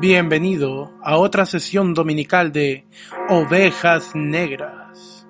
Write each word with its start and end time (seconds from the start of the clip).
Bienvenido 0.00 0.92
a 1.02 1.18
otra 1.18 1.44
sesión 1.44 1.92
dominical 1.94 2.52
de 2.52 2.86
Ovejas 3.28 4.12
Negras. 4.14 5.26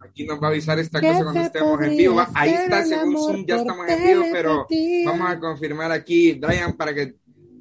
Aquí 0.00 0.24
nos 0.26 0.42
va 0.42 0.48
a 0.48 0.50
avisar 0.50 0.78
esta 0.78 1.00
cosa 1.00 1.22
cuando 1.22 1.40
estemos 1.40 1.80
en 1.82 1.96
vivo. 1.96 2.22
Ahí 2.34 2.50
está, 2.50 2.84
según 2.84 3.16
Zoom, 3.16 3.46
ya 3.46 3.56
estamos 3.56 3.88
en 3.88 4.04
vivo, 4.04 4.24
pero 4.32 4.66
vamos 5.06 5.30
a 5.30 5.38
confirmar 5.38 5.92
aquí, 5.92 6.32
Brian, 6.34 6.76
para 6.76 6.92
que 6.94 7.14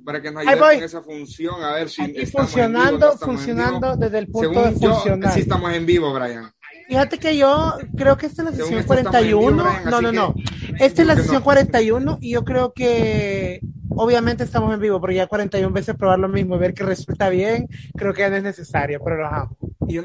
para 0.04 0.20
que 0.20 0.32
nos 0.32 0.46
ayude 0.48 0.76
con 0.76 0.84
esa 0.84 1.02
función, 1.04 1.64
a 1.64 1.74
ver 1.76 1.88
si 1.88 2.02
Aquí 2.02 2.26
funcionando, 2.26 3.12
funcionando 3.20 3.96
desde 3.96 4.18
el 4.18 4.28
punto 4.28 4.50
Según 4.52 4.74
de 4.74 4.80
yo, 4.80 4.94
funcionar. 4.96 5.34
sí 5.34 5.40
estamos 5.42 5.74
en 5.74 5.86
vivo, 5.86 6.12
Brian. 6.12 6.52
Fíjate 6.88 7.20
que 7.20 7.38
yo 7.38 7.76
creo 7.96 8.18
que 8.18 8.26
esta 8.26 8.42
es 8.42 8.50
la 8.50 8.56
sesión 8.56 8.80
esto 8.80 8.94
estamos 8.96 9.22
en 9.22 9.32
41. 9.32 9.52
vivo, 9.52 9.64
Brian, 9.64 9.86
no, 9.86 10.02
no, 10.02 10.10
que- 10.12 10.16
no. 10.18 10.34
Esta 10.82 11.02
es 11.02 11.08
la 11.08 11.14
¿Por 11.14 11.22
qué 11.22 11.24
sesión 11.24 11.40
no? 11.42 11.44
41 11.44 12.18
y 12.22 12.32
yo 12.32 12.44
creo 12.44 12.74
que 12.74 13.62
obviamente 13.90 14.44
estamos 14.44 14.74
en 14.74 14.80
vivo, 14.80 15.00
pero 15.00 15.14
ya 15.14 15.28
41 15.28 15.72
veces 15.74 15.96
probar 15.96 16.18
lo 16.20 16.28
mismo 16.28 16.56
y 16.56 16.60
ver 16.60 16.74
que 16.74 16.84
resulta 16.84 17.30
bien, 17.30 17.68
creo 17.96 18.14
que 18.14 18.22
ya 18.22 18.30
no 18.30 18.38
es 18.38 18.44
necesario, 18.44 19.00
pero 19.04 19.18
lo 19.18 19.24
dejamos. 19.26 19.58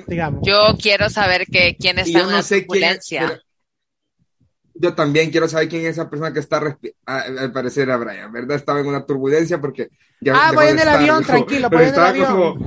Digamos. 0.06 0.40
Yo 0.44 0.76
quiero 0.80 1.08
saber 1.08 1.46
que 1.46 1.76
quién 1.78 1.98
está 1.98 2.10
yo 2.10 2.18
en 2.24 2.30
no 2.30 2.36
la 2.36 2.42
quién 2.42 3.30
Yo 4.74 4.94
también 4.94 5.30
quiero 5.30 5.48
saber 5.48 5.68
quién 5.68 5.82
es 5.86 5.92
esa 5.92 6.10
persona 6.10 6.32
que 6.32 6.40
está 6.40 6.60
al 7.06 7.52
parecer 7.52 7.84
era 7.84 7.96
Brian, 7.96 8.30
¿verdad? 8.30 8.56
Estaba 8.56 8.80
en 8.80 8.86
una 8.86 9.06
turbulencia 9.06 9.58
porque 9.60 9.88
ya 10.20 10.34
Ah, 10.36 10.52
voy 10.52 10.66
en 10.66 10.72
el 10.72 10.78
estar, 10.80 10.96
avión, 10.96 11.18
dijo, 11.18 11.30
tranquilo, 11.32 11.70
voy 11.70 11.84
en 11.84 11.94
el 11.94 12.00
avión. 12.00 12.26
como- 12.32 12.66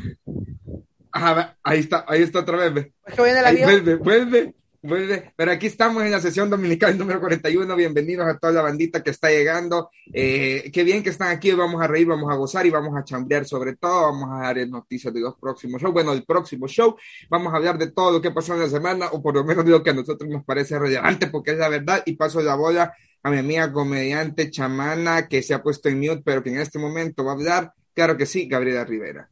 Ajá, 1.12 1.58
ahí 1.64 1.80
está, 1.80 2.06
ahí 2.08 2.22
está 2.24 2.40
otra 2.40 2.58
vez, 2.58 2.74
ve. 2.74 2.94
Es 3.06 3.14
que 3.16 3.22
voy 3.22 3.30
en 3.32 3.38
el 3.38 3.46
Ahí, 3.46 3.62
avión. 3.62 3.70
vuelve, 3.70 3.96
vuelve. 3.96 4.56
Pero 4.82 5.52
aquí 5.52 5.68
estamos 5.68 6.04
en 6.04 6.12
la 6.12 6.22
sesión 6.22 6.50
dominical 6.50 6.98
número 6.98 7.20
41. 7.20 7.76
Bienvenidos 7.76 8.26
a 8.26 8.38
toda 8.38 8.54
la 8.54 8.62
bandita 8.62 9.04
que 9.04 9.10
está 9.10 9.30
llegando. 9.30 9.92
Eh, 10.14 10.72
qué 10.72 10.86
bien 10.86 11.04
que 11.04 11.10
están 11.10 11.30
aquí. 11.30 11.52
Vamos 11.52 11.82
a 11.82 11.88
reír, 11.88 12.08
vamos 12.08 12.32
a 12.32 12.36
gozar 12.36 12.66
y 12.66 12.70
vamos 12.70 12.98
a 12.98 13.04
chambrear 13.04 13.46
sobre 13.46 13.76
todo. 13.76 14.04
Vamos 14.04 14.30
a 14.32 14.54
dar 14.54 14.68
noticias 14.70 15.14
de 15.14 15.20
los 15.20 15.36
próximos 15.38 15.82
shows. 15.82 15.94
Bueno, 15.94 16.14
el 16.14 16.24
próximo 16.24 16.66
show. 16.70 16.96
Vamos 17.30 17.54
a 17.54 17.58
hablar 17.58 17.78
de 17.78 17.92
todo 17.92 18.12
lo 18.14 18.22
que 18.22 18.32
pasó 18.32 18.54
en 18.54 18.62
la 18.62 18.70
semana 18.70 19.08
o 19.12 19.22
por 19.22 19.36
lo 19.36 19.44
menos 19.44 19.66
de 19.66 19.72
lo 19.72 19.84
que 19.84 19.90
a 19.90 19.94
nosotros 19.94 20.30
nos 20.30 20.46
parece 20.46 20.80
relevante 20.80 21.28
porque 21.28 21.52
es 21.52 21.58
la 21.58 21.68
verdad. 21.68 22.02
Y 22.06 22.14
paso 22.14 22.42
la 22.42 22.56
bola 22.56 22.94
a 23.22 23.30
mi 23.30 23.38
amiga 23.38 23.74
comediante 23.74 24.50
chamana 24.50 25.28
que 25.28 25.44
se 25.44 25.54
ha 25.54 25.62
puesto 25.62 25.90
en 25.90 26.00
mute, 26.00 26.22
pero 26.24 26.42
que 26.42 26.52
en 26.52 26.60
este 26.60 26.80
momento 26.80 27.26
va 27.26 27.32
a 27.32 27.36
hablar. 27.36 27.74
Claro 27.94 28.16
que 28.16 28.26
sí, 28.26 28.48
Gabriela 28.48 28.86
Rivera. 28.86 29.30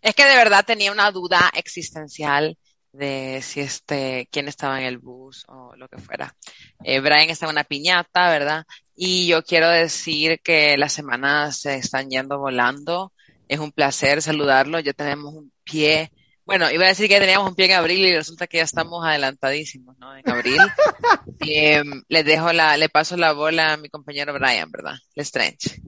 Es 0.00 0.14
que 0.14 0.24
de 0.24 0.36
verdad 0.36 0.64
tenía 0.64 0.90
una 0.90 1.10
duda 1.10 1.50
existencial 1.54 2.56
de 2.96 3.40
si 3.42 3.60
este, 3.60 4.28
quién 4.30 4.48
estaba 4.48 4.80
en 4.80 4.86
el 4.86 4.98
bus 4.98 5.44
o 5.48 5.74
lo 5.76 5.88
que 5.88 5.98
fuera. 5.98 6.34
Eh, 6.82 7.00
Brian 7.00 7.30
está 7.30 7.46
en 7.46 7.52
una 7.52 7.64
piñata, 7.64 8.30
¿verdad? 8.30 8.64
Y 8.94 9.26
yo 9.26 9.42
quiero 9.42 9.68
decir 9.68 10.40
que 10.42 10.76
las 10.76 10.92
semanas 10.92 11.60
se 11.60 11.76
están 11.76 12.08
yendo 12.08 12.38
volando. 12.38 13.12
Es 13.48 13.60
un 13.60 13.72
placer 13.72 14.22
saludarlo. 14.22 14.80
Ya 14.80 14.92
tenemos 14.92 15.34
un 15.34 15.52
pie. 15.64 16.10
Bueno, 16.44 16.70
iba 16.70 16.84
a 16.84 16.88
decir 16.88 17.08
que 17.08 17.20
teníamos 17.20 17.48
un 17.48 17.54
pie 17.54 17.66
en 17.66 17.72
abril 17.72 18.06
y 18.06 18.14
resulta 18.14 18.46
que 18.46 18.58
ya 18.58 18.64
estamos 18.64 19.04
adelantadísimos, 19.04 19.98
¿no? 19.98 20.16
En 20.16 20.28
abril. 20.28 20.58
Eh, 21.48 21.82
le 22.08 22.24
dejo 22.24 22.52
la, 22.52 22.76
le 22.76 22.88
paso 22.88 23.16
la 23.16 23.32
bola 23.32 23.74
a 23.74 23.76
mi 23.76 23.88
compañero 23.88 24.32
Brian, 24.32 24.70
¿verdad? 24.70 24.94
Lestrange. 25.14 25.80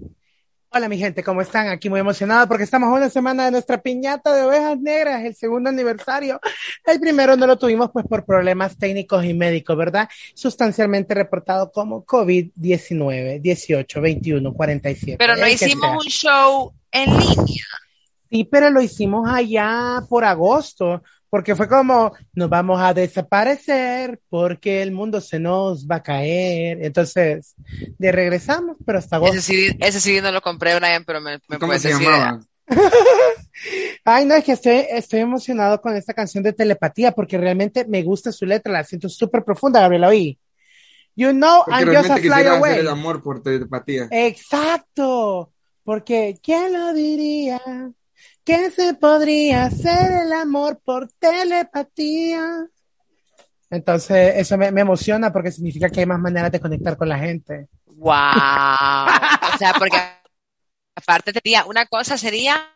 Hola 0.71 0.87
mi 0.91 0.99
gente, 0.99 1.23
¿cómo 1.25 1.41
están? 1.41 1.69
Aquí 1.69 1.89
muy 1.89 1.99
emocionado 1.99 2.47
porque 2.47 2.65
estamos 2.65 2.91
a 2.91 2.93
una 2.93 3.09
semana 3.09 3.47
de 3.47 3.51
nuestra 3.51 3.81
piñata 3.81 4.35
de 4.35 4.43
ovejas 4.43 4.79
negras, 4.79 5.25
el 5.25 5.35
segundo 5.35 5.71
aniversario. 5.71 6.39
El 6.85 7.01
primero 7.01 7.39
no 7.39 7.47
lo 7.47 7.57
tuvimos 7.57 7.91
pues 7.91 8.05
por 8.07 8.27
problemas 8.27 8.77
técnicos 8.77 9.25
y 9.25 9.33
médicos, 9.33 9.79
¿verdad? 9.79 10.11
Sustancialmente 10.35 11.15
reportado 11.15 11.73
como 11.73 12.05
COVID-19, 12.05 13.41
18, 13.41 14.01
21, 14.03 14.53
47. 14.53 15.17
Pero 15.19 15.37
no 15.37 15.49
hicimos 15.49 16.05
un 16.05 16.11
show 16.11 16.75
en 16.93 17.19
línea. 17.19 17.65
Sí, 18.31 18.45
pero 18.45 18.69
lo 18.69 18.83
hicimos 18.83 19.27
allá 19.27 20.03
por 20.07 20.27
agosto, 20.27 21.03
porque 21.31 21.55
fue 21.55 21.69
como, 21.69 22.13
nos 22.33 22.49
vamos 22.49 22.81
a 22.81 22.95
desaparecer 22.95 24.21
porque 24.29 24.83
el 24.83 24.93
mundo 24.93 25.21
se 25.21 25.39
nos 25.39 25.87
va 25.87 25.97
a 25.97 26.03
caer. 26.03 26.79
Entonces, 26.83 27.55
de 27.99 28.13
regresamos, 28.13 28.77
pero 28.87 28.99
hasta 28.99 29.17
agosto. 29.17 29.37
Ese 29.37 29.53
CD, 29.53 29.77
ese 29.81 30.01
CD 30.01 30.23
no 30.23 30.33
lo 30.33 30.41
compré, 30.41 30.75
Brian, 30.77 31.05
pero 31.05 31.21
me, 31.21 31.39
me 31.49 31.59
¿Cómo 31.59 31.73
se 31.79 31.89
decir. 31.89 32.07
llamaba? 32.07 32.41
Ay, 34.05 34.25
no, 34.25 34.35
es 34.35 34.45
que 34.45 34.53
estoy, 34.53 34.87
estoy 34.91 35.21
emocionado 35.21 35.81
con 35.81 35.97
esta 35.97 36.15
canción 36.15 36.43
de 36.45 36.53
telepatía 36.53 37.13
porque 37.13 37.37
realmente 37.39 37.85
me 37.87 38.03
gusta 38.03 38.33
su 38.33 38.47
letra, 38.47 38.73
la 38.73 38.85
siento 38.85 39.09
súper 39.09 39.45
profunda, 39.45 39.81
Gabriela, 39.81 40.09
oí. 40.09 40.39
You 41.17 41.33
know, 41.33 41.65
Porque 41.67 41.85
I'm 41.85 41.97
just 41.97 42.11
a 42.11 42.17
fly 42.19 42.47
away. 42.47 42.71
hacer 42.73 42.81
el 42.81 42.89
amor 42.89 43.21
por 43.23 43.43
telepatía. 43.43 44.07
Exacto, 44.13 45.53
porque 45.83 46.39
¿quién 46.41 46.73
lo 46.73 46.93
diría? 46.93 47.61
Que 48.49 48.71
se 48.71 48.95
podría 48.95 49.65
hacer 49.67 50.23
el 50.23 50.33
amor 50.33 50.81
por 50.83 51.13
telepatía. 51.19 52.67
Entonces, 53.69 54.37
eso 54.37 54.57
me, 54.57 54.73
me 54.73 54.81
emociona 54.81 55.31
porque 55.31 55.53
significa 55.53 55.91
que 55.91 56.01
hay 56.01 56.07
más 56.07 56.19
maneras 56.19 56.51
de 56.51 56.59
conectar 56.59 56.97
con 56.97 57.11
la 57.11 57.19
gente. 57.19 57.69
Wow. 57.85 58.15
O 59.55 59.59
sea, 59.59 59.75
porque 59.79 59.99
aparte 60.97 61.33
sería, 61.33 61.67
una 61.67 61.85
cosa 61.85 62.17
sería 62.17 62.75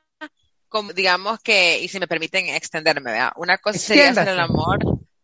como 0.68 0.92
digamos 0.92 1.40
que, 1.40 1.80
y 1.80 1.88
si 1.88 1.98
me 1.98 2.06
permiten 2.06 2.50
extenderme, 2.50 3.12
¿verdad? 3.12 3.32
Una 3.36 3.56
cosa 3.56 3.78
sería 3.78 4.10
hacer 4.10 4.28
el 4.28 4.40
amor, 4.40 4.78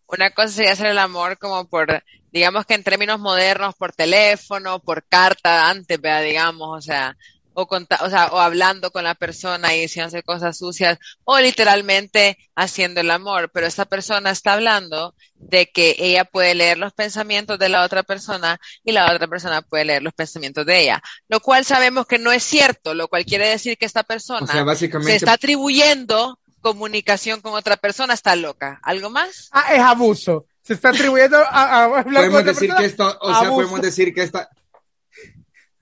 una 0.07 0.31
cosa 0.31 0.49
sería 0.49 0.73
hacer 0.73 0.87
el 0.87 0.99
amor 0.99 1.37
como 1.37 1.69
por, 1.69 2.03
digamos 2.33 2.65
que 2.65 2.73
en 2.73 2.85
términos 2.85 3.21
modernos, 3.21 3.75
por 3.75 3.93
teléfono, 3.93 4.79
por 4.79 5.05
carta 5.07 5.69
antes, 5.69 6.01
¿verdad? 6.01 6.23
Digamos, 6.23 6.79
o 6.79 6.81
sea, 6.81 7.17
o, 7.61 7.67
conta- 7.67 7.99
o 8.03 8.09
sea, 8.11 8.27
o 8.27 8.39
hablando 8.39 8.93
con 8.93 9.03
la 9.03 9.17
persona 9.17 9.75
y 9.75 9.81
diciéndose 9.81 10.23
cosas 10.23 10.57
sucias, 10.59 10.97
o 11.25 11.41
literalmente 11.41 12.39
haciendo 12.55 13.01
el 13.01 13.11
amor, 13.11 13.51
pero 13.53 13.67
esta 13.67 13.85
persona 13.85 14.31
está 14.31 14.53
hablando 14.53 15.15
de 15.35 15.67
que 15.67 15.97
ella 15.99 16.25
puede 16.25 16.55
leer 16.55 16.79
los 16.79 16.93
pensamientos 16.93 17.59
de 17.59 17.69
la 17.69 17.83
otra 17.83 18.05
persona 18.05 18.61
y 18.85 18.93
la 18.93 19.13
otra 19.13 19.27
persona 19.27 19.61
puede 19.63 19.87
leer 19.87 20.03
los 20.05 20.13
pensamientos 20.15 20.65
de 20.67 20.83
ella, 20.83 21.03
lo 21.29 21.41
cual 21.41 21.65
sabemos 21.65 22.07
que 22.07 22.19
no 22.21 22.31
es 22.31 22.45
cierto, 22.45 22.95
lo 22.95 23.09
cual 23.09 23.25
quiere 23.25 23.49
decir 23.49 23.77
que 23.77 23.87
esta 23.87 24.05
persona 24.05 24.41
O 24.45 24.47
sea, 24.47 24.75
se 25.03 25.17
está 25.17 25.33
atribuyendo 25.33 26.39
comunicación 26.61 27.41
con 27.41 27.55
otra 27.55 27.77
persona, 27.77 28.15
está 28.15 28.37
loca. 28.37 28.79
¿Algo 28.83 29.11
más? 29.11 29.49
Ah, 29.53 29.75
es 29.75 29.81
abuso. 29.81 30.47
Se 30.63 30.75
está 30.75 30.91
atribuyendo 30.91 31.39
a, 31.39 31.43
a 31.49 31.85
hablar 31.85 32.05
con 32.05 32.13
podemos 32.15 32.41
otra 32.41 32.53
decir 32.53 32.69
persona. 32.69 32.79
que 32.81 32.87
esto, 32.87 33.19
o 33.21 33.29
sea, 33.31 33.39
Abuso. 33.39 33.55
podemos 33.55 33.81
decir 33.81 34.13
que 34.15 34.23
esta. 34.23 34.49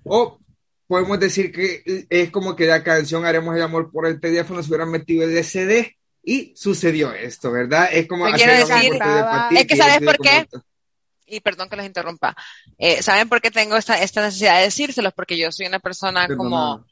O 0.05 0.39
podemos 0.87 1.19
decir 1.21 1.53
que 1.53 2.07
es 2.09 2.31
como 2.31 2.55
que 2.57 2.67
la 2.67 2.83
canción 2.83 3.25
Haremos 3.25 3.55
el 3.57 3.63
amor 3.63 3.91
por 3.91 4.07
el 4.07 4.21
teléfono 4.21 4.63
se 4.63 4.69
hubieran 4.69 4.91
metido 4.91 5.25
el 5.25 5.37
SD 5.37 5.97
y 6.23 6.53
sucedió 6.57 7.13
esto, 7.13 7.53
¿verdad? 7.53 7.89
Es 7.93 8.07
como 8.09 8.27
hacer 8.27 8.67
decir- 8.67 8.89
por 8.91 8.99
telepatía, 8.99 9.61
Es 9.61 9.67
que 9.67 9.77
¿sabes 9.77 10.01
por 10.01 10.19
qué? 10.19 10.47
Y 11.29 11.41
perdón 11.41 11.69
que 11.69 11.77
los 11.77 11.87
interrumpa. 11.87 12.37
Eh, 12.79 13.03
¿Saben 13.03 13.29
por 13.29 13.41
qué 13.41 13.51
tengo 13.51 13.77
esta, 13.77 14.01
esta 14.01 14.23
necesidad 14.25 14.59
de 14.59 14.65
decírselos? 14.65 15.13
Porque 15.13 15.37
yo 15.37 15.51
soy 15.51 15.67
una 15.67 15.81
persona 15.81 16.29
como. 16.29 16.85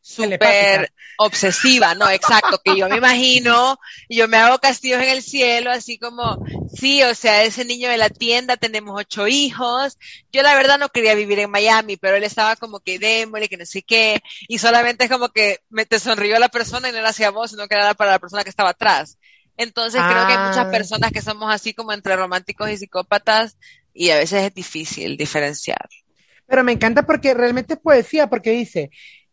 Súper 0.00 0.90
obsesiva, 1.16 1.94
¿no? 1.94 2.08
Exacto, 2.10 2.60
que 2.64 2.76
yo 2.76 2.88
me 2.88 2.96
imagino, 2.96 3.78
yo 4.08 4.28
me 4.28 4.36
hago 4.36 4.58
castillos 4.58 5.02
en 5.02 5.08
el 5.10 5.22
cielo, 5.22 5.70
así 5.70 5.98
como, 5.98 6.38
sí, 6.66 7.02
o 7.02 7.14
sea, 7.14 7.44
ese 7.44 7.64
niño 7.64 7.88
de 7.90 7.96
la 7.98 8.08
tienda, 8.10 8.56
tenemos 8.56 8.94
ocho 8.98 9.26
hijos. 9.28 9.98
Yo 10.32 10.42
la 10.42 10.54
verdad 10.54 10.78
no 10.78 10.88
quería 10.90 11.14
vivir 11.14 11.40
en 11.40 11.50
Miami, 11.50 11.96
pero 11.96 12.16
él 12.16 12.24
estaba 12.24 12.56
como 12.56 12.80
que 12.80 12.98
démosle, 12.98 13.48
que 13.48 13.56
no 13.56 13.66
sé 13.66 13.82
qué, 13.82 14.20
y 14.46 14.58
solamente 14.58 15.04
es 15.04 15.10
como 15.10 15.28
que 15.30 15.58
me 15.70 15.86
te 15.86 15.98
sonrió 15.98 16.38
la 16.38 16.48
persona 16.48 16.88
y 16.88 16.92
no 16.92 16.98
era 16.98 17.08
hacia 17.10 17.30
vos, 17.30 17.50
sino 17.50 17.66
que 17.68 17.74
era 17.74 17.94
para 17.94 18.12
la 18.12 18.18
persona 18.18 18.44
que 18.44 18.50
estaba 18.50 18.70
atrás. 18.70 19.18
Entonces 19.56 20.04
creo 20.06 20.24
que 20.24 20.32
hay 20.32 20.38
muchas 20.38 20.66
Ah. 20.66 20.70
personas 20.70 21.10
que 21.12 21.20
somos 21.22 21.52
así 21.52 21.74
como 21.74 21.92
entre 21.92 22.14
románticos 22.16 22.70
y 22.70 22.76
psicópatas, 22.76 23.58
y 23.92 24.10
a 24.10 24.16
veces 24.16 24.44
es 24.44 24.54
difícil 24.54 25.16
diferenciar. 25.16 25.88
Pero 26.46 26.64
me 26.64 26.72
encanta 26.72 27.04
porque 27.04 27.34
realmente 27.34 27.74
es 27.74 27.80
poesía, 27.80 28.28
porque 28.28 28.50
dice, 28.52 28.90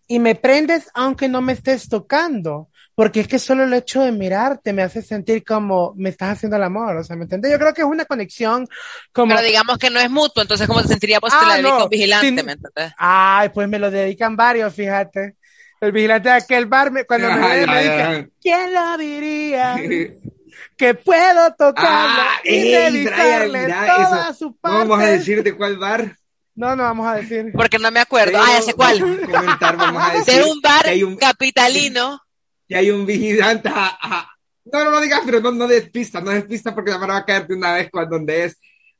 y 0.07 0.19
me 0.19 0.35
prendes 0.35 0.89
aunque 0.93 1.27
no 1.27 1.41
me 1.41 1.53
estés 1.53 1.89
tocando, 1.89 2.69
porque 2.95 3.21
es 3.21 3.27
que 3.27 3.39
solo 3.39 3.63
el 3.63 3.73
hecho 3.73 4.01
de 4.01 4.11
mirarte 4.11 4.71
me 4.73 4.83
hace 4.83 5.01
sentir 5.01 5.43
como 5.43 5.93
me 5.97 6.09
estás 6.09 6.29
haciendo 6.37 6.57
el 6.57 6.63
amor, 6.63 6.97
o 6.97 7.03
sea, 7.03 7.15
¿me 7.15 7.23
entiendes? 7.23 7.51
Yo 7.51 7.59
creo 7.59 7.73
que 7.73 7.81
es 7.81 7.87
una 7.87 8.05
conexión 8.05 8.67
como... 9.11 9.35
Pero 9.35 9.41
digamos 9.47 9.77
que 9.77 9.89
no 9.89 9.99
es 9.99 10.09
mutuo, 10.09 10.41
entonces 10.41 10.67
¿cómo 10.67 10.81
te 10.81 10.87
sentirías 10.89 11.19
vos 11.19 11.31
si 11.33 11.39
te 11.39 11.45
Ah, 11.45 11.49
la 11.49 11.55
dedicas 11.55 11.79
a 11.79 11.79
no, 11.79 11.83
un 11.85 11.89
vigilante, 11.89 12.27
sin- 12.27 12.45
¿me 12.45 12.51
entiendes? 12.53 12.93
Ay, 12.97 13.49
pues 13.49 13.67
me 13.67 13.79
lo 13.79 13.91
dedican 13.91 14.35
varios, 14.35 14.73
fíjate. 14.73 15.35
El 15.81 15.91
vigilante 15.91 16.29
de 16.29 16.35
aquel 16.35 16.65
bar, 16.67 16.91
me- 16.91 17.05
cuando 17.05 17.31
me 17.31 17.39
Ay, 17.43 17.59
ve, 17.59 17.67
me 17.67 17.77
ay, 17.77 17.85
dice, 17.89 18.01
ay. 18.01 18.27
¿quién 18.41 18.73
lo 18.73 18.97
diría? 18.97 19.75
Que 20.77 20.93
puedo 20.93 21.53
tocarlo 21.55 22.21
Ah, 22.23 22.37
y 22.43 22.63
ey, 22.63 22.91
revisarle 22.93 23.49
Brian, 23.49 23.51
mira, 23.51 23.85
todas 23.85 24.01
eso. 24.01 24.37
sus 24.37 24.53
No 24.63 24.73
vamos 24.73 24.99
a 24.99 25.01
partes. 25.01 25.19
decir 25.19 25.43
de 25.43 25.55
cuál 25.55 25.77
bar. 25.77 26.17
No, 26.55 26.75
no 26.75 26.83
vamos 26.83 27.07
a 27.07 27.15
decir. 27.15 27.51
Porque 27.53 27.77
no 27.79 27.91
me 27.91 27.99
acuerdo. 27.99 28.31
pero 28.33 28.43
Ah, 28.43 28.57
ya 28.59 28.61
sé 28.61 28.73
cuál. 28.73 28.99
vamos 29.01 29.19
a 29.23 29.39
Comentar, 29.39 29.77
vamos 29.77 30.03
a 30.03 30.13
decir 30.13 30.33
De 30.35 30.43
un 30.43 30.61
bar 30.61 30.83
que 30.83 30.89
hay 30.91 31.03
un, 31.03 31.15
capitalino. 31.17 32.21
que 32.67 32.75
hay 32.75 32.91
un 32.91 33.05
vigilante. 33.05 33.67
ajá, 33.69 33.97
ajá. 34.01 34.29
No, 34.71 34.83
no 34.83 34.89
lo 34.91 35.01
digas, 35.01 35.21
pero 35.25 35.41
no, 35.41 35.51
no 35.51 35.67
des 35.67 35.89
pista, 35.89 36.21
no 36.21 36.31
des 36.31 36.45
pista 36.45 36.73
porque 36.73 36.91
la 36.91 36.97
mano 36.97 37.13
va 37.13 37.19
a 37.19 37.25
caerte 37.25 37.53
una 37.53 37.73
vez 37.73 37.89
cuando 37.91 38.15
donde 38.17 38.45
es. 38.45 38.57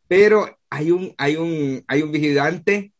Pero 0.08 0.60
hay 0.70 0.92
un, 0.92 1.14
hay 1.18 1.38
un, 1.38 1.84
hay 1.88 2.02
un 2.04 2.12
vigilante 2.12 2.92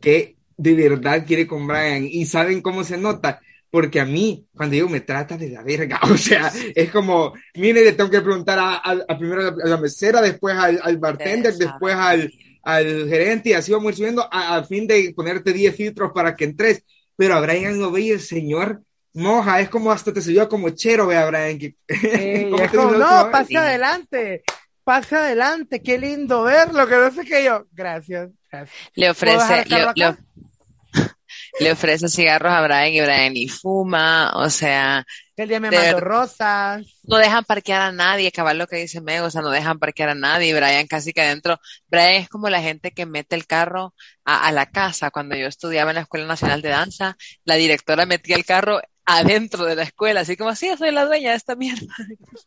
que 0.00 0.36
de 0.56 0.74
verdad 0.74 1.24
quiere 1.26 1.46
con 1.46 1.66
Brian 1.66 2.04
y 2.04 2.26
saben 2.26 2.60
cómo 2.62 2.84
se 2.84 2.98
nota. 2.98 3.40
Porque 3.70 3.98
a 3.98 4.04
mí, 4.04 4.46
cuando 4.54 4.74
digo 4.74 4.88
me 4.88 5.00
trata 5.00 5.36
de 5.36 5.48
la 5.48 5.62
verga, 5.64 5.98
o 6.08 6.16
sea, 6.16 6.52
es 6.76 6.90
como, 6.92 7.32
mire, 7.56 7.82
le 7.82 7.92
tengo 7.92 8.08
que 8.10 8.20
preguntar 8.20 8.56
a, 8.60 8.74
a- 8.76 9.04
a 9.08 9.18
primero 9.18 9.48
a 9.48 9.68
la 9.68 9.76
mesera, 9.78 10.20
después 10.22 10.56
al, 10.56 10.78
al 10.80 10.96
bartender, 10.98 11.54
después 11.54 11.96
al, 11.96 12.32
al 12.64 13.08
gerente, 13.08 13.50
y 13.50 13.52
así 13.54 13.72
vamos 13.72 13.88
a 13.88 13.90
ir 13.90 13.96
subiendo 13.96 14.28
a, 14.30 14.56
a 14.56 14.64
fin 14.64 14.86
de 14.86 15.12
ponerte 15.14 15.52
10 15.52 15.76
filtros 15.76 16.12
para 16.12 16.34
que 16.36 16.44
entres. 16.44 16.84
Pero 17.16 17.34
a 17.36 17.40
Brian 17.40 17.78
lo 17.78 17.90
ve 17.92 18.02
y 18.02 18.10
el 18.10 18.20
señor 18.20 18.82
moja, 19.14 19.60
es 19.60 19.68
como 19.70 19.92
hasta 19.92 20.12
te 20.12 20.20
subió 20.20 20.48
como 20.48 20.70
chero, 20.70 21.06
ve 21.06 21.16
a 21.16 21.26
Brian. 21.26 21.58
Que, 21.58 21.76
Sí, 22.12 22.46
¿Cómo 22.50 22.64
es 22.64 22.70
te 22.70 22.78
como, 22.78 22.94
dijo 22.94 23.04
la 23.04 23.24
no, 23.24 23.30
pase 23.30 23.58
vez? 23.58 23.58
adelante, 23.58 24.42
pase 24.84 25.16
adelante, 25.16 25.82
qué 25.82 25.98
lindo 25.98 26.44
verlo, 26.44 26.86
que 26.88 26.96
no 26.96 27.10
sé 27.12 27.24
qué 27.24 27.44
yo. 27.44 27.66
Gracias, 27.72 28.30
gracias. 28.50 28.78
Le 28.94 29.10
¿Puedo 29.20 29.38
dejar 29.38 29.60
ofrece, 29.60 29.92
le? 29.94 30.18
Le 31.58 31.72
ofrece 31.72 32.08
cigarros 32.08 32.52
a 32.52 32.62
Brian 32.62 32.92
y 32.92 33.00
Brian 33.00 33.32
ni 33.34 33.48
fuma. 33.48 34.32
O 34.36 34.50
sea, 34.50 35.04
el 35.36 35.48
día 35.48 35.60
me 35.60 35.70
De 35.70 35.78
mandó 35.78 36.00
rosas. 36.00 36.86
no 37.02 37.16
dejan 37.18 37.44
parquear 37.44 37.82
a 37.82 37.92
nadie, 37.92 38.32
cabal 38.32 38.58
lo 38.58 38.66
que 38.66 38.76
dice 38.76 39.00
Meg, 39.00 39.22
o 39.22 39.30
sea, 39.30 39.42
no 39.42 39.50
dejan 39.50 39.78
parquear 39.78 40.10
a 40.10 40.14
nadie, 40.14 40.54
Brian 40.54 40.86
casi 40.86 41.12
que 41.12 41.20
adentro, 41.22 41.58
Brian 41.88 42.14
es 42.22 42.28
como 42.28 42.48
la 42.48 42.62
gente 42.62 42.92
que 42.92 43.06
mete 43.06 43.36
el 43.36 43.46
carro 43.46 43.94
a, 44.24 44.46
a 44.48 44.52
la 44.52 44.66
casa, 44.66 45.10
cuando 45.10 45.36
yo 45.36 45.46
estudiaba 45.46 45.90
en 45.90 45.96
la 45.96 46.02
Escuela 46.02 46.26
Nacional 46.26 46.62
de 46.62 46.70
Danza, 46.70 47.16
la 47.44 47.56
directora 47.56 48.06
metía 48.06 48.36
el 48.36 48.44
carro 48.46 48.80
adentro 49.04 49.66
de 49.66 49.76
la 49.76 49.82
escuela, 49.82 50.20
así 50.20 50.36
como, 50.36 50.54
sí, 50.54 50.68
yo 50.68 50.76
soy 50.78 50.90
la 50.92 51.04
dueña 51.04 51.30
de 51.32 51.36
esta 51.36 51.56
mierda. 51.56 51.94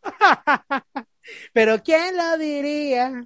Pero 1.54 1.82
¿quién 1.84 2.16
lo 2.18 2.38
diría? 2.38 3.26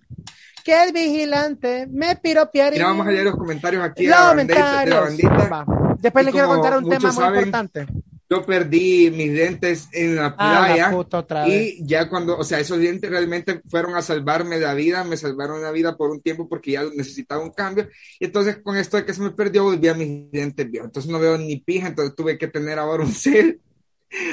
Que 0.63 0.83
el 0.83 0.93
vigilante 0.93 1.87
me 1.91 2.15
piropearía. 2.15 2.79
Mira, 2.79 2.87
vamos 2.87 3.07
a 3.07 3.11
leer 3.11 3.25
los 3.25 3.35
comentarios 3.35 3.83
aquí 3.83 4.03
de 4.05 4.09
la, 4.11 4.27
Los 4.27 4.35
bandita, 4.35 4.79
de 4.81 4.89
la 4.89 4.99
bandita. 5.01 5.65
Después 5.99 6.25
le 6.25 6.31
quiero 6.31 6.47
contar 6.47 6.77
un 6.77 6.89
tema 6.89 7.11
muy 7.11 7.15
saben, 7.23 7.39
importante. 7.45 7.87
Yo 8.29 8.45
perdí 8.45 9.11
mis 9.11 9.33
dientes 9.33 9.89
en 9.91 10.15
la 10.15 10.27
Ah, 10.37 10.63
playa. 10.67 10.85
la 10.87 10.91
puta 10.91 11.17
otra 11.19 11.45
vez. 11.45 11.73
Y 11.79 11.85
ya 11.85 12.07
cuando, 12.07 12.37
o 12.37 12.43
sea, 12.45 12.59
esos 12.61 12.79
dientes 12.79 13.09
realmente 13.09 13.61
fueron 13.69 13.95
a 13.95 14.01
salvarme 14.01 14.57
la 14.57 14.73
vida, 14.73 15.03
me 15.03 15.17
salvaron 15.17 15.61
la 15.61 15.71
vida 15.71 15.97
por 15.97 16.11
un 16.11 16.21
tiempo 16.21 16.47
porque 16.47 16.71
ya 16.71 16.83
necesitaba 16.95 17.43
un 17.43 17.51
cambio. 17.51 17.89
Y 18.19 18.25
entonces 18.25 18.59
con 18.63 18.77
esto 18.77 18.95
de 18.95 19.05
que 19.05 19.13
se 19.13 19.21
me 19.21 19.31
perdió, 19.31 19.63
volví 19.65 19.87
a 19.89 19.93
mis 19.95 20.31
dientes 20.31 20.69
viejos. 20.71 20.87
Entonces 20.87 21.11
no 21.11 21.19
veo 21.19 21.37
ni 21.37 21.57
pija, 21.57 21.87
entonces 21.87 22.15
tuve 22.15 22.37
que 22.37 22.47
tener 22.47 22.79
ahora 22.79 23.03
un 23.03 23.11
cel 23.11 23.59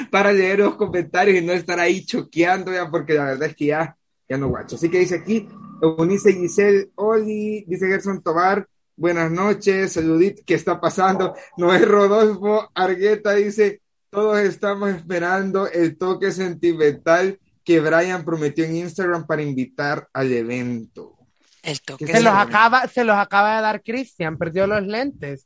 para 0.09 0.31
leer 0.31 0.59
los 0.59 0.75
comentarios 0.75 1.37
y 1.37 1.45
no 1.45 1.51
estar 1.53 1.79
ahí 1.79 2.05
choqueando 2.05 2.71
ya, 2.71 2.89
porque 2.89 3.13
la 3.15 3.25
verdad 3.25 3.49
es 3.49 3.55
que 3.55 3.65
ya, 3.65 3.97
ya 4.29 4.37
no 4.37 4.47
guacho. 4.47 4.77
Así 4.77 4.89
que 4.89 4.99
dice 4.99 5.15
aquí, 5.15 5.47
Eunice 5.81 6.33
Giselle, 6.33 6.89
Oli, 6.95 7.63
dice 7.67 7.87
Gerson 7.87 8.21
Tobar, 8.21 8.67
buenas 8.95 9.31
noches, 9.31 9.93
saludit, 9.93 10.43
¿qué 10.45 10.55
está 10.55 10.79
pasando? 10.79 11.35
Noé 11.57 11.79
Rodolfo 11.79 12.69
Argueta 12.73 13.33
dice, 13.33 13.81
todos 14.09 14.39
estamos 14.39 14.89
esperando 14.89 15.67
el 15.67 15.97
toque 15.97 16.31
sentimental 16.31 17.39
que 17.63 17.79
Brian 17.79 18.25
prometió 18.25 18.65
en 18.65 18.75
Instagram 18.75 19.27
para 19.27 19.41
invitar 19.41 20.07
al 20.13 20.31
evento. 20.31 21.15
El 21.61 21.81
toque. 21.81 22.05
¿Qué 22.05 22.13
Se 22.13 22.21
los 22.21 22.33
acaba, 22.33 22.87
se 22.87 23.03
los 23.03 23.17
acaba 23.17 23.57
de 23.57 23.61
dar 23.61 23.83
Cristian, 23.83 24.37
perdió 24.37 24.65
los 24.65 24.85
lentes. 24.85 25.45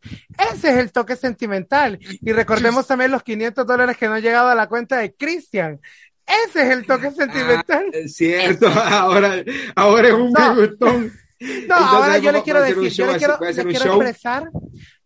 Ese 0.53 0.69
es 0.69 0.77
el 0.77 0.91
toque 0.91 1.15
sentimental. 1.15 1.99
Y 1.99 2.31
recordemos 2.31 2.87
también 2.87 3.11
los 3.11 3.23
500 3.23 3.65
dólares 3.65 3.97
que 3.97 4.07
no 4.07 4.13
han 4.13 4.21
llegado 4.21 4.49
a 4.49 4.55
la 4.55 4.67
cuenta 4.67 4.97
de 4.97 5.13
Cristian. 5.13 5.81
Ese 6.25 6.61
es 6.63 6.69
el 6.69 6.85
toque 6.85 7.11
sentimental. 7.11 7.85
Ah, 7.93 7.97
es 7.97 8.15
cierto, 8.15 8.67
ahora, 8.75 9.43
ahora 9.75 10.07
es 10.07 10.13
un 10.13 10.31
No. 10.31 10.55
bigotón. 10.55 11.11
No, 11.39 11.49
Entonces, 11.49 11.87
ahora 11.89 12.17
yo 12.19 12.31
le 12.31 12.41
quiero 12.43 12.61
decir, 12.61 12.89
yo 12.91 13.11
le 13.11 13.17
quiero, 13.17 13.37
le 13.39 13.65
quiero 13.65 13.85
expresar 13.85 14.49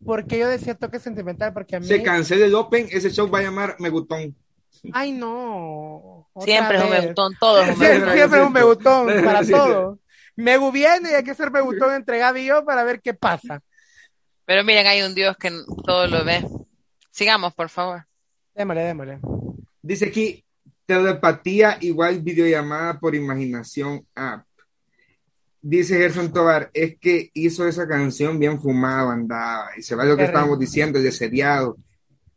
porque 0.05 0.37
yo 0.37 0.47
decía 0.47 0.75
toque 0.75 0.99
sentimental, 0.99 1.51
porque 1.51 1.75
a 1.77 1.79
mí, 1.79 1.87
Se 1.87 2.03
cancela 2.03 2.45
el 2.45 2.53
Open, 2.53 2.87
ese 2.91 3.09
show 3.09 3.27
va 3.29 3.39
a 3.39 3.41
llamar 3.41 3.75
Megutón. 3.79 4.35
ay 4.93 5.11
no, 5.13 6.27
otra 6.33 6.45
Siempre 6.45 6.77
es 6.77 6.83
un 6.83 6.89
vez. 6.91 7.01
megutón, 7.01 7.33
todo 7.39 7.61
es 7.63 7.69
un 7.69 7.75
Siempre, 7.77 7.99
megutón. 7.99 8.13
Siempre, 8.13 8.17
siempre 8.17 8.39
es 8.39 8.45
un 8.45 8.53
megutón 8.53 9.09
Es 9.09 9.23
para 9.25 9.45
todo. 9.47 9.99
Megu 10.35 10.71
viene 10.71 11.09
y 11.09 11.13
hay 11.15 11.23
que 11.23 11.33
ser 11.33 11.49
megutón 11.49 11.95
entre 11.95 12.19
Gaby 12.19 12.41
y 12.41 12.45
yo 12.45 12.63
para 12.63 12.83
ver 12.83 13.01
qué 13.01 13.15
pasa. 13.15 13.59
Pero 14.45 14.63
miren, 14.63 14.85
hay 14.85 15.01
un 15.01 15.15
Dios 15.15 15.35
que 15.37 15.51
todo 15.83 16.05
lo 16.07 16.23
ve. 16.23 16.43
Sigamos, 17.09 17.55
por 17.55 17.69
favor. 17.69 18.05
Démosle, 18.53 18.83
démosle. 18.83 19.19
Dice 19.81 20.05
aquí, 20.05 20.45
telepatía 20.87 21.77
igual 21.81 22.21
videollamada 22.21 22.99
por 22.99 23.13
imaginación 23.13 24.03
app. 24.15 24.45
Dice 25.61 25.97
Gerson 25.97 26.31
Tobar, 26.31 26.71
es 26.73 26.97
que 26.97 27.29
hizo 27.33 27.67
esa 27.67 27.87
canción 27.87 28.39
bien 28.39 28.59
fumado, 28.59 29.09
andaba. 29.09 29.69
Y 29.77 29.81
se 29.83 29.95
va 29.95 30.05
lo 30.05 30.15
que 30.15 30.23
estábamos 30.23 30.57
diciendo, 30.57 30.99
de 30.99 31.11
seriado. 31.11 31.77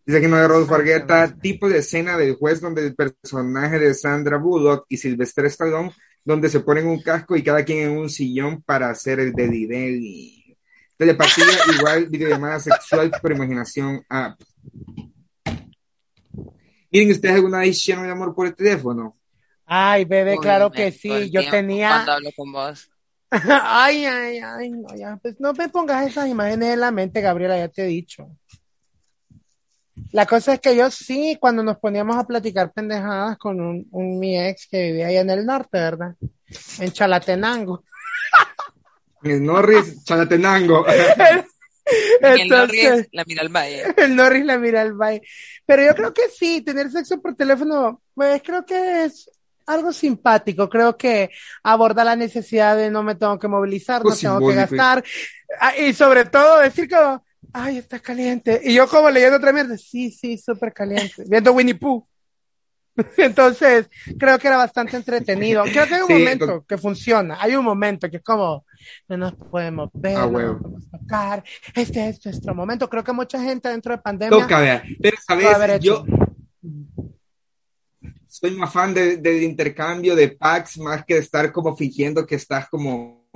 Dice 0.04 0.20
que 0.20 0.26
no 0.26 0.36
de 0.36 0.48
Rodolfo 0.48 0.74
Argueta, 0.74 1.32
tipo 1.40 1.68
de 1.68 1.78
escena 1.78 2.16
del 2.16 2.34
juez 2.34 2.60
donde 2.60 2.84
el 2.84 2.96
personaje 2.96 3.78
de 3.78 3.94
Sandra 3.94 4.38
Bullock 4.38 4.86
y 4.88 4.96
Sylvester 4.96 5.44
Stallone, 5.44 5.92
donde 6.24 6.48
se 6.48 6.60
ponen 6.60 6.88
un 6.88 7.00
casco 7.00 7.36
y 7.36 7.44
cada 7.44 7.64
quien 7.64 7.90
en 7.90 7.98
un 7.98 8.10
sillón 8.10 8.62
para 8.62 8.90
hacer 8.90 9.20
el 9.20 9.32
Daddy. 9.32 10.56
Telepatía 10.96 11.44
igual 11.78 12.06
videollamada 12.06 12.58
sexual 12.58 13.12
por 13.22 13.30
imaginación 13.30 14.04
app. 14.08 14.40
Miren, 16.90 17.10
¿ustedes 17.12 17.34
alguna 17.36 17.58
vez 17.60 17.70
hicieron 17.70 18.04
el 18.04 18.10
amor 18.10 18.34
por 18.34 18.46
el 18.46 18.54
teléfono? 18.54 19.16
Ay, 19.64 20.04
bebé, 20.04 20.36
claro 20.38 20.70
que 20.70 20.90
sí. 20.90 21.30
Yo 21.30 21.40
tiempo 21.40 21.50
tenía. 21.50 21.88
Cuando 21.90 22.12
hablo 22.12 22.30
con 22.36 22.52
vos. 22.52 22.90
Ay, 23.30 24.06
ay, 24.06 24.38
ay, 24.38 24.70
no, 24.70 24.92
ya, 24.96 25.16
pues 25.22 25.38
no 25.38 25.52
me 25.52 25.68
pongas 25.68 26.04
esas 26.04 26.26
imágenes 26.26 26.74
en 26.74 26.80
la 26.80 26.90
mente, 26.90 27.20
Gabriela, 27.20 27.56
ya 27.56 27.68
te 27.68 27.84
he 27.84 27.86
dicho. 27.86 28.28
La 30.10 30.26
cosa 30.26 30.54
es 30.54 30.60
que 30.60 30.74
yo 30.74 30.90
sí, 30.90 31.36
cuando 31.40 31.62
nos 31.62 31.78
poníamos 31.78 32.16
a 32.16 32.26
platicar 32.26 32.72
pendejadas 32.72 33.38
con 33.38 33.60
un, 33.60 33.86
un 33.92 34.18
mi 34.18 34.36
ex 34.36 34.66
que 34.68 34.82
vivía 34.82 35.06
allá 35.06 35.20
en 35.20 35.30
el 35.30 35.46
norte, 35.46 35.78
¿verdad? 35.78 36.16
En 36.80 36.90
Chalatenango. 36.90 37.84
El 39.22 39.44
Norris 39.44 40.02
Chalatenango. 40.04 40.84
En 42.20 42.40
el 42.40 42.48
Norris, 42.48 42.80
Entonces, 42.84 43.08
la 43.12 43.24
mira 43.26 43.42
al 43.42 43.48
valle. 43.48 43.82
el 43.96 44.16
Norris 44.16 44.44
la 44.44 44.58
mira 44.58 44.82
al 44.82 44.92
baile. 44.94 45.26
Pero 45.66 45.84
yo 45.84 45.94
creo 45.94 46.12
que 46.14 46.28
sí, 46.28 46.60
tener 46.62 46.90
sexo 46.90 47.20
por 47.20 47.34
teléfono, 47.34 48.02
pues 48.14 48.42
creo 48.44 48.64
que 48.64 49.04
es 49.04 49.30
algo 49.66 49.92
simpático. 49.92 50.68
Creo 50.68 50.96
que 50.96 51.30
aborda 51.62 52.04
la 52.04 52.16
necesidad 52.16 52.76
de 52.76 52.90
no 52.90 53.02
me 53.02 53.14
tengo 53.14 53.38
que 53.38 53.48
movilizar, 53.48 54.00
no 54.00 54.08
Pues 54.10 54.20
tengo 54.20 54.38
que 54.46 54.54
gastar. 54.54 55.04
Ah, 55.60 55.76
Y 55.76 55.92
sobre 55.92 56.24
todo 56.24 56.58
decir 56.60 56.88
como, 56.88 57.24
ay, 57.52 57.78
está 57.78 57.98
caliente. 58.00 58.60
Y 58.64 58.74
yo 58.74 58.88
como 58.88 59.10
leyendo 59.10 59.36
otra 59.36 59.52
mierda, 59.52 59.76
sí, 59.78 60.10
sí, 60.10 60.36
súper 60.38 60.72
caliente. 60.72 61.24
Viendo 61.26 61.52
Winnie 61.52 61.74
Pooh. 61.74 62.06
Entonces, 63.16 63.88
creo 64.18 64.38
que 64.38 64.48
era 64.48 64.56
bastante 64.56 64.96
entretenido. 64.96 65.62
Creo 65.64 65.86
que 65.86 65.94
hay 65.94 66.00
un 66.02 66.06
Sí, 66.08 66.12
momento 66.14 66.46
to- 66.46 66.64
que 66.66 66.76
funciona. 66.78 67.38
Hay 67.40 67.54
un 67.54 67.64
momento 67.64 68.10
que 68.10 68.18
es 68.18 68.22
como, 68.22 68.64
no 69.08 69.16
nos 69.16 69.34
podemos 69.34 69.90
ver, 69.94 70.16
Ah, 70.16 70.26
no 70.26 70.38
nos 70.40 70.62
podemos 70.62 70.90
tocar. 70.90 71.44
Este 71.74 72.08
es 72.08 72.24
nuestro 72.24 72.54
momento. 72.54 72.88
Creo 72.88 73.04
que 73.04 73.12
mucha 73.12 73.42
gente 73.42 73.68
dentro 73.68 73.92
de 73.94 74.02
pandemia 74.02 74.38
Toca, 74.38 74.60
vea. 74.60 74.82
Pero, 75.00 75.16
¿sabes? 75.26 75.80
Yo 75.80 76.04
soy 78.26 78.52
más 78.52 78.72
fan 78.72 78.94
de- 78.94 79.16
del 79.16 79.42
intercambio 79.42 80.14
de 80.14 80.28
packs 80.28 80.78
más 80.78 81.04
que 81.04 81.14
de 81.14 81.20
estar 81.20 81.52
como 81.52 81.76
fingiendo 81.76 82.24
que 82.26 82.36
estás 82.36 82.68
como, 82.68 83.28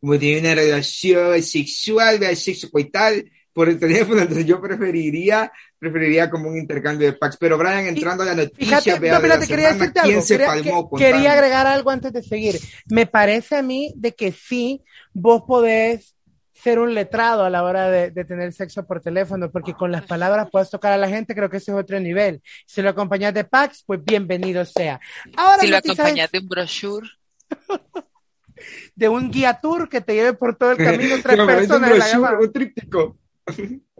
como 0.00 0.16
de 0.16 0.40
una 0.40 0.54
relación 0.54 1.42
sexual, 1.42 2.18
sexo 2.36 2.68
y 2.78 2.84
tal, 2.84 3.30
por 3.52 3.68
el 3.68 3.78
teléfono. 3.78 4.20
Entonces 4.22 4.46
yo 4.46 4.60
preferiría, 4.60 5.52
preferiría 5.80 6.30
como 6.30 6.48
un 6.48 6.56
intercambio 6.58 7.08
de 7.08 7.14
packs. 7.14 7.36
Pero 7.38 7.58
Brian, 7.58 7.86
entrando 7.86 8.22
a 8.22 8.26
la 8.26 8.34
noticia, 8.34 8.80
Fíjate, 8.80 9.00
vea, 9.00 9.14
no, 9.14 9.20
de 9.20 9.28
la 9.28 9.34
espérate, 9.34 9.46
quería 9.48 9.68
semana, 9.70 9.78
decirte 9.80 10.00
¿quién 10.02 10.14
algo. 10.14 10.26
se 10.26 10.34
Quería, 10.34 10.46
palmó? 10.46 10.62
que- 10.62 10.90
Contame. 10.90 11.12
quería 11.12 11.32
agregar 11.32 11.66
algo 11.66 11.90
antes 11.90 12.12
de 12.12 12.22
seguir. 12.22 12.60
Me 12.90 13.06
parece 13.06 13.56
a 13.56 13.62
mí 13.62 13.92
de 13.96 14.14
que 14.14 14.30
sí, 14.30 14.84
vos 15.12 15.42
podés 15.48 16.14
ser 16.52 16.78
un 16.78 16.92
letrado 16.92 17.44
a 17.44 17.50
la 17.50 17.64
hora 17.64 17.90
de, 17.90 18.10
de, 18.10 18.24
tener 18.26 18.52
sexo 18.52 18.86
por 18.86 19.00
teléfono, 19.00 19.50
porque 19.50 19.72
con 19.72 19.90
las 19.90 20.04
palabras 20.04 20.48
puedes 20.52 20.68
tocar 20.68 20.92
a 20.92 20.98
la 20.98 21.08
gente, 21.08 21.34
creo 21.34 21.48
que 21.48 21.56
ese 21.56 21.70
es 21.70 21.76
otro 21.76 21.98
nivel. 21.98 22.42
Si 22.66 22.82
lo 22.82 22.90
acompañas 22.90 23.32
de 23.32 23.44
packs, 23.44 23.82
pues 23.86 24.04
bienvenido 24.04 24.66
sea. 24.66 25.00
Ahora, 25.36 25.60
si 25.62 25.68
lo 25.68 25.78
acompañas 25.78 26.30
de 26.30 26.38
un 26.38 26.48
brochure. 26.48 27.08
de 28.94 29.08
un 29.08 29.30
guía 29.30 29.58
tour 29.60 29.88
que 29.88 30.02
te 30.02 30.14
lleve 30.14 30.34
por 30.34 30.56
todo 30.56 30.72
el 30.72 30.76
camino 30.76 31.16
tres 31.22 31.36
personas. 31.36 31.90
Un, 31.90 32.20
brochure, 32.20 32.36
un 32.46 32.52
tríptico. 32.52 33.18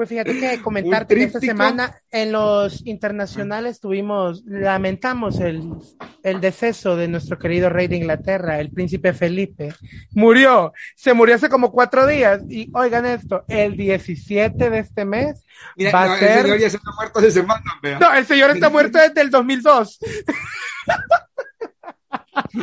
Pues 0.00 0.08
fíjate 0.08 0.40
que 0.40 0.62
comentarte 0.62 1.14
que 1.14 1.24
esta 1.24 1.40
semana 1.40 1.94
en 2.10 2.32
los 2.32 2.86
internacionales 2.86 3.80
tuvimos, 3.80 4.42
lamentamos 4.46 5.38
el, 5.40 5.74
el, 6.22 6.40
deceso 6.40 6.96
de 6.96 7.06
nuestro 7.06 7.38
querido 7.38 7.68
rey 7.68 7.86
de 7.86 7.96
Inglaterra, 7.96 8.60
el 8.60 8.70
príncipe 8.70 9.12
Felipe. 9.12 9.74
Murió, 10.12 10.72
se 10.96 11.12
murió 11.12 11.34
hace 11.34 11.50
como 11.50 11.70
cuatro 11.70 12.06
días. 12.06 12.40
Y 12.48 12.70
oigan 12.72 13.04
esto, 13.04 13.44
el 13.46 13.76
17 13.76 14.70
de 14.70 14.78
este 14.78 15.04
mes 15.04 15.44
Mira, 15.76 15.92
va 15.92 16.06
no, 16.06 16.12
a 16.14 16.18
ser... 16.18 16.30
El 16.30 16.42
señor 16.44 16.58
ya 16.60 16.70
se 16.70 16.76
está 16.78 16.92
muerto 16.92 17.18
hace 17.18 17.30
semanas. 17.30 17.74
No, 18.00 18.14
el 18.14 18.24
señor 18.24 18.50
está 18.52 18.70
muerto 18.70 18.98
desde 18.98 19.20
el 19.20 19.28
2002. 19.28 19.98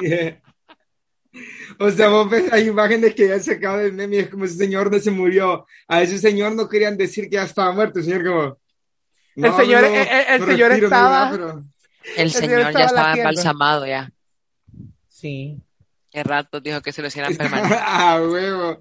Yeah. 0.02 0.42
O 1.80 1.92
sea, 1.92 2.10
vos 2.10 2.28
ves 2.28 2.50
las 2.50 2.62
imágenes 2.62 3.14
que 3.14 3.28
ya 3.28 3.40
se 3.40 3.54
acaba 3.54 3.78
de 3.78 3.92
meme, 3.92 4.18
es 4.18 4.30
como 4.30 4.46
ese 4.46 4.56
señor 4.56 4.92
no 4.92 4.98
se 4.98 5.12
murió. 5.12 5.68
A 5.88 6.02
ese 6.02 6.18
señor 6.18 6.56
no 6.56 6.68
querían 6.68 6.98
decir 6.98 7.26
que 7.26 7.36
ya 7.36 7.44
estaba 7.44 7.72
muerto, 7.72 8.00
el 8.00 8.06
señor 8.06 8.26
como... 8.26 8.58
No, 9.36 9.48
el 9.48 9.54
señor, 9.54 9.82
no, 9.82 9.88
el, 9.88 9.96
el 9.96 10.46
señor 10.46 10.70
retiro, 10.70 10.88
estaba... 10.88 11.30
No, 11.30 11.38
pero... 11.38 11.66
El 12.16 12.32
señor, 12.32 12.60
señor 12.62 12.74
ya 12.74 12.86
estaba 12.86 13.14
embalsamado 13.14 13.86
ya. 13.86 14.12
Sí. 15.08 15.62
Qué 16.10 16.24
rato 16.24 16.60
dijo 16.62 16.82
que 16.82 16.92
se 16.92 17.02
lo 17.02 17.10
hicieran 17.10 17.36
permanente. 17.38 17.78
ah, 17.80 18.20
huevo. 18.22 18.80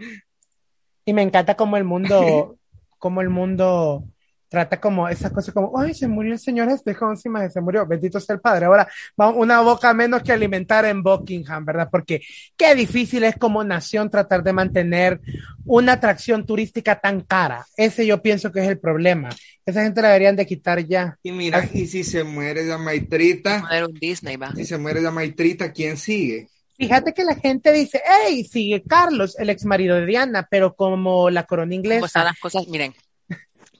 Y 1.04 1.12
me 1.12 1.22
encanta 1.22 1.54
como 1.54 1.76
el 1.76 1.84
mundo, 1.84 2.56
como 2.98 3.20
el 3.20 3.28
mundo 3.28 4.04
trata 4.48 4.80
como 4.80 5.08
esas 5.08 5.32
cosas 5.32 5.52
como, 5.52 5.78
ay, 5.78 5.94
se 5.94 6.08
murió 6.08 6.32
el 6.32 6.38
señor 6.38 6.68
este, 6.68 6.94
como 6.94 7.12
encima 7.12 7.48
se 7.48 7.60
murió, 7.60 7.86
bendito 7.86 8.20
sea 8.20 8.34
el 8.34 8.40
padre. 8.40 8.66
Ahora, 8.66 8.88
una 9.16 9.60
boca 9.60 9.92
menos 9.94 10.22
que 10.22 10.32
alimentar 10.32 10.84
en 10.84 11.02
Buckingham, 11.02 11.64
¿verdad? 11.64 11.88
Porque 11.90 12.22
qué 12.56 12.74
difícil 12.74 13.24
es 13.24 13.36
como 13.36 13.64
nación 13.64 14.10
tratar 14.10 14.42
de 14.42 14.52
mantener 14.52 15.20
una 15.64 15.92
atracción 15.92 16.46
turística 16.46 17.00
tan 17.00 17.22
cara. 17.22 17.66
Ese 17.76 18.06
yo 18.06 18.22
pienso 18.22 18.52
que 18.52 18.60
es 18.60 18.68
el 18.68 18.78
problema. 18.78 19.30
Esa 19.64 19.82
gente 19.82 20.00
la 20.00 20.08
deberían 20.08 20.36
de 20.36 20.46
quitar 20.46 20.84
ya. 20.86 21.18
Y 21.22 21.32
mira, 21.32 21.58
Así. 21.58 21.82
y 21.82 21.86
si 21.86 22.04
se 22.04 22.22
muere 22.22 22.64
la 22.64 22.78
maitrita, 22.78 23.68
un 23.86 23.94
Disney, 23.94 24.36
va. 24.36 24.54
si 24.54 24.64
se 24.64 24.78
muere 24.78 25.00
la 25.00 25.10
maitrita, 25.10 25.72
¿quién 25.72 25.96
sigue? 25.96 26.48
Fíjate 26.78 27.14
que 27.14 27.24
la 27.24 27.34
gente 27.34 27.72
dice, 27.72 28.02
hey, 28.04 28.44
sigue 28.44 28.82
Carlos, 28.82 29.38
el 29.38 29.48
ex 29.48 29.64
marido 29.64 29.96
de 29.96 30.04
Diana, 30.04 30.46
pero 30.50 30.74
como 30.76 31.30
la 31.30 31.44
corona 31.44 31.74
inglesa. 31.74 32.00
¿Cómo 32.00 32.06
están 32.06 32.24
las 32.26 32.38
cosas? 32.38 32.68
Miren, 32.68 32.94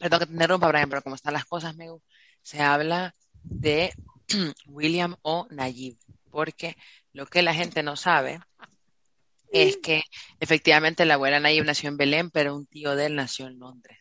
perdón 0.09 0.21
que 0.21 0.27
te 0.27 0.33
interrumpa, 0.35 0.69
Brian, 0.69 0.89
pero 0.89 1.03
como 1.03 1.17
están 1.17 1.33
las 1.33 1.45
cosas, 1.45 1.77
me, 1.77 1.89
se 2.43 2.63
habla 2.63 3.15
de 3.43 3.93
William 4.67 5.17
o 5.23 5.49
Nayib, 5.51 5.97
porque 6.31 6.77
lo 7.13 7.27
que 7.27 7.43
la 7.43 7.55
gente 7.55 7.83
no 7.83 7.97
sabe 7.97 8.39
es 9.53 9.79
que 9.79 10.03
efectivamente 10.39 11.05
la 11.05 11.15
abuela 11.15 11.41
Nayib 11.41 11.65
nació 11.65 11.89
en 11.89 11.97
Belén, 11.97 12.31
pero 12.31 12.55
un 12.55 12.67
tío 12.67 12.95
de 12.95 13.07
él 13.07 13.17
nació 13.17 13.47
en 13.47 13.59
Londres. 13.59 13.99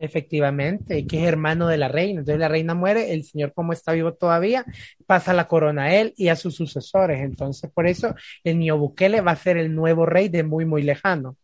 Efectivamente, 0.00 1.04
que 1.08 1.18
es 1.18 1.24
hermano 1.24 1.66
de 1.66 1.78
la 1.78 1.88
reina. 1.88 2.20
Entonces 2.20 2.38
la 2.38 2.46
reina 2.46 2.74
muere, 2.74 3.12
el 3.12 3.24
señor 3.24 3.52
como 3.52 3.72
está 3.72 3.92
vivo 3.92 4.14
todavía, 4.14 4.64
pasa 5.06 5.32
la 5.32 5.48
corona 5.48 5.84
a 5.84 5.94
él 5.94 6.14
y 6.16 6.28
a 6.28 6.36
sus 6.36 6.54
sucesores. 6.54 7.20
Entonces 7.20 7.68
por 7.72 7.88
eso 7.88 8.14
el 8.44 8.60
niño 8.60 8.78
Bukele 8.78 9.20
va 9.20 9.32
a 9.32 9.36
ser 9.36 9.56
el 9.56 9.74
nuevo 9.74 10.06
rey 10.06 10.28
de 10.28 10.44
muy, 10.44 10.64
muy 10.64 10.82
lejano. 10.82 11.36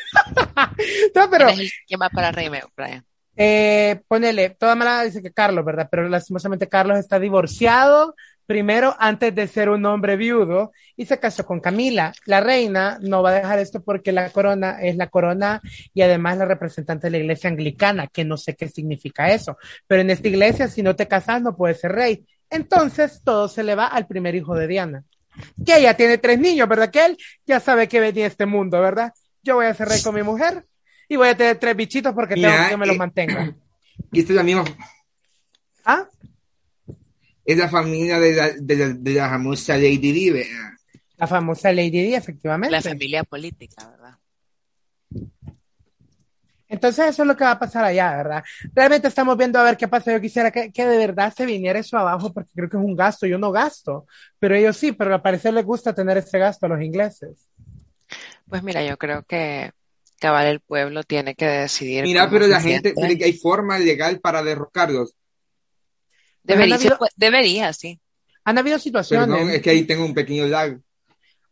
no, 1.15 1.31
pero. 1.31 1.49
¿Quién 1.87 2.01
va 2.01 2.09
para 2.09 2.33
rey, 2.33 2.49
Brian? 2.77 3.05
Eh, 3.37 4.01
ponele, 4.07 4.51
toda 4.51 4.75
mala 4.75 5.03
dice 5.03 5.23
que 5.23 5.33
Carlos, 5.33 5.65
¿verdad? 5.65 5.89
Pero 5.91 6.09
lastimosamente 6.09 6.69
Carlos 6.69 6.99
está 6.99 7.19
divorciado 7.19 8.15
primero 8.45 8.97
antes 8.99 9.33
de 9.35 9.47
ser 9.47 9.71
un 9.71 9.87
hombre 9.87 10.17
viudo 10.17 10.73
y 10.97 11.07
se 11.07 11.19
casó 11.19 11.47
con 11.47 11.61
Camila. 11.61 12.13
La 12.27 12.41
reina 12.41 12.99
no 13.01 13.23
va 13.23 13.31
a 13.31 13.35
dejar 13.35 13.59
esto 13.61 13.83
porque 13.83 14.11
la 14.13 14.29
corona 14.31 14.83
es 14.83 14.97
la 14.97 15.07
corona 15.07 15.63
y 15.95 16.03
además 16.03 16.37
la 16.37 16.47
representante 16.47 17.07
de 17.07 17.13
la 17.13 17.19
iglesia 17.19 17.49
anglicana, 17.49 18.09
que 18.09 18.25
no 18.25 18.37
sé 18.37 18.57
qué 18.57 18.69
significa 18.69 19.31
eso. 19.31 19.57
Pero 19.87 20.03
en 20.03 20.11
esta 20.11 20.29
iglesia, 20.29 20.69
si 20.69 20.83
no 20.83 20.97
te 20.97 21.07
casas, 21.07 21.41
no 21.41 21.57
puedes 21.57 21.81
ser 21.81 21.93
rey. 21.93 22.27
Entonces 22.51 23.23
todo 23.25 23.49
se 23.49 23.63
le 23.63 23.77
va 23.77 23.87
al 23.87 24.07
primer 24.07 24.35
hijo 24.35 24.57
de 24.57 24.67
Diana 24.67 25.05
que 25.65 25.77
ella 25.77 25.97
tiene 25.97 26.19
tres 26.19 26.39
niños, 26.39 26.69
¿verdad? 26.69 26.91
Que 26.91 27.07
él 27.07 27.19
ya 27.47 27.61
sabe 27.61 27.89
que 27.89 28.01
venía 28.01 28.27
este 28.27 28.47
mundo, 28.47 28.81
¿verdad? 28.81 29.13
Yo 29.43 29.57
voy 29.57 29.67
a 29.67 29.75
ser 29.75 29.89
rey 29.89 30.03
con 30.03 30.15
mi 30.15 30.23
mujer 30.23 30.67
y 31.09 31.17
voy 31.17 31.29
a 31.29 31.37
tener 31.37 31.59
tres 31.59 31.77
bichitos 31.77 32.15
porque 32.15 32.35
tengo 32.35 32.69
que 32.69 32.77
me 32.77 32.87
los 32.87 32.97
eh, 32.97 32.99
mantenga. 32.99 33.57
Y 34.13 34.21
esta 34.21 34.33
es 34.33 34.37
la 34.37 34.43
misma, 34.43 34.65
¿Ah? 35.85 36.07
es 37.45 37.59
la 37.59 37.69
familia 37.69 38.21
de 38.21 38.35
la, 38.35 38.51
de 38.53 38.77
la, 38.77 38.89
de 38.89 39.15
la 39.15 39.29
famosa 39.29 39.75
Lady 39.75 40.13
Di, 40.13 40.31
¿verdad? 40.31 40.71
La 41.17 41.27
famosa 41.27 41.73
Lady 41.73 41.91
Di, 41.91 42.15
efectivamente. 42.15 42.71
La 42.71 42.83
familia 42.83 43.25
política, 43.25 43.89
¿verdad? 43.91 44.19
Entonces 46.69 47.09
eso 47.09 47.23
es 47.23 47.27
lo 47.27 47.37
que 47.37 47.43
va 47.43 47.51
a 47.51 47.59
pasar 47.59 47.85
allá, 47.85 48.17
¿verdad? 48.17 48.45
Realmente 48.73 49.09
estamos 49.09 49.37
viendo 49.37 49.59
a 49.59 49.65
ver 49.65 49.77
qué 49.77 49.89
pasa. 49.89 50.13
Yo 50.13 50.21
quisiera 50.21 50.53
que, 50.53 50.71
que, 50.71 50.87
de 50.87 50.99
verdad 50.99 51.35
se 51.37 51.45
viniera 51.45 51.81
eso 51.81 51.99
abajo 51.99 52.33
porque 52.33 52.51
creo 52.55 52.71
que 52.71 52.77
es 52.77 52.83
un 52.83 52.95
gasto. 52.95 53.27
Yo 53.27 53.39
no 53.39 53.51
gasto, 53.51 54.07
pero 54.39 54.55
ellos 54.55 54.77
sí, 54.77 54.93
pero 54.93 55.13
al 55.13 55.21
parecer 55.21 55.53
les 55.53 55.65
gusta 55.65 55.93
tener 55.93 56.17
ese 56.19 56.39
gasto 56.39 56.67
a 56.67 56.69
los 56.69 56.81
ingleses. 56.81 57.49
Pues 58.51 58.63
mira, 58.63 58.85
yo 58.85 58.99
creo 58.99 59.23
que 59.23 59.71
cabal 60.19 60.47
el 60.47 60.61
pueblo 60.61 61.05
tiene 61.05 61.35
que 61.35 61.47
decidir. 61.47 62.03
Mira, 62.03 62.29
pero 62.29 62.47
la 62.47 62.61
gente, 62.61 62.93
hay 62.99 63.33
forma 63.35 63.79
legal 63.79 64.21
para 64.21 64.43
derrocarlos. 64.43 65.15
Debería, 66.43 66.75
habido, 66.75 66.99
debería, 67.17 67.73
sí. 67.73 68.01
Han 68.45 68.59
habido 68.59 68.79
situaciones. 68.79 69.29
Perdón, 69.29 69.51
es 69.51 69.63
que 69.63 69.71
ahí 69.71 69.85
tengo 69.85 70.05
un 70.05 70.15
pequeño 70.15 70.47
lag. 70.47 70.79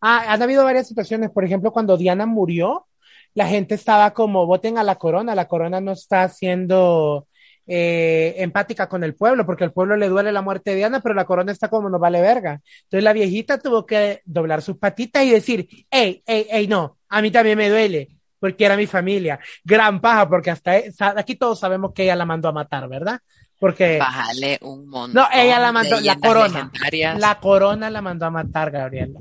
Ah, 0.01 0.33
han 0.33 0.43
habido 0.43 0.65
varias 0.65 0.89
situaciones. 0.89 1.31
Por 1.31 1.45
ejemplo, 1.45 1.73
cuando 1.73 1.97
Diana 1.97 2.27
murió, 2.27 2.87
la 3.35 3.47
gente 3.47 3.77
estaba 3.77 4.13
como, 4.13 4.47
voten 4.47 4.77
a 4.77 4.83
la 4.83 4.97
corona, 4.97 5.37
la 5.37 5.47
corona 5.47 5.81
no 5.81 5.93
está 5.93 6.29
siendo 6.29 7.28
eh, 7.69 8.35
empática 8.39 8.89
con 8.89 9.05
el 9.05 9.15
pueblo, 9.15 9.45
porque 9.45 9.65
al 9.65 9.73
pueblo 9.73 9.97
le 9.97 10.09
duele 10.09 10.33
la 10.33 10.43
muerte 10.43 10.71
de 10.71 10.77
Diana, 10.77 11.01
pero 11.01 11.15
la 11.15 11.27
corona 11.27 11.53
está 11.53 11.69
como, 11.69 11.91
no 11.91 11.99
vale 11.99 12.21
verga. 12.21 12.61
Entonces 12.85 13.05
la 13.05 13.13
viejita 13.13 13.59
tuvo 13.59 13.85
que 13.85 14.23
doblar 14.25 14.63
sus 14.63 14.79
patitas 14.79 15.23
y 15.25 15.31
decir, 15.31 15.69
hey, 15.91 16.23
hey, 16.27 16.47
hey, 16.51 16.67
no, 16.67 16.97
a 17.09 17.21
mí 17.21 17.31
también 17.31 17.59
me 17.59 17.69
duele, 17.69 18.09
porque 18.41 18.65
era 18.65 18.77
mi 18.77 18.87
familia. 18.87 19.39
Gran 19.63 20.01
paja, 20.01 20.29
porque 20.29 20.51
hasta 20.51 20.81
aquí 21.17 21.37
todos 21.37 21.61
sabemos 21.61 21.93
que 21.95 22.05
ella 22.05 22.17
la 22.17 22.25
mandó 22.25 22.49
a 22.49 22.53
matar, 22.53 22.89
¿verdad? 22.89 23.21
Porque. 23.59 23.99
Bájale 23.99 24.59
un 24.63 24.89
montón. 24.89 25.15
No, 25.15 25.29
ella 25.33 25.59
la 25.59 25.73
mandó, 25.73 26.01
la 26.01 26.19
corona. 26.19 26.73
La 27.19 27.41
corona 27.41 27.91
la 27.91 28.01
mandó 28.01 28.27
a 28.27 28.31
matar, 28.31 28.71
Gabriela. 28.71 29.21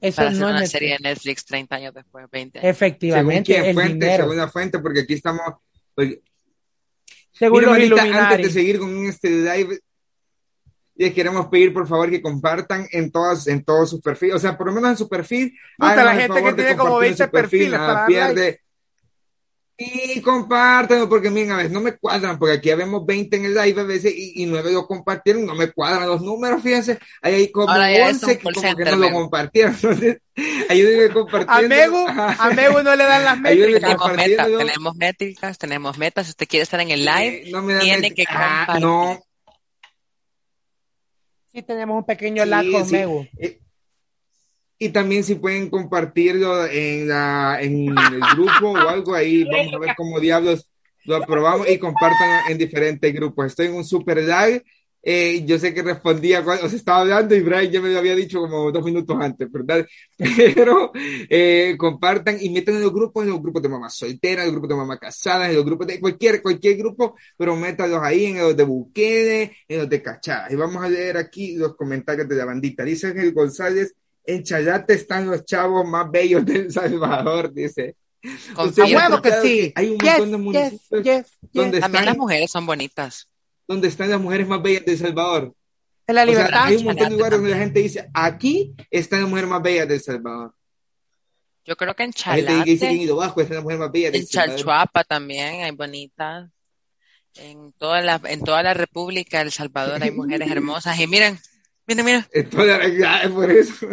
Eso 0.00 0.16
Para 0.16 0.30
no 0.30 0.36
hacer 0.36 0.54
una 0.54 0.64
es 0.64 0.70
serie 0.70 0.90
de 0.90 0.98
Netflix 1.08 1.44
30 1.44 1.74
años 1.74 1.94
después, 1.94 2.26
20 2.30 2.60
Según 2.60 2.70
Efectivamente. 2.70 3.52
quién 3.52 3.64
el 3.64 3.74
fuente, 3.74 3.92
dinero. 3.94 4.22
según 4.24 4.36
la 4.36 4.48
fuente, 4.48 4.78
porque 4.78 5.00
aquí 5.00 5.14
estamos. 5.14 5.42
Pues, 5.94 6.18
Según 7.38 7.60
Mira, 7.60 7.72
los 7.72 7.78
Illuminati. 7.78 8.34
antes 8.34 8.46
de 8.46 8.60
seguir 8.60 8.78
con 8.78 9.06
este 9.06 9.30
live, 9.30 9.78
les 10.96 11.14
queremos 11.14 11.46
pedir 11.46 11.72
por 11.72 11.86
favor 11.86 12.10
que 12.10 12.20
compartan 12.20 12.86
en 12.90 13.12
todas, 13.12 13.46
en 13.46 13.64
todos 13.64 13.90
sus 13.90 14.00
perfiles, 14.00 14.34
o 14.34 14.38
sea, 14.38 14.58
por 14.58 14.66
lo 14.66 14.72
menos 14.72 14.90
en 14.90 14.96
su 14.96 15.08
perfil. 15.08 15.56
Puta, 15.76 16.02
la 16.04 16.14
gente 16.16 16.42
que 16.42 16.52
tiene 16.54 16.76
como 16.76 16.90
compartir 16.90 17.12
en 17.12 17.16
20 17.16 17.24
su 17.24 17.30
perfil, 17.30 17.60
perfiles 17.60 17.80
nada, 17.80 17.94
para 17.94 18.06
pierde. 18.06 18.62
Y 19.80 20.20
compártanlo, 20.22 21.08
porque 21.08 21.30
miren, 21.30 21.52
a 21.52 21.56
veces 21.58 21.70
no 21.70 21.80
me 21.80 21.96
cuadran, 21.96 22.36
porque 22.36 22.54
aquí 22.56 22.74
vemos 22.74 23.06
20 23.06 23.36
en 23.36 23.44
el 23.44 23.54
live 23.54 23.80
a 23.80 23.84
veces 23.84 24.12
y, 24.12 24.42
y 24.42 24.46
9 24.46 24.72
lo 24.72 24.88
compartieron, 24.88 25.46
no 25.46 25.54
me 25.54 25.70
cuadran 25.70 26.08
los 26.08 26.20
números, 26.20 26.60
fíjense, 26.64 26.98
ahí 27.22 27.34
hay 27.34 27.52
como 27.52 27.70
Ahora 27.70 27.88
ya 27.92 28.08
es 28.08 28.20
11 28.24 28.40
un 28.44 28.74
que 28.76 28.84
no 28.84 28.96
lo 28.96 29.12
compartieron, 29.12 29.72
entonces 29.74 30.18
ayúdenme 30.68 31.04
A 31.04 31.12
compartiendo. 31.14 31.68
Megu, 31.68 32.08
Ajá. 32.08 32.36
a 32.44 32.50
Megu 32.54 32.82
no 32.82 32.96
le 32.96 33.04
dan 33.04 33.24
las 33.24 33.38
Ayúdenme 33.44 33.78
métricas. 33.78 33.78
Tenemos 33.78 33.98
metas, 33.98 33.98
compartiendo. 34.08 34.58
tenemos 34.58 34.96
métricas, 34.96 35.58
tenemos 35.58 35.98
metas. 35.98 36.26
Si 36.26 36.30
usted 36.30 36.48
quiere 36.48 36.62
estar 36.64 36.80
en 36.80 36.90
el 36.90 37.04
live, 37.04 37.42
Eh, 37.46 37.50
no 37.52 37.62
me 37.62 37.74
dan 37.74 37.82
tiene 37.82 38.14
que 38.14 38.24
Ah, 38.28 38.64
compartir. 38.66 38.84
no, 38.84 39.20
Sí, 41.52 41.62
tenemos 41.62 41.98
un 41.98 42.04
pequeño 42.04 42.42
Sí, 42.42 42.48
lag 42.50 42.70
con 42.70 42.84
sí. 42.84 42.92
Megu. 42.96 43.26
Eh, 43.38 43.60
Y 44.78 44.90
también 44.90 45.24
si 45.24 45.34
pueden 45.36 45.70
compartirlo 45.70 46.66
en, 46.66 47.08
la, 47.08 47.58
en 47.60 47.88
el 47.98 48.26
grupo 48.28 48.70
o 48.72 48.88
algo 48.88 49.14
ahí, 49.14 49.44
vamos 49.44 49.72
a 49.74 49.78
ver 49.78 49.94
cómo 49.96 50.20
diablos 50.20 50.68
lo 51.04 51.16
aprobamos 51.16 51.68
y 51.68 51.78
compartan 51.78 52.42
en 52.48 52.58
diferentes 52.58 53.12
grupos. 53.12 53.46
Estoy 53.46 53.66
en 53.66 53.74
un 53.74 53.84
super 53.84 54.18
live. 54.18 54.62
eh, 55.02 55.44
yo 55.46 55.58
sé 55.58 55.72
que 55.74 55.82
respondía 55.82 56.44
cuando 56.44 56.66
os 56.66 56.72
estaba 56.72 57.00
hablando 57.00 57.34
y 57.34 57.40
Brian 57.40 57.70
ya 57.70 57.80
me 57.80 57.88
lo 57.88 57.98
había 57.98 58.14
dicho 58.14 58.40
como 58.40 58.70
dos 58.70 58.84
minutos 58.84 59.16
antes, 59.20 59.50
¿verdad? 59.50 59.86
Pero 60.54 60.92
eh, 60.94 61.74
compartan 61.78 62.36
y 62.40 62.50
metan 62.50 62.76
en 62.76 62.82
los 62.82 62.92
grupos, 62.92 63.24
en 63.24 63.30
los 63.30 63.40
grupos 63.42 63.62
de 63.62 63.68
mamás 63.68 63.96
solteras, 63.96 64.44
en 64.46 64.52
los 64.52 64.60
grupos 64.60 64.68
de 64.70 64.76
mamás 64.76 64.98
casadas, 64.98 65.48
en 65.50 65.56
los 65.56 65.64
grupos 65.64 65.86
de 65.86 66.00
cualquier, 66.00 66.42
cualquier 66.42 66.76
grupo, 66.76 67.16
pero 67.36 67.56
métanlos 67.56 68.00
ahí 68.02 68.26
en 68.26 68.38
los 68.38 68.56
de 68.56 68.64
Bukele, 68.64 69.56
en 69.68 69.78
los 69.78 69.88
de 69.88 70.02
Cachada. 70.02 70.48
Y 70.50 70.56
vamos 70.56 70.82
a 70.84 70.88
leer 70.88 71.16
aquí 71.16 71.56
los 71.56 71.74
comentarios 71.76 72.28
de 72.28 72.36
la 72.36 72.44
bandita. 72.44 72.84
Dice 72.84 73.08
Ángel 73.08 73.32
González, 73.32 73.94
en 74.28 74.44
Chayate 74.44 74.94
están 74.94 75.26
los 75.30 75.44
chavos 75.44 75.86
más 75.88 76.10
bellos 76.10 76.44
de 76.44 76.56
El 76.56 76.72
Salvador, 76.72 77.52
dice. 77.52 77.96
¿Usted 78.56 78.82
ha 78.82 78.86
huevo 79.08 79.22
que 79.22 79.32
sí. 79.40 79.72
Hay 79.74 79.88
un 79.90 79.98
Yes, 79.98 80.10
montón 80.18 80.30
de 80.32 80.36
municipios 80.38 81.02
yes, 81.04 81.04
yes, 81.04 81.38
donde 81.52 81.80
También 81.80 82.02
están, 82.02 82.04
las 82.06 82.16
mujeres 82.18 82.50
son 82.50 82.66
bonitas. 82.66 83.28
donde 83.66 83.88
están 83.88 84.10
las 84.10 84.20
mujeres 84.20 84.46
más 84.46 84.60
bellas 84.62 84.84
de 84.84 84.92
El 84.92 84.98
Salvador. 84.98 85.54
En 86.06 86.14
la 86.14 86.22
O 86.22 86.26
sea, 86.26 86.34
libertad. 86.34 86.64
hay 86.64 86.76
un 86.76 86.84
montón 86.84 87.08
de 87.08 87.14
lugares 87.16 87.38
donde 87.38 87.50
la 87.52 87.58
gente 87.58 87.80
dice, 87.80 88.10
aquí 88.12 88.74
están 88.90 89.20
las 89.20 89.28
mujeres 89.30 89.50
más 89.50 89.62
bellas 89.62 89.88
de 89.88 89.94
El 89.94 90.00
Salvador. 90.00 90.54
Yo 91.64 91.76
creo 91.76 91.94
que 91.94 92.02
en 92.02 92.10
dice 92.10 92.22
Chalate, 92.24 92.52
más 92.54 92.64
de 92.64 92.72
en 94.08 94.22
El. 94.22 94.28
Chalchuapa 94.28 95.04
también 95.04 95.62
hay 95.64 95.70
bonitas. 95.70 96.50
En 97.36 97.72
toda 97.74 98.00
la, 98.02 98.20
en 98.24 98.42
toda 98.42 98.62
la 98.62 98.74
República 98.74 99.38
de 99.38 99.44
El 99.44 99.52
Salvador 99.52 100.02
hay 100.02 100.10
mujeres 100.10 100.50
hermosas. 100.50 100.98
Y 100.98 101.06
miren, 101.06 101.38
miren, 101.88 102.04
miren, 102.04 102.26
Entonces, 102.32 102.98
ya, 102.98 103.22
es 103.22 103.30
por 103.30 103.50
eso. 103.50 103.86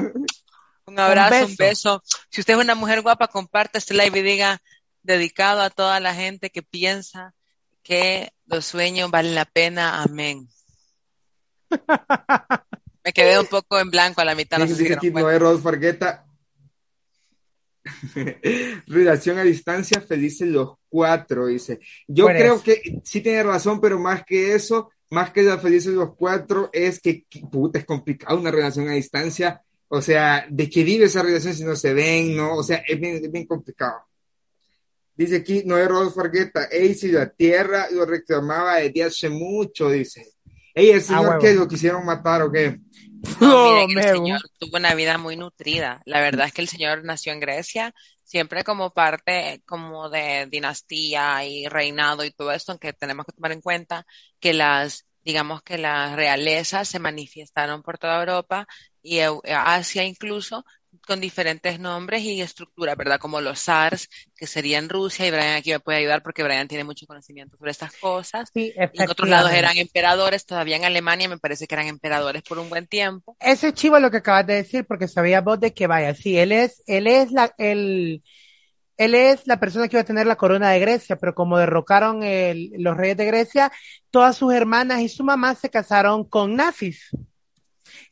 un 0.86 1.00
abrazo, 1.00 1.46
un 1.46 1.56
beso. 1.56 2.02
beso. 2.02 2.04
Si 2.30 2.42
usted 2.42 2.54
es 2.54 2.60
una 2.60 2.76
mujer 2.76 3.02
guapa, 3.02 3.28
comparte 3.28 3.78
este 3.80 3.94
live 3.96 4.20
y 4.20 4.22
diga, 4.22 4.62
dedicado 5.02 5.62
a 5.62 5.70
toda 5.70 6.00
la 6.00 6.14
gente 6.14 6.50
que 6.52 6.62
piensa 6.62 7.34
que 7.84 8.32
los 8.46 8.66
sueños 8.66 9.10
valen 9.12 9.36
la 9.36 9.46
pena. 9.46 10.04
Amén. 10.04 10.48
Me 13.04 13.14
quedé 13.14 13.40
un 13.40 13.46
poco 13.46 13.80
en 13.80 13.92
blanco 13.92 14.22
a 14.22 14.26
la 14.26 14.36
mitad. 14.36 14.58
No 14.58 14.66
sé 14.66 14.72
Dice, 14.74 14.78
si 14.78 14.84
dice 14.84 14.94
se 14.94 14.98
aquí. 14.98 15.12
Noé 15.12 15.58
Fargueta. 15.60 16.26
Relación 18.88 19.38
a 19.38 19.44
distancia, 19.44 20.02
felices 20.02 20.48
los 20.48 20.78
cuatro, 20.90 21.46
dice. 21.48 21.80
Yo 22.08 22.26
creo 22.26 22.62
que 22.62 23.00
sí 23.04 23.22
tiene 23.22 23.44
razón, 23.44 23.80
pero 23.80 24.00
más 24.00 24.24
que 24.26 24.56
eso, 24.56 24.90
más 25.10 25.32
que 25.32 25.44
la 25.44 25.58
felices 25.58 25.94
los 25.94 26.16
cuatro, 26.16 26.70
es 26.74 27.00
que, 27.00 27.26
puta, 27.52 27.80
es 27.80 27.86
complicado 27.86 28.40
una 28.40 28.52
relación 28.52 28.88
a 28.90 28.94
distancia. 28.94 29.62
O 29.88 30.02
sea, 30.02 30.46
¿de 30.50 30.70
qué 30.70 30.84
vive 30.84 31.06
esa 31.06 31.22
relación 31.22 31.54
si 31.54 31.64
no 31.64 31.76
se 31.76 31.94
ven? 31.94 32.36
No, 32.36 32.56
o 32.56 32.64
sea, 32.64 32.84
es 32.88 33.00
bien, 33.00 33.46
complicado. 33.46 34.02
Dice 35.16 35.38
aquí 35.38 35.64
Noé 35.66 35.88
Rodolfo 35.88 36.22
Fargueta, 36.22 36.66
ey, 36.66 36.94
si 36.94 37.10
la 37.10 37.30
tierra 37.30 37.88
lo 37.92 38.06
reclamaba 38.06 38.78
desde 38.78 39.04
hace 39.04 39.30
mucho, 39.30 39.90
dice. 39.90 40.35
Ey, 40.76 40.90
el 40.92 41.02
señor 41.02 41.38
que 41.40 41.54
lo 41.54 41.68
quisieron 41.68 42.06
matar 42.06 42.42
o 42.44 42.52
qué? 42.52 42.80
No, 43.40 43.58
miren, 43.58 43.88
Oh, 43.88 43.90
el 43.90 44.02
Megu. 44.04 44.26
señor 44.26 44.40
tuvo 44.60 44.78
una 44.78 44.96
vida 44.96 45.18
muy 45.18 45.36
nutrida. 45.38 46.02
La 46.06 46.22
verdad 46.22 46.48
es 46.48 46.54
que 46.54 46.62
el 46.62 46.68
señor 46.70 47.04
nació 47.04 47.34
en 47.34 47.40
Grecia, 47.40 47.94
siempre 48.24 48.64
como 48.64 48.92
parte 48.94 49.62
como 49.66 50.10
de 50.10 50.48
dinastía 50.50 51.46
y 51.46 51.68
reinado 51.68 52.24
y 52.24 52.32
todo 52.32 52.52
esto, 52.52 52.72
aunque 52.72 52.94
tenemos 52.94 53.26
que 53.26 53.34
tomar 53.34 53.52
en 53.52 53.62
cuenta 53.62 54.06
que 54.40 54.54
las, 54.54 55.06
digamos 55.24 55.62
que 55.64 55.78
las 55.78 56.16
realezas 56.16 56.88
se 56.88 57.00
manifestaron 57.00 57.84
por 57.84 57.98
toda 57.98 58.20
Europa 58.20 58.68
y 59.02 59.20
Asia 59.20 60.04
incluso 60.04 60.66
con 61.06 61.22
diferentes 61.22 61.80
nombres 61.80 62.22
y 62.24 62.42
estructuras, 62.42 62.96
¿verdad? 62.98 63.20
Como 63.20 63.42
los 63.42 63.60
zars, 63.62 64.10
que 64.36 64.48
serían 64.48 64.90
Rusia, 64.90 65.28
y 65.28 65.32
Brian 65.32 65.56
aquí 65.58 65.72
me 65.72 65.80
puede 65.80 66.00
ayudar 66.00 66.24
porque 66.24 66.44
Brian 66.44 66.68
tiene 66.68 66.84
mucho 66.84 67.06
conocimiento 67.08 67.58
sobre 67.58 67.72
estas 67.72 67.94
cosas. 67.94 68.52
Sí, 68.54 68.74
Y 68.92 69.02
en 69.02 69.10
otros 69.10 69.30
lados 69.30 69.52
eran 69.52 69.78
emperadores, 69.78 70.46
todavía 70.46 70.78
en 70.78 70.86
Alemania 70.86 71.30
me 71.30 71.38
parece 71.40 71.68
que 71.68 71.76
eran 71.76 71.88
emperadores 71.88 72.44
por 72.44 72.60
un 72.60 72.70
buen 72.70 72.88
tiempo. 72.88 73.38
Ese 73.40 73.68
es 73.70 73.74
chivo 73.76 74.00
lo 74.00 74.10
que 74.12 74.18
acabas 74.18 74.48
de 74.48 74.56
decir, 74.56 74.86
porque 74.86 75.08
sabía 75.08 75.42
vos 75.42 75.60
de 75.60 75.74
que 75.74 75.88
vaya, 75.88 76.16
sí, 76.16 76.38
él 76.38 76.52
es, 76.52 76.82
él 76.88 77.06
es 77.08 77.32
la, 77.32 77.54
el, 77.58 78.24
él 78.98 79.16
es 79.16 79.48
la 79.48 79.60
persona 79.60 79.88
que 79.88 79.98
iba 79.98 80.02
a 80.02 80.06
tener 80.06 80.28
la 80.28 80.38
corona 80.38 80.72
de 80.72 80.80
Grecia, 80.80 81.18
pero 81.18 81.36
como 81.36 81.58
derrocaron 81.60 82.24
el- 82.24 82.72
los 82.80 82.98
reyes 82.98 83.18
de 83.18 83.26
Grecia, 83.26 83.72
todas 84.12 84.38
sus 84.38 84.54
hermanas 84.54 85.02
y 85.02 85.10
su 85.10 85.24
mamá 85.24 85.56
se 85.56 85.70
casaron 85.70 86.26
con 86.30 86.56
nazis 86.56 87.10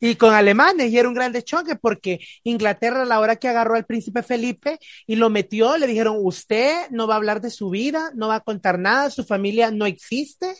y 0.00 0.14
con 0.16 0.34
alemanes, 0.34 0.90
y 0.90 0.98
era 0.98 1.08
un 1.08 1.14
gran 1.14 1.32
choque 1.42 1.76
porque 1.76 2.20
Inglaterra 2.42 3.02
a 3.02 3.06
la 3.06 3.20
hora 3.20 3.36
que 3.36 3.48
agarró 3.48 3.74
al 3.76 3.86
príncipe 3.86 4.22
Felipe 4.22 4.78
y 5.06 5.16
lo 5.16 5.30
metió, 5.30 5.76
le 5.76 5.86
dijeron, 5.86 6.16
usted 6.20 6.88
no 6.90 7.06
va 7.06 7.14
a 7.14 7.16
hablar 7.18 7.40
de 7.40 7.50
su 7.50 7.70
vida, 7.70 8.10
no 8.14 8.28
va 8.28 8.36
a 8.36 8.40
contar 8.40 8.78
nada, 8.78 9.10
su 9.10 9.24
familia 9.24 9.70
no 9.70 9.86
existe, 9.86 10.54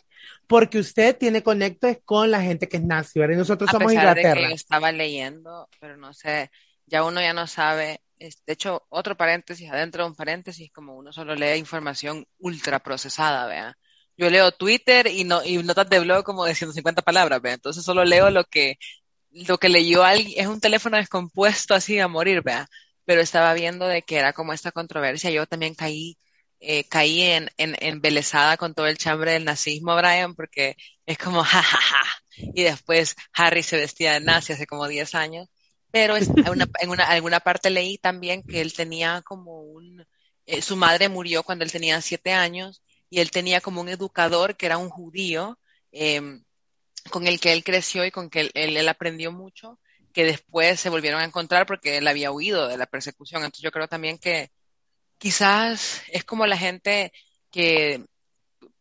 porque 0.47 0.78
usted 0.78 1.16
tiene 1.16 1.43
conectos 1.43 1.97
con 2.04 2.31
la 2.31 2.40
gente 2.43 2.69
que 2.69 2.78
es 2.78 2.83
nazi, 2.85 3.19
¿verdad? 3.19 3.35
Y 3.35 3.38
nosotros 3.38 3.71
A 3.71 3.73
somos 3.73 3.93
pesar 3.93 4.14
de 4.14 4.23
Inglaterra. 4.23 4.40
que 4.43 4.49
yo 4.49 4.54
estaba 4.54 4.93
leyendo, 4.93 5.69
pero 5.81 5.97
no 5.97 6.12
sé, 6.12 6.50
ya 6.87 7.04
uno 7.04 7.21
ya 7.21 7.33
no 7.33 7.47
sabe. 7.47 8.00
de 8.19 8.52
hecho, 8.52 8.87
otro 8.88 9.16
paréntesis 9.16 9.71
adentro 9.71 10.04
de 10.04 10.11
un 10.11 10.16
paréntesis, 10.16 10.71
como 10.73 10.97
uno 10.97 11.12
solo 11.12 11.35
lee 11.35 11.57
información 11.59 12.26
ultra 12.38 12.78
procesada, 12.81 13.47
vea. 13.47 13.76
Yo 14.16 14.31
leo 14.31 14.52
Twitter 14.52 15.09
y 15.09 15.25
no 15.25 15.45
y 15.45 15.59
notas 15.62 15.88
de 15.90 15.99
blog 16.01 16.25
como 16.25 16.44
de 16.44 16.55
150 16.55 17.03
palabras, 17.03 17.40
vea. 17.42 17.55
Entonces 17.55 17.85
solo 17.85 18.05
leo 18.05 18.31
lo 18.31 18.44
que 18.44 18.79
lo 19.47 19.59
que 19.59 19.68
leyó 19.68 20.05
alguien, 20.05 20.40
es 20.40 20.47
un 20.47 20.61
teléfono 20.61 20.97
descompuesto 20.97 21.75
así 21.75 21.99
a 22.01 22.09
morir, 22.09 22.42
vea. 22.42 22.68
Pero 23.05 23.20
estaba 23.20 23.55
viendo 23.55 23.87
de 23.87 24.03
que 24.03 24.16
era 24.16 24.33
como 24.33 24.53
esta 24.53 24.73
controversia. 24.73 25.31
Yo 25.31 25.47
también 25.47 25.75
caí 25.75 26.16
eh, 26.66 26.85
caí 26.88 27.20
en, 27.20 27.51
en, 27.59 27.77
embelesada 27.81 28.57
con 28.57 28.75
todo 28.75 28.87
el 28.87 28.97
chambre 28.97 29.33
del 29.33 29.44
nazismo, 29.44 29.97
Brian, 29.97 30.35
porque 30.35 30.77
es 31.07 31.18
como, 31.18 31.42
jajaja. 31.44 32.03
Y 32.55 32.62
después 32.62 33.14
Harry 33.35 33.62
se 33.62 33.77
vestía 33.77 34.14
de 34.14 34.20
nazi 34.20 34.55
hace 34.55 34.66
como 34.66 34.88
10 34.88 35.14
años. 35.14 35.49
Pero 35.90 36.16
es, 36.16 36.29
una, 36.29 36.66
en 36.81 36.90
una, 36.90 37.05
alguna 37.05 37.40
parte 37.40 37.70
leí 37.70 37.99
también 37.99 38.42
que 38.42 38.61
él 38.61 38.73
tenía 38.73 39.23
como 39.23 39.61
un, 39.62 40.05
eh, 40.47 40.62
su 40.62 40.77
madre 40.77 41.09
murió 41.09 41.42
cuando 41.42 41.64
él 41.64 41.73
tenía 41.73 42.01
7 42.01 42.33
años 42.33 42.83
y 43.11 43.20
él 43.20 43.31
tenía 43.31 43.61
como 43.61 43.81
un 43.81 43.88
educador 43.88 44.57
que 44.57 44.66
era 44.66 44.79
un 44.79 44.88
judío, 44.88 45.59
eh, 45.92 46.20
con 47.11 47.27
el 47.27 47.40
que 47.40 47.53
él 47.53 47.64
creció 47.64 48.05
y 48.05 48.11
con 48.11 48.31
que 48.31 48.40
él, 48.40 48.51
él, 48.55 48.77
él 48.77 48.88
aprendió 48.88 49.33
mucho, 49.33 49.79
que 50.12 50.25
después 50.25 50.81
se 50.81 50.90
volvieron 50.90 51.21
a 51.21 51.25
encontrar 51.25 51.67
porque 51.67 51.99
él 51.99 52.09
había 52.09 52.31
huido 52.31 52.69
de 52.69 52.79
la 52.79 52.87
persecución. 52.87 53.43
Entonces 53.43 53.62
yo 53.62 53.73
creo 53.73 53.88
también 53.88 54.19
que 54.19 54.51
quizás 55.19 56.03
es 56.09 56.25
como 56.25 56.47
la 56.47 56.57
gente 56.57 57.12
que, 57.51 58.05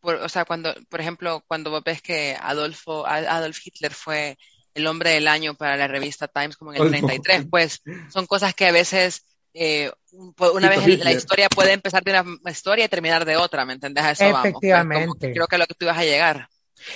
por, 0.00 0.16
o 0.16 0.28
sea, 0.28 0.44
cuando, 0.44 0.74
por 0.88 1.00
ejemplo, 1.00 1.42
cuando 1.46 1.70
vos 1.70 1.82
ves 1.84 2.02
que 2.02 2.36
Adolfo, 2.40 3.06
Adolf 3.06 3.58
Hitler 3.64 3.92
fue 3.92 4.38
el 4.74 4.86
hombre 4.86 5.10
del 5.10 5.28
año 5.28 5.54
para 5.54 5.76
la 5.76 5.88
revista 5.88 6.28
Times 6.28 6.56
como 6.56 6.72
en 6.72 6.82
el 6.82 6.90
33, 6.90 7.46
pues 7.50 7.82
son 8.12 8.26
cosas 8.26 8.54
que 8.54 8.66
a 8.66 8.72
veces 8.72 9.24
eh, 9.54 9.90
una 10.12 10.68
vez 10.68 10.86
la 10.98 11.12
historia 11.12 11.48
puede 11.48 11.72
empezar 11.72 12.02
de 12.02 12.20
una 12.20 12.50
historia 12.50 12.84
y 12.84 12.88
terminar 12.88 13.24
de 13.24 13.36
otra, 13.36 13.64
¿me 13.64 13.72
entendés? 13.72 14.04
A 14.04 14.10
eso 14.10 14.24
Efectivamente. 14.24 15.04
vamos. 15.04 15.16
Pues, 15.18 15.32
creo 15.32 15.46
que 15.46 15.56
es 15.56 15.60
lo 15.60 15.66
que 15.66 15.74
tú 15.74 15.84
ibas 15.84 15.98
a 15.98 16.04
llegar. 16.04 16.48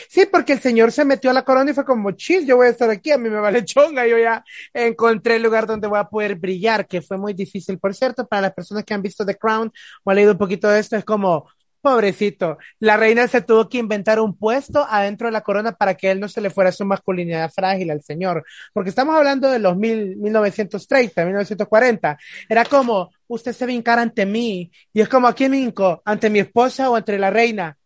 Sí, 0.09 0.27
porque 0.31 0.53
el 0.55 0.61
señor 0.61 0.93
se 0.93 1.05
metió 1.05 1.31
a 1.31 1.35
la 1.35 1.45
corona 1.45 1.71
y 1.71 1.75
fue 1.75 1.85
como 1.85 2.11
chill, 2.13 2.47
yo 2.47 2.57
voy 2.57 2.67
a 2.67 2.71
estar 2.71 2.91
aquí, 2.91 3.11
a 3.11 3.19
mí 3.19 3.31
me 3.31 3.41
vale 3.41 3.65
chonga, 3.65 4.07
yo 4.07 4.19
ya 4.19 4.45
encontré 4.75 5.37
el 5.37 5.43
lugar 5.43 5.67
donde 5.67 5.87
voy 5.89 5.99
a 5.99 6.05
poder 6.05 6.35
brillar, 6.37 6.87
que 6.87 7.01
fue 7.01 7.17
muy 7.17 7.33
difícil. 7.33 7.79
Por 7.79 7.95
cierto, 7.95 8.27
para 8.27 8.43
las 8.43 8.55
personas 8.55 8.85
que 8.85 8.95
han 8.95 9.03
visto 9.03 9.25
The 9.25 9.37
Crown 9.37 9.73
o 10.05 10.11
han 10.11 10.17
leído 10.17 10.33
un 10.33 10.39
poquito 10.39 10.69
de 10.69 10.81
esto, 10.81 10.97
es 10.97 11.05
como, 11.05 11.49
pobrecito, 11.81 12.59
la 12.81 12.97
reina 12.97 13.29
se 13.29 13.41
tuvo 13.41 13.69
que 13.69 13.79
inventar 13.79 14.21
un 14.21 14.37
puesto 14.37 14.85
adentro 14.89 15.29
de 15.29 15.33
la 15.33 15.43
corona 15.43 15.73
para 15.73 15.95
que 15.95 16.11
él 16.11 16.21
no 16.21 16.29
se 16.29 16.41
le 16.41 16.51
fuera 16.51 16.73
su 16.73 16.85
masculinidad 16.85 17.51
frágil 17.51 17.91
al 17.91 18.03
señor, 18.03 18.45
porque 18.73 18.91
estamos 18.91 19.17
hablando 19.17 19.51
de 19.51 19.59
los 19.61 19.77
mil, 19.77 20.17
1930, 20.17 21.25
1940, 21.25 22.19
era 22.49 22.65
como, 22.65 23.11
usted 23.29 23.53
se 23.53 23.65
vincar 23.67 23.99
ante 23.99 24.27
mí, 24.27 24.71
y 24.93 25.01
es 25.01 25.09
como, 25.09 25.29
¿a 25.29 25.35
quién 25.35 25.53
vinco? 25.53 26.03
¿Ante 26.05 26.31
mi 26.31 26.41
esposa 26.41 26.91
o 26.91 26.97
ante 26.97 27.19
la 27.19 27.31
reina? 27.31 27.78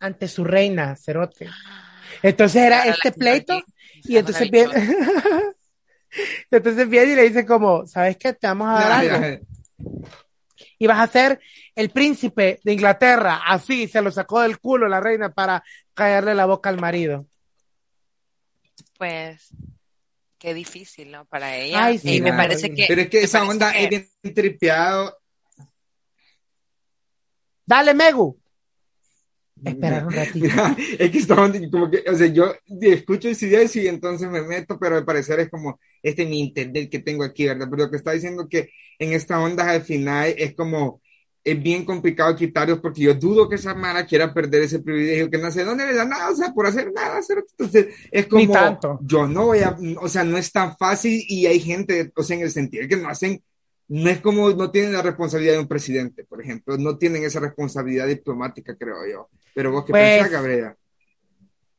Ante 0.00 0.28
su 0.28 0.44
reina, 0.44 0.96
Cerote. 0.96 1.48
Entonces 2.22 2.62
era 2.62 2.84
este 2.84 3.12
pleito 3.12 3.62
y 3.94 4.16
entonces 4.16 4.50
viene, 4.50 4.72
entonces 6.50 6.88
viene 6.88 7.12
y 7.12 7.16
le 7.16 7.22
dice 7.28 7.44
como, 7.46 7.86
¿sabes 7.86 8.16
qué? 8.16 8.32
Te 8.32 8.46
vamos 8.46 8.68
a 8.68 8.72
dar 8.80 8.92
algo. 8.92 9.26
ya. 9.26 9.40
Y 10.80 10.86
vas 10.86 11.00
a 11.00 11.06
ser 11.12 11.40
el 11.74 11.90
príncipe 11.90 12.60
de 12.64 12.72
Inglaterra. 12.72 13.40
Así 13.46 13.88
se 13.88 14.00
lo 14.02 14.10
sacó 14.10 14.40
del 14.40 14.58
culo 14.58 14.88
la 14.88 15.00
reina 15.00 15.32
para 15.32 15.62
callarle 15.94 16.34
la 16.34 16.46
boca 16.46 16.68
al 16.68 16.80
marido. 16.80 17.26
Pues 18.96 19.48
qué 20.38 20.54
difícil, 20.54 21.10
¿no? 21.10 21.24
Para 21.26 21.56
ella. 21.56 21.84
Ay, 21.84 21.98
sí, 21.98 22.16
y 22.16 22.20
me 22.20 22.32
parece 22.32 22.72
que 22.74 22.86
Pero 22.88 23.02
es 23.02 23.08
que 23.08 23.22
esa 23.22 23.44
onda 23.44 23.72
que- 23.72 23.84
es 23.84 23.90
bien 24.22 24.34
tripeado. 24.34 25.16
Dale, 27.66 27.92
Megu. 27.94 28.38
Esperar 29.64 30.06
un 30.06 30.12
ratito. 30.12 30.46
Mira, 30.46 30.76
es 30.98 31.10
que 31.10 31.18
esta 31.18 31.40
onda, 31.40 31.58
como 31.70 31.90
que, 31.90 32.04
o 32.08 32.14
sea, 32.14 32.26
yo 32.26 32.52
escucho 32.80 33.28
ese 33.28 33.46
idea 33.46 33.62
y 33.72 33.86
entonces 33.88 34.28
me 34.28 34.42
meto, 34.42 34.78
pero 34.78 34.96
al 34.96 35.04
parecer 35.04 35.40
es 35.40 35.50
como 35.50 35.78
este 36.02 36.26
mi 36.26 36.40
internet 36.40 36.90
que 36.90 37.00
tengo 37.00 37.24
aquí, 37.24 37.46
¿verdad? 37.46 37.66
Pero 37.70 37.84
lo 37.84 37.90
que 37.90 37.96
está 37.96 38.12
diciendo 38.12 38.48
que 38.48 38.70
en 38.98 39.12
esta 39.12 39.40
onda 39.40 39.70
al 39.70 39.82
final 39.82 40.34
es 40.36 40.54
como, 40.54 41.00
es 41.42 41.62
bien 41.62 41.84
complicado 41.84 42.36
quitarlos 42.36 42.80
porque 42.80 43.02
yo 43.02 43.14
dudo 43.14 43.48
que 43.48 43.56
esa 43.56 43.74
Mara 43.74 44.06
quiera 44.06 44.32
perder 44.32 44.62
ese 44.62 44.80
privilegio 44.80 45.30
que 45.30 45.38
no 45.38 45.50
sé 45.50 45.64
dónde 45.64 45.86
le 45.86 45.94
da 45.94 46.04
nada, 46.04 46.30
o 46.30 46.36
sea, 46.36 46.52
por 46.52 46.66
hacer 46.66 46.92
nada, 46.92 47.18
hacer, 47.18 47.44
entonces 47.50 47.94
es 48.10 48.26
como, 48.26 48.40
Ni 48.40 48.48
tanto. 48.52 48.98
yo 49.02 49.26
no 49.26 49.46
voy 49.46 49.60
a, 49.60 49.76
o 50.00 50.08
sea, 50.08 50.24
no 50.24 50.36
es 50.36 50.52
tan 50.52 50.76
fácil 50.76 51.24
y 51.28 51.46
hay 51.46 51.60
gente, 51.60 52.12
o 52.14 52.22
sea, 52.22 52.36
en 52.36 52.42
el 52.42 52.50
sentido 52.50 52.86
que 52.88 52.96
no 52.96 53.08
hacen 53.08 53.42
no 53.88 54.10
es 54.10 54.20
como, 54.20 54.50
no 54.50 54.70
tienen 54.70 54.92
la 54.92 55.02
responsabilidad 55.02 55.54
de 55.54 55.60
un 55.60 55.68
presidente, 55.68 56.24
por 56.24 56.42
ejemplo, 56.42 56.76
no 56.76 56.98
tienen 56.98 57.24
esa 57.24 57.40
responsabilidad 57.40 58.06
diplomática, 58.06 58.76
creo 58.76 58.96
yo. 59.10 59.28
Pero 59.54 59.72
vos 59.72 59.84
qué 59.84 59.92
Pues, 59.92 60.14
pensás, 60.14 60.30
Gabriela. 60.30 60.76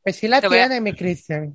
Pues 0.02 0.16
sí 0.16 0.28
la 0.28 0.40
Te 0.40 0.48
voy 0.48 0.58
a- 0.58 0.66
tiene, 0.68 0.80
mi 0.80 0.94
Cristian. 0.94 1.52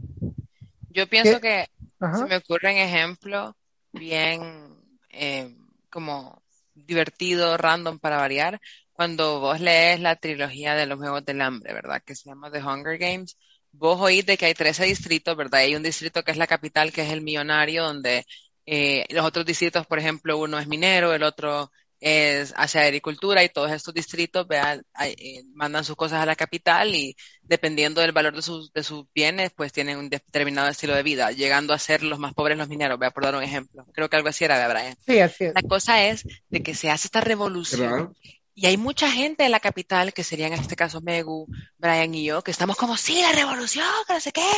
yo 0.89 1.07
pienso 1.07 1.39
¿Qué? 1.41 1.67
que 1.99 2.15
se 2.17 2.25
me 2.25 2.37
ocurren 2.37 2.77
ejemplos 2.77 3.53
bien 3.91 4.77
eh, 5.09 5.55
como 5.89 6.41
divertido, 6.73 7.57
random 7.57 7.99
para 7.99 8.17
variar, 8.17 8.59
cuando 8.93 9.39
vos 9.39 9.59
lees 9.61 9.99
la 9.99 10.15
trilogía 10.17 10.75
de 10.75 10.85
los 10.85 10.97
Juegos 10.99 11.25
del 11.25 11.41
Hambre, 11.41 11.73
¿verdad? 11.73 12.01
Que 12.05 12.15
se 12.15 12.29
llama 12.29 12.51
The 12.51 12.61
Hunger 12.63 12.97
Games, 12.97 13.37
vos 13.71 13.99
oís 13.99 14.25
de 14.25 14.37
que 14.37 14.45
hay 14.45 14.53
13 14.53 14.85
distritos, 14.85 15.35
¿verdad? 15.35 15.61
Hay 15.61 15.75
un 15.75 15.83
distrito 15.83 16.23
que 16.23 16.31
es 16.31 16.37
la 16.37 16.47
capital, 16.47 16.91
que 16.91 17.01
es 17.01 17.11
el 17.11 17.21
millonario, 17.21 17.83
donde 17.83 18.25
eh, 18.65 19.05
los 19.09 19.25
otros 19.25 19.45
distritos, 19.45 19.85
por 19.87 19.99
ejemplo, 19.99 20.37
uno 20.37 20.59
es 20.59 20.67
minero, 20.67 21.13
el 21.13 21.23
otro 21.23 21.71
es 21.99 22.53
hacia 22.57 22.81
agricultura 22.81 23.43
y 23.43 23.49
todos 23.49 23.71
estos 23.71 23.93
distritos 23.93 24.47
vean, 24.47 24.83
eh, 25.01 25.43
mandan 25.53 25.83
sus 25.83 25.95
cosas 25.95 26.21
a 26.21 26.25
la 26.25 26.35
capital 26.35 26.93
y 26.93 27.15
dependiendo 27.43 28.01
del 28.01 28.11
valor 28.11 28.35
de 28.35 28.41
sus, 28.41 28.71
de 28.73 28.83
sus 28.83 29.05
bienes, 29.13 29.51
pues 29.55 29.71
tienen 29.71 29.97
un 29.97 30.09
determinado 30.09 30.67
estilo 30.67 30.95
de 30.95 31.03
vida, 31.03 31.31
llegando 31.31 31.73
a 31.73 31.79
ser 31.79 32.03
los 32.03 32.19
más 32.19 32.33
pobres 32.33 32.57
los 32.57 32.69
mineros, 32.69 32.97
voy 32.97 33.07
a 33.07 33.11
por 33.11 33.23
dar 33.23 33.35
un 33.35 33.43
ejemplo. 33.43 33.85
Creo 33.93 34.09
que 34.09 34.17
algo 34.17 34.29
así 34.29 34.43
era, 34.43 34.67
Brian? 34.67 34.95
Sí, 35.05 35.19
así 35.19 35.45
es. 35.45 35.53
La 35.55 35.61
cosa 35.61 36.05
es 36.05 36.23
de 36.49 36.63
que 36.63 36.75
se 36.75 36.89
hace 36.89 37.07
esta 37.07 37.21
revolución 37.21 38.15
y 38.57 38.67
hay 38.67 38.77
mucha 38.77 39.11
gente 39.11 39.43
en 39.43 39.51
la 39.51 39.59
capital, 39.59 40.13
que 40.13 40.23
serían 40.23 40.53
en 40.53 40.61
este 40.61 40.77
caso 40.77 41.01
Megu, 41.01 41.45
Brian 41.77 42.15
y 42.15 42.23
yo, 42.23 42.41
que 42.41 42.51
estamos 42.51 42.77
como, 42.77 42.95
sí, 42.95 43.21
la 43.21 43.33
revolución, 43.33 43.85
que 44.07 44.13
no 44.13 44.19
sé 44.21 44.31
qué. 44.31 44.49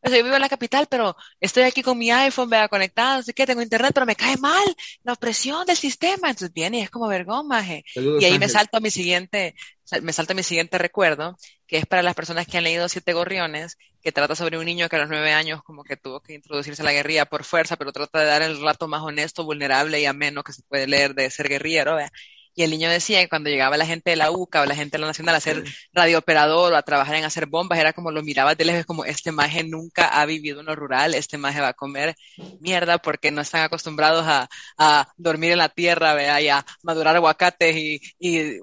O 0.00 0.08
sea, 0.08 0.16
yo 0.16 0.24
vivo 0.24 0.36
en 0.36 0.40
la 0.40 0.48
capital, 0.48 0.86
pero 0.90 1.14
estoy 1.38 1.64
aquí 1.64 1.82
con 1.82 1.98
mi 1.98 2.10
iPhone, 2.10 2.48
vea, 2.48 2.68
conectado, 2.68 3.18
no 3.18 3.22
sé 3.22 3.34
qué, 3.34 3.44
tengo 3.44 3.60
internet, 3.60 3.92
pero 3.92 4.06
me 4.06 4.16
cae 4.16 4.38
mal 4.38 4.64
la 5.04 5.12
opresión 5.12 5.66
del 5.66 5.76
sistema. 5.76 6.30
Entonces 6.30 6.50
viene 6.54 6.78
y 6.78 6.80
es 6.80 6.90
como 6.90 7.06
vergón, 7.08 7.46
maje. 7.46 7.84
y 7.94 8.24
ahí 8.24 8.38
me 8.38 8.48
salto 8.48 8.78
a 8.78 8.80
mi 8.80 8.90
siguiente, 8.90 9.54
me 10.00 10.14
salta 10.14 10.32
mi 10.32 10.42
siguiente 10.42 10.78
recuerdo, 10.78 11.36
que 11.66 11.76
es 11.76 11.84
para 11.84 12.02
las 12.02 12.14
personas 12.14 12.46
que 12.46 12.56
han 12.56 12.64
leído 12.64 12.88
Siete 12.88 13.12
Gorriones, 13.12 13.76
que 14.02 14.12
trata 14.12 14.34
sobre 14.34 14.56
un 14.56 14.64
niño 14.64 14.88
que 14.88 14.96
a 14.96 15.00
los 15.00 15.10
nueve 15.10 15.32
años 15.34 15.62
como 15.62 15.84
que 15.84 15.98
tuvo 15.98 16.20
que 16.22 16.32
introducirse 16.32 16.80
a 16.80 16.86
la 16.86 16.92
guerrilla 16.92 17.26
por 17.26 17.44
fuerza, 17.44 17.76
pero 17.76 17.92
trata 17.92 18.20
de 18.20 18.26
dar 18.26 18.40
el 18.40 18.62
rato 18.62 18.88
más 18.88 19.02
honesto, 19.02 19.44
vulnerable 19.44 20.00
y 20.00 20.06
ameno 20.06 20.42
que 20.42 20.54
se 20.54 20.62
puede 20.62 20.86
leer 20.86 21.14
de 21.14 21.28
ser 21.30 21.50
guerrillero, 21.50 21.96
vea 21.96 22.10
y 22.54 22.62
el 22.62 22.70
niño 22.70 22.90
decía 22.90 23.20
que 23.20 23.28
cuando 23.28 23.50
llegaba 23.50 23.76
la 23.76 23.86
gente 23.86 24.10
de 24.10 24.16
la 24.16 24.30
UCA 24.30 24.62
o 24.62 24.66
la 24.66 24.74
gente 24.74 24.96
de 24.96 25.00
la 25.00 25.06
Nacional 25.06 25.34
a 25.34 25.40
ser 25.40 25.64
radiooperador 25.92 26.72
o 26.72 26.76
a 26.76 26.82
trabajar 26.82 27.14
en 27.16 27.24
hacer 27.24 27.46
bombas, 27.46 27.78
era 27.78 27.92
como 27.92 28.10
lo 28.10 28.22
miraba 28.22 28.54
de 28.54 28.64
lejos, 28.64 28.84
como 28.84 29.04
este 29.04 29.32
maje 29.32 29.64
nunca 29.64 30.08
ha 30.08 30.26
vivido 30.26 30.60
en 30.60 30.66
lo 30.66 30.76
rural, 30.76 31.14
este 31.14 31.38
maje 31.38 31.60
va 31.60 31.68
a 31.68 31.74
comer 31.74 32.14
mierda 32.60 32.98
porque 32.98 33.30
no 33.30 33.40
están 33.40 33.62
acostumbrados 33.62 34.24
a, 34.26 34.48
a 34.76 35.08
dormir 35.16 35.52
en 35.52 35.58
la 35.58 35.68
tierra, 35.68 36.14
¿vea? 36.14 36.40
y 36.40 36.48
a 36.48 36.64
madurar 36.82 37.16
aguacates 37.16 37.76
y, 37.76 38.00
y 38.18 38.58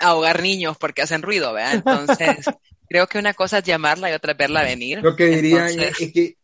ahogar 0.00 0.42
niños 0.42 0.76
porque 0.78 1.02
hacen 1.02 1.22
ruido, 1.22 1.52
¿vea? 1.52 1.74
Entonces, 1.74 2.46
creo 2.88 3.06
que 3.06 3.18
una 3.18 3.34
cosa 3.34 3.58
es 3.58 3.64
llamarla 3.64 4.10
y 4.10 4.14
otra 4.14 4.32
es 4.32 4.38
verla 4.38 4.62
venir. 4.62 5.00
Lo 5.02 5.14
que 5.14 5.26
diría 5.26 5.68
es 5.68 5.96
que 6.12 6.36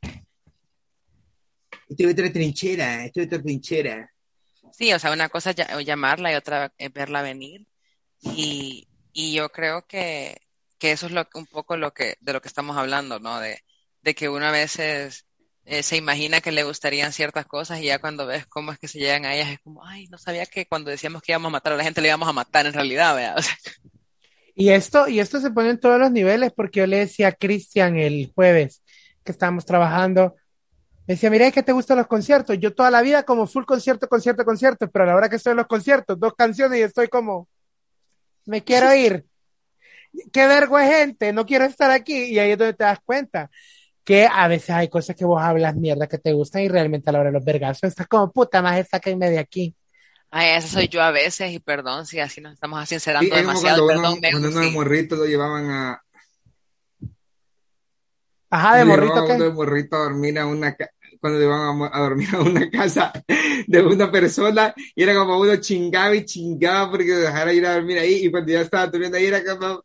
estoy 1.88 2.06
otra 2.06 2.32
trinchera, 2.32 3.04
estoy 3.04 3.24
otra 3.24 3.42
trinchera. 3.42 4.13
Sí, 4.76 4.92
o 4.92 4.98
sea, 4.98 5.12
una 5.12 5.28
cosa 5.28 5.50
es 5.50 5.86
llamarla 5.86 6.32
y 6.32 6.34
otra 6.34 6.72
es 6.78 6.92
verla 6.92 7.22
venir. 7.22 7.68
Y, 8.20 8.88
y 9.12 9.32
yo 9.32 9.50
creo 9.50 9.86
que, 9.86 10.40
que 10.78 10.90
eso 10.90 11.06
es 11.06 11.12
lo, 11.12 11.28
un 11.34 11.46
poco 11.46 11.76
lo 11.76 11.94
que, 11.94 12.16
de 12.20 12.32
lo 12.32 12.42
que 12.42 12.48
estamos 12.48 12.76
hablando, 12.76 13.20
¿no? 13.20 13.38
De, 13.38 13.60
de 14.02 14.14
que 14.16 14.28
uno 14.28 14.46
a 14.46 14.50
veces 14.50 15.26
eh, 15.64 15.84
se 15.84 15.96
imagina 15.96 16.40
que 16.40 16.50
le 16.50 16.64
gustarían 16.64 17.12
ciertas 17.12 17.46
cosas 17.46 17.80
y 17.80 17.84
ya 17.84 18.00
cuando 18.00 18.26
ves 18.26 18.46
cómo 18.46 18.72
es 18.72 18.78
que 18.80 18.88
se 18.88 18.98
llegan 18.98 19.24
a 19.26 19.34
ellas 19.36 19.50
es 19.50 19.60
como, 19.60 19.86
ay, 19.86 20.08
no 20.08 20.18
sabía 20.18 20.44
que 20.46 20.66
cuando 20.66 20.90
decíamos 20.90 21.22
que 21.22 21.30
íbamos 21.32 21.50
a 21.50 21.52
matar 21.52 21.74
a 21.74 21.76
la 21.76 21.84
gente 21.84 22.00
le 22.00 22.08
íbamos 22.08 22.28
a 22.28 22.32
matar 22.32 22.66
en 22.66 22.72
realidad, 22.72 23.14
¿verdad? 23.14 23.36
Y 24.56 24.68
esto, 24.68 25.08
y 25.08 25.18
esto 25.18 25.40
se 25.40 25.50
pone 25.50 25.70
en 25.70 25.80
todos 25.80 25.98
los 25.98 26.12
niveles 26.12 26.52
porque 26.54 26.78
yo 26.78 26.86
le 26.86 26.98
decía 26.98 27.26
a 27.26 27.32
Cristian 27.32 27.96
el 27.96 28.30
jueves 28.32 28.84
que 29.24 29.32
estábamos 29.32 29.66
trabajando, 29.66 30.36
me 31.06 31.14
decía, 31.14 31.28
mira, 31.28 31.50
¿qué 31.50 31.62
te 31.62 31.72
gustan 31.72 31.98
los 31.98 32.06
conciertos? 32.06 32.58
Yo 32.58 32.74
toda 32.74 32.90
la 32.90 33.02
vida 33.02 33.24
como 33.24 33.46
full 33.46 33.64
concierto, 33.64 34.08
concierto, 34.08 34.44
concierto, 34.44 34.90
pero 34.90 35.04
a 35.04 35.08
la 35.08 35.16
hora 35.16 35.28
que 35.28 35.36
estoy 35.36 35.50
en 35.50 35.58
los 35.58 35.66
conciertos, 35.66 36.18
dos 36.18 36.32
canciones 36.34 36.78
y 36.78 36.82
estoy 36.82 37.08
como, 37.08 37.46
me 38.46 38.64
quiero 38.64 38.94
ir. 38.94 39.26
Qué 40.32 40.46
vergüenza, 40.46 40.96
gente, 40.96 41.32
no 41.34 41.44
quiero 41.44 41.66
estar 41.66 41.90
aquí. 41.90 42.24
Y 42.24 42.38
ahí 42.38 42.52
es 42.52 42.58
donde 42.58 42.72
te 42.72 42.84
das 42.84 43.00
cuenta 43.04 43.50
que 44.02 44.26
a 44.30 44.48
veces 44.48 44.70
hay 44.70 44.88
cosas 44.88 45.14
que 45.14 45.26
vos 45.26 45.42
hablas 45.42 45.74
mierda 45.76 46.06
que 46.06 46.18
te 46.18 46.32
gustan 46.32 46.62
y 46.62 46.68
realmente 46.68 47.10
a 47.10 47.12
la 47.12 47.20
hora 47.20 47.28
de 47.30 47.34
los 47.34 47.44
vergazos 47.44 47.84
estás 47.84 48.06
como, 48.06 48.32
puta, 48.32 48.62
más 48.62 48.88
sáquenme 48.88 49.28
de 49.28 49.38
aquí. 49.38 49.74
Ay, 50.30 50.56
esa 50.56 50.68
soy 50.68 50.88
yo 50.88 51.02
a 51.02 51.10
veces 51.10 51.52
y 51.52 51.58
perdón 51.58 52.06
si 52.06 52.18
así 52.18 52.40
nos 52.40 52.54
estamos 52.54 52.88
sincerando 52.88 53.34
demasiado. 53.34 53.86
Perdón, 53.86 54.20
cuando 54.20 54.48
unos 54.48 54.72
morritos 54.72 55.18
lo 55.18 55.26
llevaban 55.26 55.70
a, 55.70 56.04
Ajá, 58.54 58.76
de 58.76 58.84
morrito. 58.84 59.26
De 59.26 59.50
morrito 59.50 59.96
a 59.96 59.98
dormir 60.04 60.38
a 60.38 60.46
una 60.46 60.76
cuando 61.24 61.42
iban 61.42 61.90
a, 61.90 62.00
dormir 62.00 62.28
a 62.34 62.42
una 62.42 62.70
casa 62.70 63.10
de 63.66 63.80
una 63.80 64.12
persona 64.12 64.74
y 64.94 65.04
era 65.04 65.14
como 65.14 65.40
uno 65.40 65.56
chingaba 65.56 66.14
y 66.14 66.26
chingaba 66.26 66.90
porque 66.90 67.12
dejara 67.12 67.50
ir 67.54 67.64
a 67.64 67.76
dormir 67.76 67.98
ahí 67.98 68.26
y 68.26 68.30
cuando 68.30 68.52
ya 68.52 68.60
estaba 68.60 68.88
durmiendo 68.88 69.16
ahí 69.16 69.24
era 69.24 69.42
como, 69.42 69.82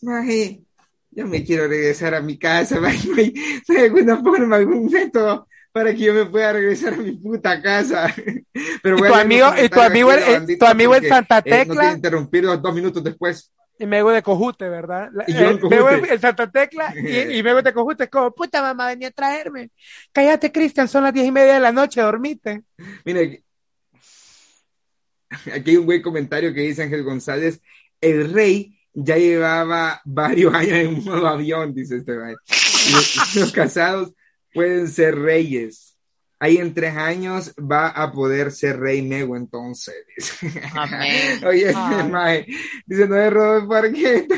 Maje, 0.00 0.62
yo 1.10 1.26
me 1.26 1.44
quiero 1.44 1.68
regresar 1.68 2.14
a 2.14 2.22
mi 2.22 2.38
casa, 2.38 2.80
de 3.68 3.78
alguna 3.78 4.16
forma, 4.16 4.56
algún 4.56 4.86
método 4.86 5.46
para 5.72 5.92
que 5.92 6.04
yo 6.04 6.14
me 6.14 6.24
pueda 6.24 6.54
regresar 6.54 6.94
a 6.94 6.96
mi 6.96 7.12
puta 7.12 7.60
casa. 7.60 8.06
Pero 8.82 8.96
¿Y 8.96 9.02
tu 9.02 9.14
amigo, 9.14 9.46
y 9.62 9.68
tu 9.68 9.80
amigo, 9.82 10.10
tu 10.58 10.64
amigo 10.64 10.94
en 10.94 11.06
Santa 11.06 11.42
Tecla. 11.42 11.84
Eh, 11.84 11.86
no 11.88 11.96
interrumpir 11.96 12.46
dos 12.46 12.74
minutos 12.74 13.04
después 13.04 13.52
y 13.78 13.86
Mego 13.86 14.10
de 14.10 14.22
Cojute, 14.22 14.68
¿verdad? 14.68 15.10
Y 15.26 15.32
yo 15.34 15.50
en, 15.50 15.58
Cojute. 15.58 16.14
en 16.14 16.20
Santa 16.20 16.50
Tecla 16.50 16.94
y, 16.96 17.38
y 17.38 17.42
Mego 17.42 17.62
de 17.62 17.72
Cojute 17.72 18.04
es 18.04 18.10
como, 18.10 18.34
puta 18.34 18.60
mamá, 18.62 18.88
venía 18.88 19.08
a 19.08 19.12
traerme. 19.12 19.70
Cállate, 20.12 20.50
Cristian, 20.50 20.88
son 20.88 21.04
las 21.04 21.12
diez 21.12 21.26
y 21.26 21.32
media 21.32 21.54
de 21.54 21.60
la 21.60 21.72
noche, 21.72 22.00
dormite. 22.00 22.62
Mire, 23.04 23.44
aquí 25.54 25.70
hay 25.70 25.76
un 25.76 25.86
buen 25.86 26.02
comentario 26.02 26.52
que 26.52 26.62
dice 26.62 26.82
Ángel 26.82 27.04
González, 27.04 27.60
el 28.00 28.32
rey 28.32 28.78
ya 28.92 29.16
llevaba 29.16 30.00
varios 30.04 30.54
años 30.54 30.72
en 30.72 30.88
un 30.88 31.04
nuevo 31.04 31.26
avión, 31.26 31.74
dice 31.74 31.96
este 31.96 32.14
los 33.34 33.52
casados 33.52 34.12
pueden 34.52 34.88
ser 34.88 35.16
reyes 35.18 35.87
ahí 36.40 36.58
en 36.58 36.72
tres 36.74 36.96
años 36.96 37.54
va 37.58 37.88
a 37.88 38.12
poder 38.12 38.52
ser 38.52 38.78
rey 38.78 39.02
Mego 39.02 39.36
entonces. 39.36 39.94
Amén. 40.74 41.42
Oye, 41.46 41.72
mae, 41.72 42.46
dice 42.86 43.08
no 43.08 43.16
es 43.16 43.32
Rodolfo 43.32 43.74
Argueta. 43.74 44.36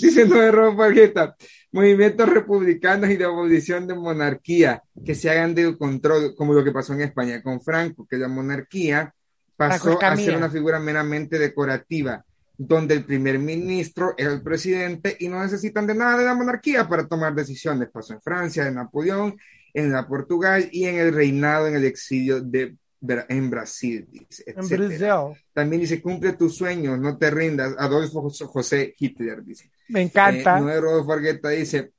dice 0.00 0.26
no 0.26 0.42
es 0.42 0.52
Rodolfo 0.52 0.82
Argueta. 0.82 1.36
Movimientos 1.72 2.28
republicanos 2.28 3.10
y 3.10 3.16
de 3.16 3.24
abolición 3.24 3.86
de 3.86 3.94
monarquía 3.94 4.82
que 5.04 5.14
se 5.14 5.28
hagan 5.28 5.54
de 5.54 5.76
control, 5.76 6.34
como 6.36 6.54
lo 6.54 6.62
que 6.62 6.70
pasó 6.70 6.92
en 6.92 7.00
España 7.00 7.42
con 7.42 7.60
Franco, 7.60 8.06
que 8.08 8.16
la 8.16 8.28
monarquía 8.28 9.12
pasó 9.56 10.00
a 10.00 10.16
ser 10.16 10.36
una 10.36 10.50
figura 10.50 10.78
meramente 10.78 11.38
decorativa 11.38 12.24
donde 12.56 12.94
el 12.94 13.04
primer 13.04 13.38
ministro 13.38 14.14
es 14.16 14.26
el 14.26 14.42
presidente 14.42 15.16
y 15.18 15.28
no 15.28 15.42
necesitan 15.42 15.86
de 15.88 15.94
nada 15.94 16.18
de 16.18 16.24
la 16.24 16.34
monarquía 16.34 16.88
para 16.88 17.08
tomar 17.08 17.34
decisiones. 17.34 17.88
Pasó 17.90 18.14
en 18.14 18.22
Francia, 18.22 18.68
en 18.68 18.76
Napoleón 18.76 19.36
en 19.74 19.92
la 19.92 20.06
Portugal 20.06 20.68
y 20.72 20.84
en 20.84 20.96
el 20.96 21.12
reinado 21.12 21.66
en 21.66 21.74
el 21.74 21.84
exilio 21.84 22.40
de 22.40 22.76
en 23.28 23.50
Brasil, 23.50 24.06
dice, 24.10 24.44
en 24.46 24.68
Brasil. 24.68 25.06
También 25.52 25.82
dice, 25.82 26.00
cumple 26.00 26.32
tus 26.32 26.56
sueños, 26.56 26.98
no 26.98 27.18
te 27.18 27.30
rindas. 27.30 27.74
Adolfo 27.78 28.30
José 28.46 28.94
Hitler, 28.98 29.44
dice. 29.44 29.70
Me 29.88 30.02
encanta. 30.02 30.58
Eh, 30.58 30.60
Nuevo 30.62 31.04
Fargueta 31.04 31.50
dice, 31.50 31.92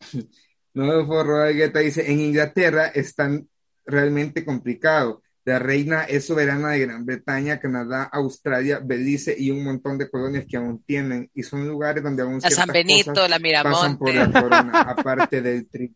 Nuevo 0.74 1.24
Fargueta 1.24 1.78
dice, 1.78 2.10
en 2.10 2.20
Inglaterra 2.20 2.88
están 2.88 3.48
realmente 3.86 4.44
complicado. 4.44 5.22
La 5.44 5.58
reina 5.58 6.04
es 6.04 6.26
soberana 6.26 6.72
de 6.72 6.80
Gran 6.80 7.06
Bretaña, 7.06 7.58
Canadá, 7.58 8.04
Australia, 8.12 8.78
Belice 8.84 9.34
y 9.36 9.50
un 9.50 9.64
montón 9.64 9.96
de 9.96 10.10
colonias 10.10 10.44
que 10.46 10.58
aún 10.58 10.82
tienen 10.84 11.30
y 11.34 11.42
son 11.42 11.66
lugares 11.66 12.04
donde 12.04 12.22
aún 12.22 12.40
la 12.40 12.50
San 12.50 12.68
Benito, 12.68 13.26
la 13.26 13.38
Miramonte. 13.38 13.78
pasan 13.78 13.98
por 13.98 14.14
la 14.14 14.30
corona, 14.30 14.80
aparte 14.82 15.40
del 15.40 15.66
tri 15.66 15.94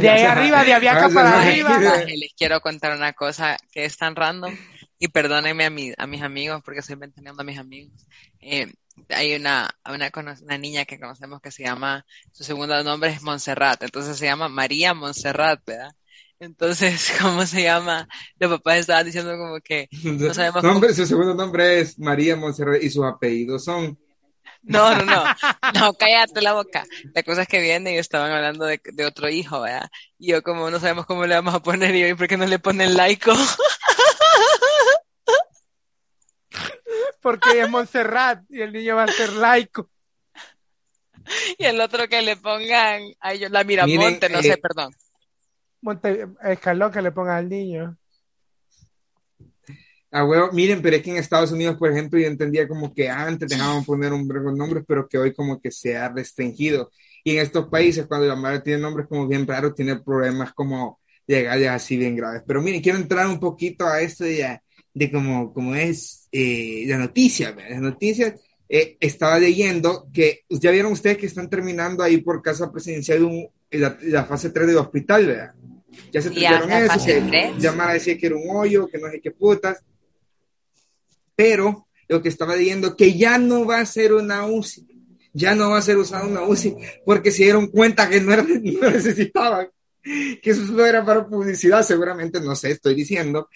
de 0.00 0.08
ahí 0.08 0.22
arriba, 0.22 0.64
de 0.64 0.74
Aviaca 0.74 1.08
para 1.08 1.40
arriba. 1.40 1.78
Les 2.06 2.32
quiero 2.36 2.60
contar 2.60 2.96
una 2.96 3.12
cosa 3.12 3.56
que 3.72 3.84
es 3.84 3.96
tan 3.96 4.16
random 4.16 4.54
y 4.98 5.08
perdónenme 5.08 5.64
a, 5.64 5.70
mi, 5.70 5.92
a 5.96 6.06
mis 6.06 6.22
amigos 6.22 6.62
porque 6.64 6.80
estoy 6.80 6.96
manteniendo 6.96 7.40
a 7.40 7.44
mis 7.44 7.58
amigos. 7.58 8.06
Eh, 8.40 8.72
hay 9.10 9.34
una, 9.34 9.70
una, 9.88 10.10
una, 10.42 10.58
niña 10.58 10.84
que 10.84 10.98
conocemos 10.98 11.40
que 11.40 11.52
se 11.52 11.62
llama, 11.62 12.04
su 12.32 12.44
segundo 12.44 12.82
nombre 12.82 13.10
es 13.10 13.22
Montserrat, 13.22 13.82
entonces 13.82 14.16
se 14.16 14.26
llama 14.26 14.48
María 14.48 14.94
Montserrat, 14.94 15.60
¿verdad? 15.64 15.92
Entonces, 16.40 17.12
¿cómo 17.20 17.46
se 17.46 17.62
llama? 17.62 18.08
Los 18.38 18.50
papás 18.50 18.78
estaban 18.78 19.06
diciendo 19.06 19.36
como 19.36 19.60
que 19.60 19.88
no 20.02 20.34
sabemos. 20.34 20.62
Nombre, 20.62 20.94
Su 20.94 21.06
segundo 21.06 21.34
nombre 21.34 21.80
es 21.80 21.98
María 21.98 22.36
Montserrat 22.36 22.82
y 22.82 22.90
sus 22.90 23.04
apellidos 23.04 23.64
son 23.64 23.98
no, 24.68 24.94
no, 24.94 25.04
no, 25.04 25.24
no, 25.74 25.94
cállate 25.94 26.40
la 26.40 26.52
boca. 26.52 26.84
La 27.14 27.22
cosa 27.22 27.42
es 27.42 27.48
que 27.48 27.60
viene 27.60 27.94
y 27.94 27.98
estaban 27.98 28.30
hablando 28.30 28.64
de, 28.66 28.80
de 28.84 29.04
otro 29.04 29.28
hijo, 29.28 29.62
¿verdad? 29.62 29.90
Y 30.18 30.28
yo 30.32 30.42
como 30.42 30.70
no 30.70 30.78
sabemos 30.78 31.06
cómo 31.06 31.26
le 31.26 31.34
vamos 31.34 31.54
a 31.54 31.60
poner, 31.60 31.94
y 31.94 32.08
yo, 32.08 32.16
¿por 32.16 32.28
qué 32.28 32.36
no 32.36 32.46
le 32.46 32.58
ponen 32.58 32.96
laico? 32.96 33.32
Porque 37.20 37.60
es 37.60 37.68
Montserrat 37.68 38.44
y 38.48 38.60
el 38.62 38.72
niño 38.72 38.96
va 38.96 39.04
a 39.04 39.08
ser 39.08 39.32
laico. 39.32 39.90
Y 41.58 41.64
el 41.64 41.80
otro 41.80 42.08
que 42.08 42.22
le 42.22 42.36
pongan, 42.36 43.02
ay, 43.20 43.40
yo 43.40 43.48
la 43.48 43.64
Miramonte, 43.64 44.28
no 44.28 44.40
sé, 44.40 44.52
eh, 44.52 44.56
perdón. 44.56 44.94
Monte, 45.80 46.26
escalón 46.42 46.90
que 46.90 47.02
le 47.02 47.12
ponga 47.12 47.36
al 47.36 47.48
niño. 47.48 47.97
Ah, 50.10 50.24
huevo, 50.24 50.50
miren, 50.52 50.80
pero 50.80 50.96
es 50.96 51.02
que 51.02 51.10
en 51.10 51.18
Estados 51.18 51.52
Unidos, 51.52 51.76
por 51.76 51.90
ejemplo, 51.90 52.18
yo 52.18 52.26
entendía 52.26 52.66
como 52.66 52.94
que 52.94 53.10
antes 53.10 53.48
dejaban 53.48 53.84
poner 53.84 54.12
un 54.12 54.26
breve 54.26 54.52
nombres, 54.54 54.84
pero 54.88 55.06
que 55.06 55.18
hoy 55.18 55.34
como 55.34 55.60
que 55.60 55.70
se 55.70 55.96
ha 55.96 56.08
restringido. 56.08 56.90
Y 57.22 57.32
en 57.32 57.42
estos 57.42 57.68
países, 57.68 58.06
cuando 58.06 58.26
la 58.26 58.36
madre 58.36 58.60
tiene 58.60 58.80
nombres 58.80 59.06
como 59.06 59.28
bien 59.28 59.46
raros, 59.46 59.74
tiene 59.74 59.96
problemas 59.96 60.54
como 60.54 60.98
legales 61.26 61.68
así 61.68 61.98
bien 61.98 62.16
graves. 62.16 62.42
Pero 62.46 62.62
miren, 62.62 62.80
quiero 62.80 62.96
entrar 62.96 63.26
un 63.26 63.38
poquito 63.38 63.86
a 63.86 64.00
esto 64.00 64.24
de, 64.24 64.60
de 64.94 65.12
cómo, 65.12 65.52
cómo 65.52 65.74
es 65.74 66.26
eh, 66.32 66.84
la 66.86 66.96
noticia. 66.96 67.52
¿verdad? 67.52 67.72
Las 67.72 67.82
noticias, 67.82 68.34
eh, 68.66 68.96
estaba 69.00 69.38
leyendo 69.38 70.08
que, 70.10 70.44
ya 70.48 70.70
vieron 70.70 70.92
ustedes 70.92 71.18
que 71.18 71.26
están 71.26 71.50
terminando 71.50 72.02
ahí 72.02 72.16
por 72.18 72.40
casa 72.40 72.72
presidencial 72.72 73.24
un, 73.24 73.46
la, 73.72 73.98
la, 74.02 74.24
fase 74.24 74.48
3 74.48 74.68
del 74.68 74.76
hospital, 74.78 75.26
¿verdad? 75.26 75.52
Ya 76.12 76.22
se 76.22 76.30
terminaron 76.30 76.70
eso, 76.70 77.04
que 77.04 77.54
llamar 77.58 77.90
a 77.90 77.94
decir 77.94 78.18
que 78.18 78.26
era 78.26 78.36
un 78.36 78.48
hoyo, 78.48 78.88
que 78.88 78.98
no 78.98 79.10
sé 79.10 79.20
qué 79.20 79.30
putas 79.30 79.82
pero 81.38 81.86
lo 82.08 82.20
que 82.20 82.28
estaba 82.28 82.56
diciendo 82.56 82.96
que 82.96 83.16
ya 83.16 83.38
no 83.38 83.64
va 83.64 83.78
a 83.78 83.86
ser 83.86 84.12
una 84.12 84.44
UCI, 84.44 84.88
ya 85.32 85.54
no 85.54 85.70
va 85.70 85.78
a 85.78 85.82
ser 85.82 85.96
usada 85.96 86.26
una 86.26 86.42
UCI, 86.42 86.74
porque 87.06 87.30
se 87.30 87.44
dieron 87.44 87.68
cuenta 87.68 88.08
que 88.08 88.20
no, 88.20 88.32
era, 88.32 88.42
no 88.42 88.90
necesitaban, 88.90 89.68
que 90.02 90.40
eso 90.42 90.72
no 90.72 90.84
era 90.84 91.04
para 91.04 91.28
publicidad, 91.28 91.84
seguramente, 91.84 92.40
no 92.40 92.56
sé, 92.56 92.72
estoy 92.72 92.96
diciendo, 92.96 93.48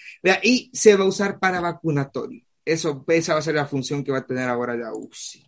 y 0.45 0.71
se 0.73 0.95
va 0.95 1.03
a 1.03 1.09
usar 1.09 1.41
para 1.41 1.61
vacunatorio. 1.61 2.45
Eso, 2.65 3.05
esa 3.09 3.33
va 3.33 3.41
a 3.41 3.43
ser 3.43 3.57
la 3.57 3.67
función 3.67 4.05
que 4.05 4.13
va 4.13 4.19
a 4.19 4.27
tener 4.27 4.49
ahora 4.49 4.77
la 4.77 4.95
UCI. 4.95 5.45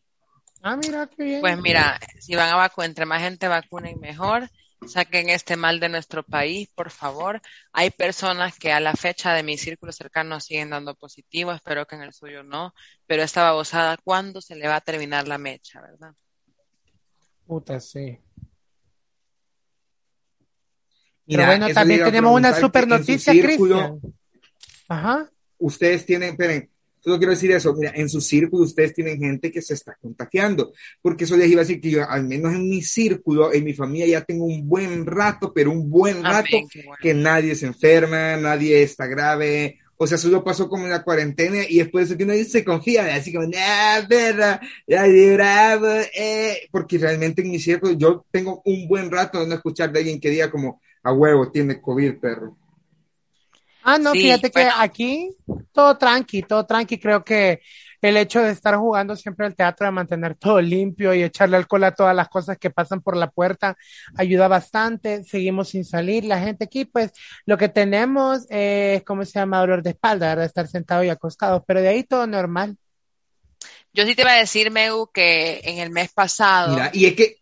Ah, 0.61 0.77
mira, 0.77 1.09
qué 1.17 1.23
bien. 1.23 1.41
Pues 1.41 1.57
mira, 1.61 2.01
si 2.19 2.35
van 2.35 2.49
a 2.49 2.57
vacunar, 2.57 2.89
entre 2.89 3.07
más 3.07 3.23
gente 3.23 3.47
vacunen 3.47 4.01
mejor, 4.01 4.51
Saquen 4.87 5.29
este 5.29 5.57
mal 5.57 5.81
de 5.81 5.89
nuestro 5.89 6.23
país, 6.23 6.69
por 6.75 6.91
favor. 6.91 7.41
Hay 7.73 7.91
personas 7.91 8.59
que 8.59 8.73
a 8.73 8.81
la 8.81 8.95
fecha 8.95 9.33
de 9.33 9.43
mi 9.43 9.57
círculo 9.57 9.93
cercano 9.93 10.41
siguen 10.41 10.71
dando 10.71 10.95
positivo, 10.95 11.53
espero 11.53 11.87
que 11.87 11.97
en 11.97 12.03
el 12.03 12.13
suyo 12.13 12.43
no, 12.43 12.75
pero 13.07 13.23
esta 13.23 13.43
babosada, 13.43 13.97
¿cuándo 13.97 14.41
se 14.41 14.57
le 14.57 14.69
va 14.69 14.77
a 14.77 14.81
terminar 14.81 15.27
la 15.27 15.39
mecha, 15.39 15.81
verdad? 15.81 16.15
Puta, 17.47 17.81
sí. 17.81 18.19
Mira, 21.27 21.45
pero 21.45 21.47
bueno, 21.47 21.69
también 21.73 22.05
tenemos 22.05 22.33
una 22.37 22.55
super 22.55 22.87
noticia, 22.87 23.33
Cristian. 23.33 24.01
Ajá. 24.89 25.31
Ustedes 25.59 26.05
tienen, 26.05 26.31
esperen, 26.31 26.71
Solo 27.05 27.19
quiero 27.19 27.33
decir 27.33 27.51
eso, 27.53 27.75
mira, 27.75 27.93
en 27.95 28.09
su 28.09 28.19
círculo 28.23 28.65
ustedes 28.65 28.95
tienen 28.95 29.21
gente 29.21 29.53
que 29.53 29.61
se 29.61 29.75
está 29.75 29.95
contagiando, 30.01 30.73
porque 31.03 31.25
eso 31.25 31.37
les 31.37 31.51
iba 31.51 31.61
a 31.61 31.65
decir 31.65 31.79
que 31.79 31.91
yo, 31.91 32.09
al 32.09 32.25
menos 32.25 32.55
en 32.55 32.67
mi 32.67 32.81
círculo, 32.81 33.53
en 33.53 33.63
mi 33.63 33.75
familia 33.75 34.07
ya 34.07 34.25
tengo 34.25 34.47
un 34.47 34.67
buen 34.67 35.05
rato, 35.05 35.53
pero 35.53 35.71
un 35.71 35.91
buen 35.91 36.25
rato 36.25 36.57
que 37.03 37.13
nadie 37.13 37.57
se 37.57 37.67
enferma, 37.67 38.39
nadie 38.39 38.83
está 38.83 39.07
grave, 39.07 39.81
o 39.99 40.07
sea, 40.07 40.17
solo 40.17 40.43
pasó 40.43 40.67
como 40.67 40.87
una 40.87 41.03
cuarentena 41.03 41.59
y 41.69 41.77
después 41.77 42.09
de 42.09 42.17
que 42.17 42.25
uno 42.25 42.33
se 42.49 42.65
confía, 42.65 43.15
así 43.15 43.35
como, 43.35 43.49
nah, 43.49 44.09
perra, 44.09 44.59
ya 44.87 45.05
bravo, 45.35 45.89
eh, 46.19 46.69
porque 46.71 46.97
realmente 46.97 47.43
en 47.43 47.51
mi 47.51 47.59
círculo 47.59 47.93
yo 47.93 48.25
tengo 48.31 48.63
un 48.65 48.89
buen 48.89 49.11
rato 49.11 49.41
de 49.41 49.47
no 49.47 49.55
escuchar 49.57 49.93
de 49.93 49.99
alguien 49.99 50.21
que 50.21 50.31
diga 50.31 50.51
como, 50.51 50.81
a 51.03 51.13
huevo, 51.13 51.51
tiene 51.51 51.83
COVID, 51.83 52.19
perro. 52.19 52.57
Ah, 53.87 53.99
no, 53.99 54.13
fíjate 54.13 54.51
que 54.51 54.67
aquí 54.79 55.37
todo 55.71 55.99
tranqui, 55.99 56.43
todo 56.43 56.65
tranqui. 56.65 56.99
Creo 56.99 57.23
que 57.23 57.61
el 58.01 58.17
hecho 58.17 58.41
de 58.41 58.51
estar 58.51 58.77
jugando 58.77 59.15
siempre 59.15 59.45
al 59.45 59.55
teatro, 59.55 59.85
de 59.85 59.93
mantener 59.93 60.37
todo 60.37 60.59
limpio 60.59 61.13
y 61.13 61.23
echarle 61.23 61.59
alcohol 61.59 61.85
a 61.85 61.95
todas 61.95 62.17
las 62.17 62.31
cosas 62.31 62.57
que 62.57 62.71
pasan 62.71 63.03
por 63.03 63.15
la 63.15 63.31
puerta, 63.31 63.77
ayuda 64.17 64.49
bastante. 64.49 65.23
Seguimos 65.25 65.69
sin 65.69 65.85
salir. 65.85 66.25
La 66.25 66.41
gente 66.41 66.65
aquí, 66.65 66.87
pues, 66.87 67.13
lo 67.45 67.59
que 67.59 67.69
tenemos 67.69 68.47
es, 68.49 69.05
¿cómo 69.05 69.23
se 69.27 69.39
llama? 69.39 69.61
Dolor 69.61 69.83
de 69.83 69.91
espalda, 69.91 70.29
¿verdad? 70.29 70.47
Estar 70.47 70.67
sentado 70.67 71.05
y 71.05 71.11
acostado, 71.11 71.63
pero 71.67 71.83
de 71.83 71.89
ahí 71.89 72.05
todo 72.05 72.27
normal. 72.27 72.79
Yo 73.93 74.07
sí 74.07 74.15
te 74.15 74.23
iba 74.23 74.33
a 74.33 74.39
decir, 74.39 74.71
Meu, 74.71 75.11
que 75.13 75.61
en 75.63 75.77
el 75.77 75.91
mes 75.91 76.11
pasado. 76.11 76.73
Mira, 76.73 76.91
y 76.95 77.05
es 77.05 77.13
que. 77.13 77.37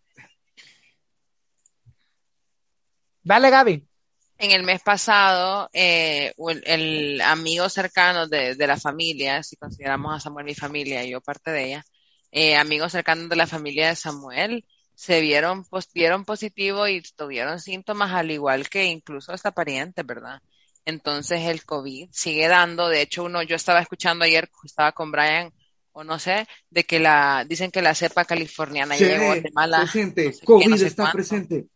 Dale, 3.23 3.49
Gaby 3.49 3.87
en 4.37 4.51
el 4.51 4.63
mes 4.63 4.81
pasado, 4.81 5.69
eh, 5.73 6.33
el, 6.65 7.21
amigo 7.21 7.69
cercano 7.69 8.27
de, 8.27 8.55
la 8.57 8.77
familia, 8.77 9.43
si 9.43 9.55
consideramos 9.55 10.15
a 10.15 10.19
Samuel 10.19 10.45
mi 10.45 10.55
familia 10.55 11.03
y 11.03 11.11
yo 11.11 11.21
parte 11.21 11.51
de 11.51 11.65
ella, 11.65 11.85
eh, 12.31 12.55
amigos 12.55 12.91
cercanos 12.91 13.29
de 13.29 13.35
la 13.35 13.47
familia 13.47 13.89
de 13.89 13.95
Samuel, 13.95 14.65
se 14.95 15.21
vieron, 15.21 15.65
pues, 15.65 15.89
vieron 15.93 16.25
positivo 16.25 16.87
y 16.87 17.01
tuvieron 17.15 17.59
síntomas 17.59 18.11
al 18.11 18.31
igual 18.31 18.69
que 18.69 18.85
incluso 18.85 19.33
esta 19.33 19.51
pariente, 19.51 20.03
¿verdad? 20.03 20.41
Entonces 20.85 21.41
el 21.43 21.63
COVID 21.63 22.09
sigue 22.11 22.47
dando, 22.47 22.89
de 22.89 23.01
hecho 23.01 23.23
uno, 23.23 23.41
yo 23.43 23.55
estaba 23.55 23.79
escuchando 23.79 24.25
ayer, 24.25 24.49
estaba 24.63 24.91
con 24.91 25.11
Brian, 25.11 25.51
o 25.93 26.03
no 26.03 26.19
sé, 26.19 26.47
de 26.69 26.83
que 26.83 26.99
la, 26.99 27.45
dicen 27.47 27.71
que 27.71 27.81
la 27.81 27.95
cepa 27.95 28.25
californiana 28.25 28.97
llegó 28.97 29.23
a 29.23 29.35
Guatemala. 29.35 29.79
Presente, 29.81 30.33
COVID 30.43 30.81
está 30.81 31.11
presente. 31.11 31.67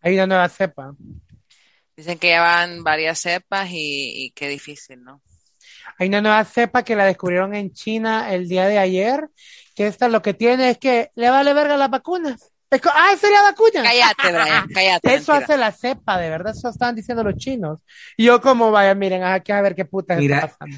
Hay 0.00 0.14
una 0.14 0.26
nueva 0.26 0.48
cepa. 0.48 0.94
Dicen 1.96 2.18
que 2.18 2.28
llevan 2.28 2.84
varias 2.84 3.18
cepas 3.20 3.68
y, 3.70 4.32
qué 4.34 4.48
difícil, 4.48 5.02
¿no? 5.02 5.22
Hay 5.98 6.08
una 6.08 6.20
nueva 6.20 6.44
cepa 6.44 6.82
que 6.82 6.94
la 6.94 7.06
descubrieron 7.06 7.54
en 7.54 7.72
China 7.72 8.34
el 8.34 8.48
día 8.48 8.66
de 8.66 8.78
ayer, 8.78 9.28
que 9.74 9.86
esta 9.86 10.08
lo 10.08 10.20
que 10.20 10.34
tiene 10.34 10.70
es 10.70 10.78
que 10.78 11.10
le 11.14 11.30
vale 11.30 11.54
verga 11.54 11.76
las 11.76 11.88
vacunas. 11.88 12.52
¡Ah, 12.92 13.12
es 13.14 13.22
la 13.22 13.42
vacuna! 13.42 13.82
Cállate, 13.82 14.32
Brian, 14.32 14.68
cállate. 14.74 15.14
Eso 15.14 15.32
hace 15.32 15.56
la 15.56 15.72
cepa, 15.72 16.18
de 16.18 16.28
verdad, 16.28 16.54
eso 16.54 16.68
estaban 16.68 16.96
diciendo 16.96 17.22
los 17.22 17.36
chinos. 17.36 17.80
Y 18.16 18.24
yo 18.24 18.40
como, 18.42 18.70
vaya, 18.70 18.94
miren, 18.94 19.22
aquí 19.22 19.52
a 19.52 19.62
ver 19.62 19.74
qué 19.74 19.84
puta 19.84 20.18
está 20.18 20.42
pasando. 20.42 20.76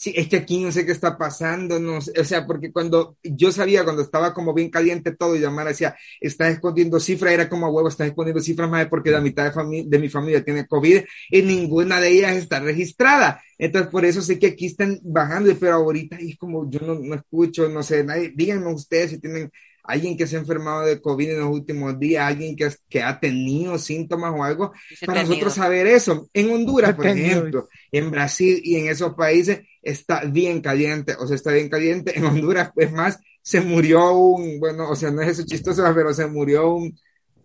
Sí, 0.00 0.12
es 0.14 0.28
que 0.28 0.36
aquí 0.36 0.62
no 0.62 0.70
sé 0.70 0.86
qué 0.86 0.92
está 0.92 1.18
pasando, 1.18 1.80
no 1.80 2.00
sé, 2.00 2.12
o 2.20 2.24
sea, 2.24 2.46
porque 2.46 2.70
cuando 2.72 3.16
yo 3.24 3.50
sabía, 3.50 3.82
cuando 3.82 4.02
estaba 4.02 4.32
como 4.32 4.54
bien 4.54 4.70
caliente 4.70 5.10
todo 5.16 5.34
y 5.34 5.40
llamar 5.40 5.66
decía, 5.66 5.96
estás 6.20 6.52
escondiendo 6.52 7.00
cifras, 7.00 7.32
era 7.32 7.48
como 7.48 7.68
huevo, 7.68 7.88
estás 7.88 8.06
escondiendo 8.06 8.40
cifras 8.40 8.70
más 8.70 8.86
porque 8.86 9.10
la 9.10 9.20
mitad 9.20 9.52
de, 9.52 9.84
de 9.88 9.98
mi 9.98 10.08
familia 10.08 10.44
tiene 10.44 10.68
COVID 10.68 11.00
y 11.30 11.42
ninguna 11.42 11.98
de 12.00 12.10
ellas 12.10 12.36
está 12.36 12.60
registrada. 12.60 13.42
Entonces, 13.58 13.90
por 13.90 14.04
eso 14.04 14.22
sé 14.22 14.38
que 14.38 14.46
aquí 14.48 14.66
están 14.66 15.00
bajando, 15.02 15.52
pero 15.58 15.74
ahorita 15.74 16.16
es 16.16 16.38
como 16.38 16.70
yo 16.70 16.78
no, 16.80 16.94
no 16.94 17.16
escucho, 17.16 17.68
no 17.68 17.82
sé, 17.82 18.04
nadie, 18.04 18.32
díganme 18.36 18.72
ustedes 18.72 19.10
si 19.10 19.18
tienen 19.20 19.50
alguien 19.88 20.18
que 20.18 20.26
se 20.26 20.36
ha 20.36 20.40
enfermado 20.40 20.84
de 20.84 21.00
COVID 21.00 21.30
en 21.30 21.40
los 21.40 21.48
últimos 21.48 21.98
días, 21.98 22.26
alguien 22.26 22.54
que, 22.54 22.68
que 22.90 23.02
ha 23.02 23.18
tenido 23.18 23.78
síntomas 23.78 24.34
o 24.36 24.44
algo, 24.44 24.72
para 25.06 25.22
nosotros 25.22 25.54
saber 25.54 25.86
eso. 25.86 26.28
En 26.34 26.50
Honduras, 26.50 26.94
por 26.94 27.06
ejemplo, 27.06 27.68
en 27.90 28.10
Brasil 28.10 28.60
y 28.62 28.76
en 28.76 28.88
esos 28.88 29.14
países 29.14 29.60
está 29.82 30.24
bien 30.24 30.60
caliente, 30.60 31.14
o 31.18 31.26
sea, 31.26 31.36
está 31.36 31.52
bien 31.52 31.70
caliente. 31.70 32.16
En 32.16 32.26
Honduras, 32.26 32.70
es 32.76 32.92
más, 32.92 33.18
se 33.40 33.62
murió 33.62 34.12
un, 34.12 34.60
bueno, 34.60 34.90
o 34.90 34.94
sea, 34.94 35.10
no 35.10 35.22
es 35.22 35.30
eso 35.30 35.46
chistoso, 35.46 35.82
pero 35.94 36.12
se 36.12 36.26
murió 36.26 36.74
un, 36.74 36.94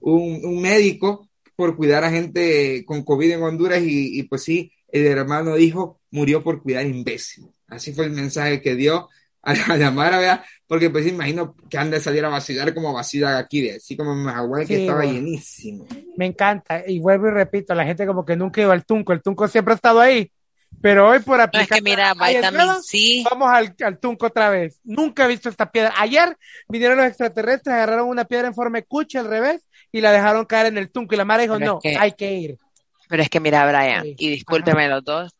un, 0.01 0.61
médico 0.61 1.29
por 1.55 1.77
cuidar 1.77 2.03
a 2.03 2.11
gente 2.11 2.83
con 2.85 3.03
COVID 3.03 3.31
en 3.31 3.43
Honduras 3.43 3.81
y, 3.81 4.19
y 4.19 4.23
pues 4.23 4.43
sí, 4.43 4.69
el 4.89 5.05
hermano 5.07 5.55
dijo, 5.55 6.01
murió 6.11 6.43
por 6.43 6.61
cuidar 6.61 6.85
imbécil. 6.85 7.47
Así 7.67 7.93
fue 7.93 8.03
el 8.03 8.11
mensaje 8.11 8.61
que 8.61 8.75
dio 8.75 9.07
a 9.67 9.67
la 9.67 9.77
llamar, 9.77 10.11
¿verdad? 10.11 10.43
Porque 10.67 10.89
pues 10.89 11.05
imagino 11.05 11.55
que 11.69 11.77
han 11.77 11.91
de 11.91 11.99
salir 11.99 12.23
a 12.23 12.29
vacilar 12.29 12.73
como 12.73 12.93
vacilar 12.93 13.35
aquí, 13.35 13.61
de, 13.61 13.75
así 13.75 13.97
como 13.97 14.15
Mahahual, 14.15 14.65
que 14.65 14.81
estaba 14.81 15.05
llenísimo. 15.05 15.85
Me 16.15 16.27
encanta, 16.27 16.83
y 16.87 16.99
vuelvo 16.99 17.27
y 17.27 17.31
repito, 17.31 17.75
la 17.75 17.85
gente 17.85 18.07
como 18.07 18.25
que 18.25 18.37
nunca 18.37 18.61
iba 18.61 18.73
al 18.73 18.85
Tunco, 18.85 19.11
el 19.11 19.21
Tunco 19.21 19.47
siempre 19.49 19.73
ha 19.73 19.75
estado 19.75 19.99
ahí, 19.99 20.31
pero 20.81 21.09
hoy 21.09 21.19
por 21.19 21.41
aplicar... 21.41 21.63
es 21.63 21.69
que 21.69 21.81
mira, 21.81 22.13
Vitamin 22.13 22.81
C. 22.81 23.23
Vamos 23.29 23.49
al, 23.49 23.75
al, 23.83 23.99
Tunco 23.99 24.27
otra 24.27 24.49
vez. 24.49 24.79
Nunca 24.83 25.25
he 25.25 25.27
visto 25.27 25.47
esta 25.47 25.71
piedra. 25.71 25.93
Ayer 25.97 26.35
vinieron 26.67 26.97
los 26.97 27.05
extraterrestres, 27.05 27.75
agarraron 27.75 28.07
una 28.07 28.25
piedra 28.25 28.47
en 28.47 28.55
forma 28.55 28.79
de 28.79 28.85
cuche 28.85 29.19
al 29.19 29.27
revés 29.27 29.67
y 29.91 30.01
la 30.01 30.11
dejaron 30.11 30.45
caer 30.45 30.67
en 30.67 30.77
el 30.77 30.89
Tunco 30.89 31.13
y 31.13 31.17
la 31.17 31.25
madre 31.25 31.43
dijo, 31.43 31.59
no, 31.59 31.79
hay 31.99 32.13
que 32.13 32.33
ir. 32.33 32.57
Pero 33.07 33.21
es 33.21 33.29
que 33.29 33.39
mira, 33.39 33.67
Brian, 33.67 34.05
y 34.05 34.29
discúlpeme 34.29 34.87
los 34.87 35.03
dos, 35.03 35.35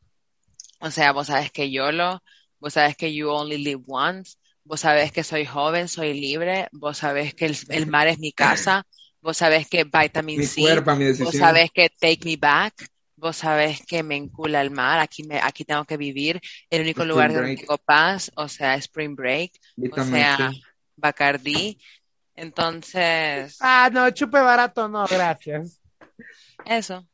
o 0.79 0.91
sea, 0.91 1.13
vos 1.13 1.27
sabes 1.27 1.49
que 1.49 1.71
yo 1.71 1.91
lo 1.91 2.21
vos 2.63 2.71
sabes 2.71 2.95
que 2.95 3.13
you 3.13 3.29
only 3.29 3.57
live 3.57 3.83
once, 3.87 4.37
vos 4.63 4.79
sabés 4.79 5.11
que 5.11 5.25
soy 5.25 5.45
joven, 5.45 5.89
soy 5.89 6.13
libre, 6.13 6.69
vos 6.71 6.99
sabés 6.99 7.33
que 7.33 7.53
el, 7.67 7.87
mar 7.87 8.07
es 8.07 8.19
mi 8.19 8.31
casa, 8.31 8.87
vos 9.19 9.35
sabés 9.35 9.67
que 9.67 9.83
vitamin 9.83 10.47
C, 10.47 10.79
vos 11.19 11.35
sabés 11.35 11.71
que 11.71 11.89
take 11.89 12.21
me 12.23 12.37
back, 12.37 12.73
vos 13.17 13.35
sabés 13.35 13.85
que 13.85 14.01
me 14.01 14.15
encula 14.15 14.61
el 14.61 14.71
mar, 14.71 14.99
aquí 14.99 15.23
me, 15.23 15.41
aquí 15.41 15.65
tengo 15.65 15.83
que 15.83 15.97
vivir, 15.97 16.39
el 16.69 16.83
único 16.83 17.03
lugar 17.03 17.33
donde 17.33 17.57
tengo 17.57 17.77
paz, 17.77 18.31
o 18.35 18.47
sea, 18.47 18.75
Spring 18.75 19.13
Break, 19.13 19.51
o 19.91 20.01
sea, 20.01 20.49
Bacardi, 20.95 21.77
entonces... 22.33 23.57
Ah, 23.59 23.89
no, 23.91 24.09
chupe 24.11 24.39
barato, 24.39 24.87
no, 24.87 25.05
gracias. 25.05 25.81
Eso. 26.65 27.05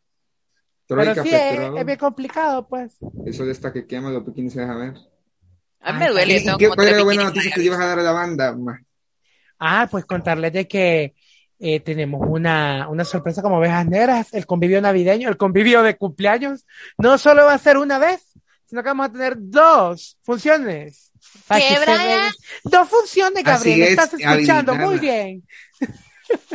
Pero 0.85 1.23
sí, 1.23 1.29
es, 1.31 1.85
bien 1.87 1.97
complicado, 1.97 2.67
pues. 2.67 2.99
Eso 3.25 3.45
de 3.45 3.51
esta 3.51 3.73
que 3.73 3.87
quema, 3.87 4.11
lo 4.11 4.23
pequeño 4.23 4.51
se 4.51 4.59
deja 4.59 4.75
ver. 4.75 5.08
A 5.81 5.93
mí 5.93 5.99
me 5.99 6.09
duele. 6.09 6.37
¿Y, 6.37 6.57
qué, 6.57 6.69
cuál 6.69 6.87
es 6.87 6.97
la 6.97 7.03
buena 7.03 7.23
noticia 7.25 7.51
que 7.51 7.61
llevas 7.61 7.79
a 7.79 7.85
dar 7.87 7.99
a 7.99 8.03
la 8.03 8.11
banda? 8.11 8.55
Ah, 9.59 9.87
pues 9.89 10.05
contarles 10.05 10.53
de 10.53 10.67
que 10.67 11.15
eh, 11.59 11.79
tenemos 11.81 12.21
una, 12.27 12.87
una 12.89 13.03
sorpresa 13.03 13.41
como 13.41 13.57
ovejas 13.57 13.85
negras, 13.87 14.33
el 14.33 14.45
convivio 14.45 14.81
navideño, 14.81 15.29
el 15.29 15.37
convivio 15.37 15.83
de 15.83 15.97
cumpleaños. 15.97 16.65
No 16.97 17.17
solo 17.17 17.45
va 17.45 17.53
a 17.53 17.57
ser 17.57 17.77
una 17.77 17.97
vez, 17.99 18.21
sino 18.65 18.81
que 18.83 18.89
vamos 18.89 19.07
a 19.07 19.11
tener 19.11 19.35
dos 19.37 20.17
funciones. 20.21 21.11
Para 21.47 21.59
¿Qué, 21.61 21.77
Brian? 21.79 22.31
Dos 22.63 22.87
funciones, 22.87 23.43
Así 23.45 23.69
Gabriel. 23.69 23.81
es, 23.81 23.89
Estás 23.89 24.13
escuchando 24.13 24.71
habilitada. 24.73 24.85
muy 24.85 24.99
bien. 24.99 25.43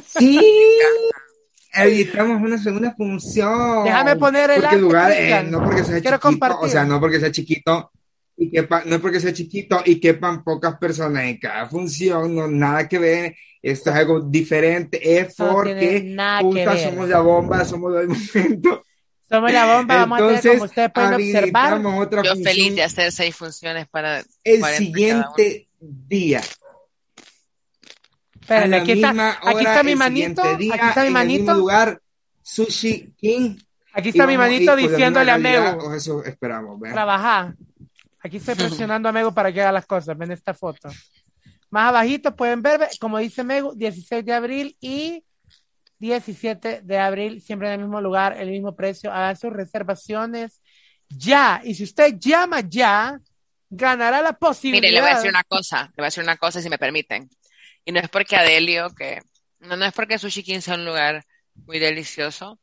Sí, 0.07 0.41
habilitamos 1.73 2.41
una 2.41 2.59
segunda 2.59 2.95
función. 2.95 3.85
Déjame 3.85 4.17
poner 4.17 4.51
el 4.51 4.63
porque 4.63 4.77
lugar, 4.77 5.13
eh, 5.13 5.43
no 5.45 5.63
porque 5.63 5.85
sea 5.85 6.01
Quiero 6.01 6.17
chiquito, 6.17 6.21
compartir. 6.21 6.59
o 6.63 6.69
sea, 6.69 6.85
no 6.85 7.01
porque 7.01 7.21
sea 7.21 7.31
chiquito 7.33 7.93
y 8.37 8.51
quepa, 8.51 8.83
no 8.85 8.97
es 8.97 9.01
porque 9.01 9.21
sea 9.21 9.33
chiquito 9.33 9.81
y 9.85 10.01
quepan 10.01 10.43
pocas 10.43 10.77
personas 10.77 11.25
en 11.25 11.39
cada 11.39 11.67
función, 11.67 12.35
no 12.35 12.49
nada 12.49 12.89
que 12.89 12.99
ver. 12.99 13.37
Esto 13.63 13.91
es 13.91 13.97
algo 13.97 14.21
diferente, 14.21 15.19
es 15.19 15.39
no 15.39 15.53
porque 15.53 16.15
puta, 16.41 16.75
ver. 16.75 16.91
somos 16.91 17.09
la 17.09 17.21
bomba, 17.21 17.65
somos 17.65 17.95
el 17.97 18.09
momento. 18.09 18.83
Somos 19.29 19.53
la 19.53 19.77
bomba, 19.77 19.97
vamos 19.97 20.17
a 20.17 20.19
tener, 20.19 20.35
Entonces, 20.35 20.53
como 20.53 20.65
ustedes 20.65 20.93
pueden 20.93 21.15
observar, 21.15 21.87
otra 21.87 22.23
Yo 22.23 22.33
función 22.33 22.45
feliz 22.45 22.75
de 22.75 22.83
hacer 22.83 23.11
seis 23.11 23.35
funciones 23.35 23.89
para 23.89 24.23
el 24.45 24.61
40 24.61 24.69
cada 24.69 24.77
siguiente 24.77 25.69
día. 25.81 26.43
Espérenme, 28.39 28.77
a 28.77 28.79
la 28.79 28.83
aquí 28.83 28.93
está, 28.93 29.39
aquí 29.43 29.65
está 29.65 29.83
mi 29.83 29.97
manito, 29.97 30.57
día, 30.57 30.75
aquí 30.75 30.87
está 30.89 31.01
mi 31.01 31.01
en 31.01 31.07
el 31.07 31.13
manito, 31.13 31.55
lugar, 31.55 32.01
Sushi 32.43 33.15
King. 33.17 33.57
aquí 33.95 34.11
está 34.11 34.27
mi 34.27 34.37
manito 34.37 34.77
diciéndole 34.77 35.31
a 35.31 35.39
misma 35.39 35.51
realidad, 35.51 35.77
Megu, 35.77 35.87
o 35.87 35.95
eso 35.95 36.23
esperamos, 36.23 36.79
¿verdad? 36.79 36.95
trabajar. 36.95 37.55
Aquí 38.25 38.39
estoy 38.39 38.55
presionando 38.55 39.07
a 39.07 39.13
Megu 39.13 39.35
para 39.35 39.53
que 39.53 39.61
haga 39.61 39.71
las 39.71 39.85
cosas, 39.85 40.17
ven 40.17 40.33
esta 40.33 40.55
foto. 40.55 40.89
Más 41.69 41.91
abajito 41.91 42.35
pueden 42.35 42.63
ver, 42.63 42.81
ve, 42.81 42.89
como 42.99 43.19
dice 43.19 43.45
Megu, 43.45 43.75
16 43.75 44.25
de 44.25 44.33
abril 44.33 44.77
y 44.81 45.23
17 45.99 46.81
de 46.81 46.99
abril, 46.99 47.43
siempre 47.43 47.69
en 47.69 47.75
el 47.75 47.81
mismo 47.81 48.01
lugar, 48.01 48.41
el 48.41 48.49
mismo 48.49 48.75
precio, 48.75 49.13
hagan 49.13 49.37
sus 49.37 49.53
reservaciones 49.53 50.63
ya. 51.11 51.61
Y 51.65 51.75
si 51.75 51.85
usted 51.85 52.15
llama 52.19 52.61
ya, 52.61 53.21
ganará 53.69 54.23
la 54.23 54.33
posibilidad. 54.33 54.81
Mire, 54.81 54.95
le 54.95 55.01
voy 55.03 55.11
a 55.11 55.17
decir 55.17 55.29
una 55.29 55.45
cosa, 55.45 55.83
le 55.83 55.95
voy 55.99 56.05
a 56.05 56.07
decir 56.07 56.23
una 56.23 56.39
cosa 56.39 56.63
si 56.63 56.71
me 56.71 56.79
permiten. 56.79 57.29
Y 57.85 57.93
no 57.93 58.01
es 58.01 58.09
porque 58.09 58.37
Adelio, 58.37 58.89
que 58.95 59.21
no, 59.61 59.77
no 59.77 59.85
es 59.85 59.93
porque 59.93 60.19
Sushi 60.19 60.43
King 60.43 60.61
sea 60.61 60.77
un 60.77 60.87
lugar 60.87 61.27
muy 61.67 61.79
delicioso, 61.79 62.59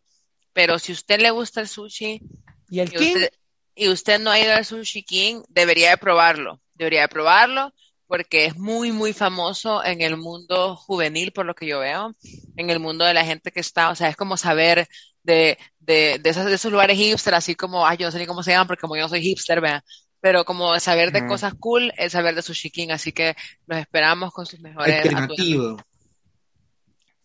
pero 0.53 0.79
si 0.79 0.91
a 0.91 0.95
usted 0.95 1.21
le 1.21 1.29
gusta 1.29 1.61
el 1.61 1.67
sushi 1.67 2.19
Y 2.67 2.79
el 2.79 2.91
King, 2.91 3.13
usted, 3.15 3.29
y 3.75 3.89
usted 3.89 4.19
no 4.19 4.31
ha 4.31 4.39
ido 4.39 4.53
al 4.53 4.65
Sushi 4.65 5.03
King, 5.03 5.41
debería 5.49 5.91
de 5.91 5.97
probarlo. 5.97 6.61
Debería 6.75 7.01
de 7.01 7.07
probarlo 7.09 7.73
porque 8.07 8.45
es 8.45 8.57
muy, 8.57 8.91
muy 8.91 9.13
famoso 9.13 9.83
en 9.85 10.01
el 10.01 10.17
mundo 10.17 10.75
juvenil, 10.75 11.31
por 11.31 11.45
lo 11.45 11.55
que 11.55 11.65
yo 11.65 11.79
veo, 11.79 12.13
en 12.57 12.69
el 12.69 12.81
mundo 12.81 13.05
de 13.05 13.13
la 13.13 13.23
gente 13.23 13.51
que 13.51 13.61
está, 13.61 13.89
o 13.89 13.95
sea, 13.95 14.09
es 14.09 14.17
como 14.17 14.35
saber 14.35 14.85
de, 15.23 15.57
de, 15.79 16.19
de, 16.21 16.29
esos, 16.29 16.43
de 16.45 16.55
esos 16.55 16.73
lugares 16.73 16.97
hipster, 16.97 17.33
así 17.33 17.55
como, 17.55 17.87
ay, 17.87 17.95
yo 17.97 18.07
no 18.07 18.11
sé 18.11 18.19
ni 18.19 18.25
cómo 18.25 18.43
se 18.43 18.51
llaman, 18.51 18.67
porque 18.67 18.81
como 18.81 18.97
yo 18.97 19.03
no 19.03 19.07
soy 19.07 19.21
hipster, 19.21 19.61
vea, 19.61 19.81
pero 20.19 20.43
como 20.43 20.77
saber 20.81 21.13
de 21.13 21.25
cosas 21.25 21.53
cool, 21.57 21.93
el 21.95 22.11
saber 22.11 22.35
de 22.35 22.41
Sushi 22.41 22.69
King, 22.69 22.89
así 22.91 23.13
que 23.13 23.33
los 23.65 23.79
esperamos 23.79 24.33
con 24.33 24.45
sus 24.45 24.59
mejores 24.59 25.05
atuendos. 25.15 25.81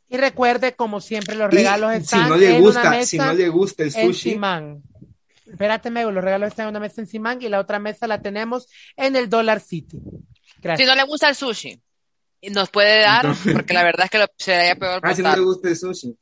Y 0.09 0.16
recuerde, 0.18 0.74
como 0.76 1.00
siempre, 1.00 1.35
los 1.35 1.52
Y 1.52 1.56
regalos 1.56 1.90
si 1.94 1.98
están 1.98 2.28
no 2.28 2.37
le 2.37 2.50
en 2.50 2.52
una 2.56 2.61
gusta, 2.62 2.90
mesa. 2.90 3.06
si 3.06 3.18
no 3.18 3.32
le 3.32 3.48
gusta 3.48 3.82
el 3.82 3.92
en 3.96 4.06
sushi, 4.06 4.30
Simán. 4.30 4.82
Espérate, 5.46 5.90
Mego, 5.90 6.11
los 6.11 6.24
regalos 6.24 6.48
están 6.48 6.64
en 6.64 6.70
una 6.70 6.80
mesa 6.80 7.00
en 7.00 7.06
Simán 7.06 7.40
y 7.40 7.48
la 7.48 7.61
otra 7.61 7.78
mesa 7.78 8.06
la 8.06 8.20
tenemos 8.20 8.68
en 8.96 9.14
el 9.16 9.28
Dollar 9.28 9.61
City. 9.61 9.98
Si 10.00 10.61
Gracias. 10.61 10.88
no 10.88 10.94
le 10.94 11.04
gusta 11.04 11.28
el 11.28 11.35
sushi, 11.37 11.80
nos 12.50 12.70
puede 12.70 13.00
dar, 13.02 13.24
Entonces- 13.26 13.52
porque 13.52 13.72
la 13.74 13.85
verdad 13.85 14.04
es 14.06 14.11
que 14.11 14.18
lo, 14.18 14.26
sería 14.37 14.74
peor 14.76 15.00
ah, 15.02 15.14
si 15.14 15.22
no 15.22 15.35
le 15.35 15.42
gusta 15.42 15.68
el 15.68 15.76
sushi. 15.76 16.16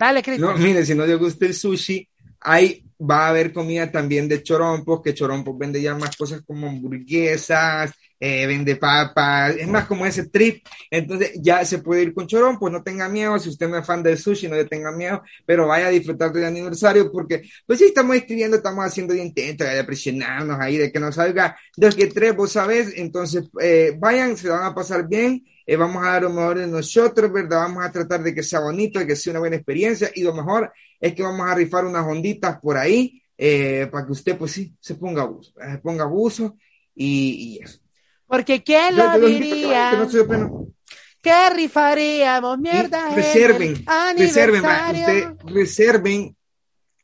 Dale, 0.00 0.20
No, 0.20 0.22
Cristian. 0.24 0.62
mire, 0.62 0.86
si 0.86 0.94
no 0.94 1.04
le 1.06 1.16
gusta 1.16 1.44
el 1.46 1.54
sushi, 1.54 2.08
ahí 2.40 2.84
va 3.00 3.26
a 3.26 3.28
haber 3.30 3.52
comida 3.52 3.90
también 3.90 4.28
de 4.28 4.42
chorompos, 4.42 5.00
que 5.02 5.14
chorompos 5.14 5.56
vende 5.58 5.80
ya 5.80 5.94
más 5.94 6.16
cosas 6.16 6.42
como 6.46 6.68
hamburguesas, 6.68 7.92
eh, 8.20 8.46
vende 8.46 8.76
papas, 8.76 9.54
es 9.56 9.68
más 9.68 9.86
como 9.86 10.04
ese 10.06 10.28
trip. 10.28 10.64
Entonces 10.90 11.32
ya 11.40 11.64
se 11.64 11.78
puede 11.78 12.02
ir 12.02 12.14
con 12.14 12.26
chorompos, 12.26 12.70
no 12.70 12.82
tenga 12.82 13.08
miedo, 13.08 13.38
si 13.38 13.48
usted 13.50 13.68
no 13.68 13.78
es 13.78 13.86
fan 13.86 14.02
del 14.02 14.18
sushi, 14.18 14.48
no 14.48 14.56
le 14.56 14.64
tenga 14.64 14.90
miedo, 14.92 15.22
pero 15.46 15.66
vaya 15.66 15.86
a 15.86 15.90
disfrutar 15.90 16.32
del 16.32 16.44
aniversario 16.44 17.10
porque 17.12 17.42
pues 17.66 17.78
sí 17.78 17.86
estamos 17.86 18.16
escribiendo, 18.16 18.56
estamos 18.56 18.84
haciendo 18.84 19.14
el 19.14 19.20
intento 19.20 19.64
de 19.64 19.84
presionarnos 19.84 20.58
ahí, 20.60 20.76
de 20.76 20.90
que 20.92 21.00
nos 21.00 21.14
salga 21.14 21.56
dos 21.76 21.94
que 21.94 22.06
tres, 22.08 22.34
vos 22.36 22.52
sabes, 22.52 22.92
entonces 22.96 23.44
eh, 23.60 23.94
vayan, 23.98 24.36
se 24.36 24.48
van 24.48 24.64
a 24.64 24.74
pasar 24.74 25.08
bien. 25.08 25.44
eh, 25.66 25.76
vamos 25.76 26.02
a 26.04 26.12
dar 26.12 26.22
lo 26.22 26.30
mejor 26.30 26.58
de 26.58 26.66
nosotros, 26.66 27.32
¿verdad? 27.32 27.58
Vamos 27.60 27.84
a 27.84 27.92
tratar 27.92 28.22
de 28.22 28.34
que 28.34 28.42
sea 28.42 28.60
bonito, 28.60 28.98
de 28.98 29.06
que 29.06 29.16
sea 29.16 29.32
una 29.32 29.40
buena 29.40 29.56
experiencia 29.56 30.10
y 30.14 30.22
lo 30.22 30.34
mejor 30.34 30.72
es 31.00 31.14
que 31.14 31.22
vamos 31.22 31.48
a 31.48 31.54
rifar 31.54 31.84
unas 31.84 32.06
onditas 32.06 32.58
por 32.60 32.76
ahí 32.76 33.22
eh, 33.36 33.88
para 33.90 34.04
que 34.04 34.12
usted, 34.12 34.36
pues 34.36 34.52
sí, 34.52 34.74
se 34.80 34.96
ponga 34.96 35.22
abuso, 35.22 35.52
se 35.54 35.78
ponga 35.78 36.04
abuso 36.04 36.56
y, 36.94 37.58
y 37.58 37.64
eso. 37.64 37.78
Porque 38.26 38.62
¿quién 38.62 38.96
lo 38.96 39.18
yo 39.18 39.26
diría? 39.26 39.90
que 40.10 40.36
no. 40.36 40.68
Que 41.22 41.50
rifaríamos 41.50 42.58
mierda. 42.58 43.10
Y 43.12 43.16
reserven, 43.16 43.84
reserven, 44.16 44.64
usted 44.64 45.28
reserven 45.46 46.36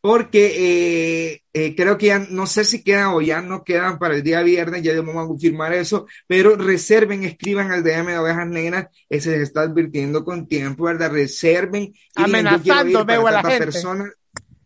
porque 0.05 1.33
eh, 1.33 1.43
eh, 1.55 1.75
creo 1.75 1.97
que 1.97 2.09
ya 2.09 2.19
no 2.19 2.47
sé 2.47 2.67
si 2.67 2.85
quedan 2.85 3.14
o 3.14 3.23
ya 3.23 3.40
no 3.40 3.64
quedan 3.64 3.99
para 3.99 4.14
el 4.14 4.23
día 4.23 4.43
viernes, 4.43 4.83
ya 4.83 4.95
vamos 5.01 5.25
a 5.25 5.27
confirmar 5.27 5.73
eso, 5.73 6.07
pero 6.27 6.57
reserven, 6.57 7.25
escriban 7.25 7.73
al 7.73 7.83
DM 7.83 8.09
de 8.09 8.19
Ovejas 8.19 8.47
Negras, 8.47 8.88
ese 9.09 9.31
se 9.31 9.38
les 9.38 9.49
está 9.49 9.62
advirtiendo 9.62 10.23
con 10.23 10.47
tiempo, 10.47 10.85
¿verdad? 10.85 11.11
Reserven. 11.11 11.95
Amenazando, 12.17 13.07
veo 13.07 13.27
a 13.27 13.31
la 13.31 13.43
gente. 13.43 13.64
persona. 13.64 14.12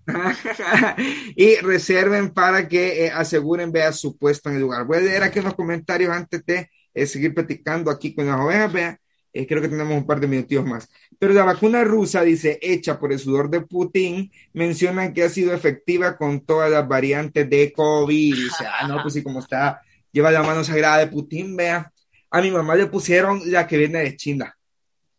y 1.36 1.54
reserven 1.58 2.30
para 2.30 2.66
que 2.66 3.04
eh, 3.04 3.10
aseguren 3.12 3.70
vea 3.70 3.92
su 3.92 4.18
puesto 4.18 4.48
en 4.48 4.56
el 4.56 4.62
lugar. 4.62 4.86
Voy 4.86 4.96
a 4.96 5.02
leer 5.02 5.22
aquí 5.22 5.38
en 5.38 5.44
los 5.44 5.54
comentarios 5.54 6.10
antes 6.10 6.44
de 6.46 6.68
eh, 6.92 7.06
seguir 7.06 7.32
platicando 7.32 7.92
aquí 7.92 8.12
con 8.12 8.26
las 8.26 8.40
ovejas, 8.40 8.72
vea. 8.72 9.00
Eh, 9.38 9.46
creo 9.46 9.62
que 9.62 9.68
tenemos 9.68 9.96
un 9.96 10.04
par 10.04 10.18
de 10.18 10.26
minutos 10.26 10.66
más. 10.66 10.88
Pero 11.16 11.32
la 11.32 11.44
vacuna 11.44 11.84
rusa, 11.84 12.22
dice, 12.22 12.58
hecha 12.60 12.98
por 12.98 13.12
el 13.12 13.20
sudor 13.20 13.48
de 13.48 13.60
Putin, 13.60 14.32
mencionan 14.52 15.14
que 15.14 15.22
ha 15.22 15.28
sido 15.28 15.54
efectiva 15.54 16.16
con 16.16 16.40
todas 16.40 16.68
las 16.72 16.88
variantes 16.88 17.48
de 17.48 17.72
COVID. 17.72 18.34
Dice, 18.34 18.64
ah, 18.66 18.88
no, 18.88 19.00
pues 19.00 19.14
sí, 19.14 19.22
como 19.22 19.38
está, 19.38 19.80
lleva 20.10 20.32
la 20.32 20.42
mano 20.42 20.64
sagrada 20.64 20.98
de 20.98 21.06
Putin, 21.06 21.56
vea. 21.56 21.92
A 22.32 22.40
mi 22.40 22.50
mamá 22.50 22.74
le 22.74 22.86
pusieron 22.86 23.40
la 23.44 23.68
que 23.68 23.78
viene 23.78 24.00
de 24.00 24.16
China. 24.16 24.58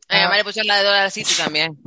A 0.10 0.17
mi 0.17 0.23
mamá 0.23 0.36
le 0.36 0.43
pusieron 0.43 0.67
la 0.67 0.77
de 0.79 0.84
Dollar 0.84 1.12
City 1.12 1.34
también. 1.38 1.79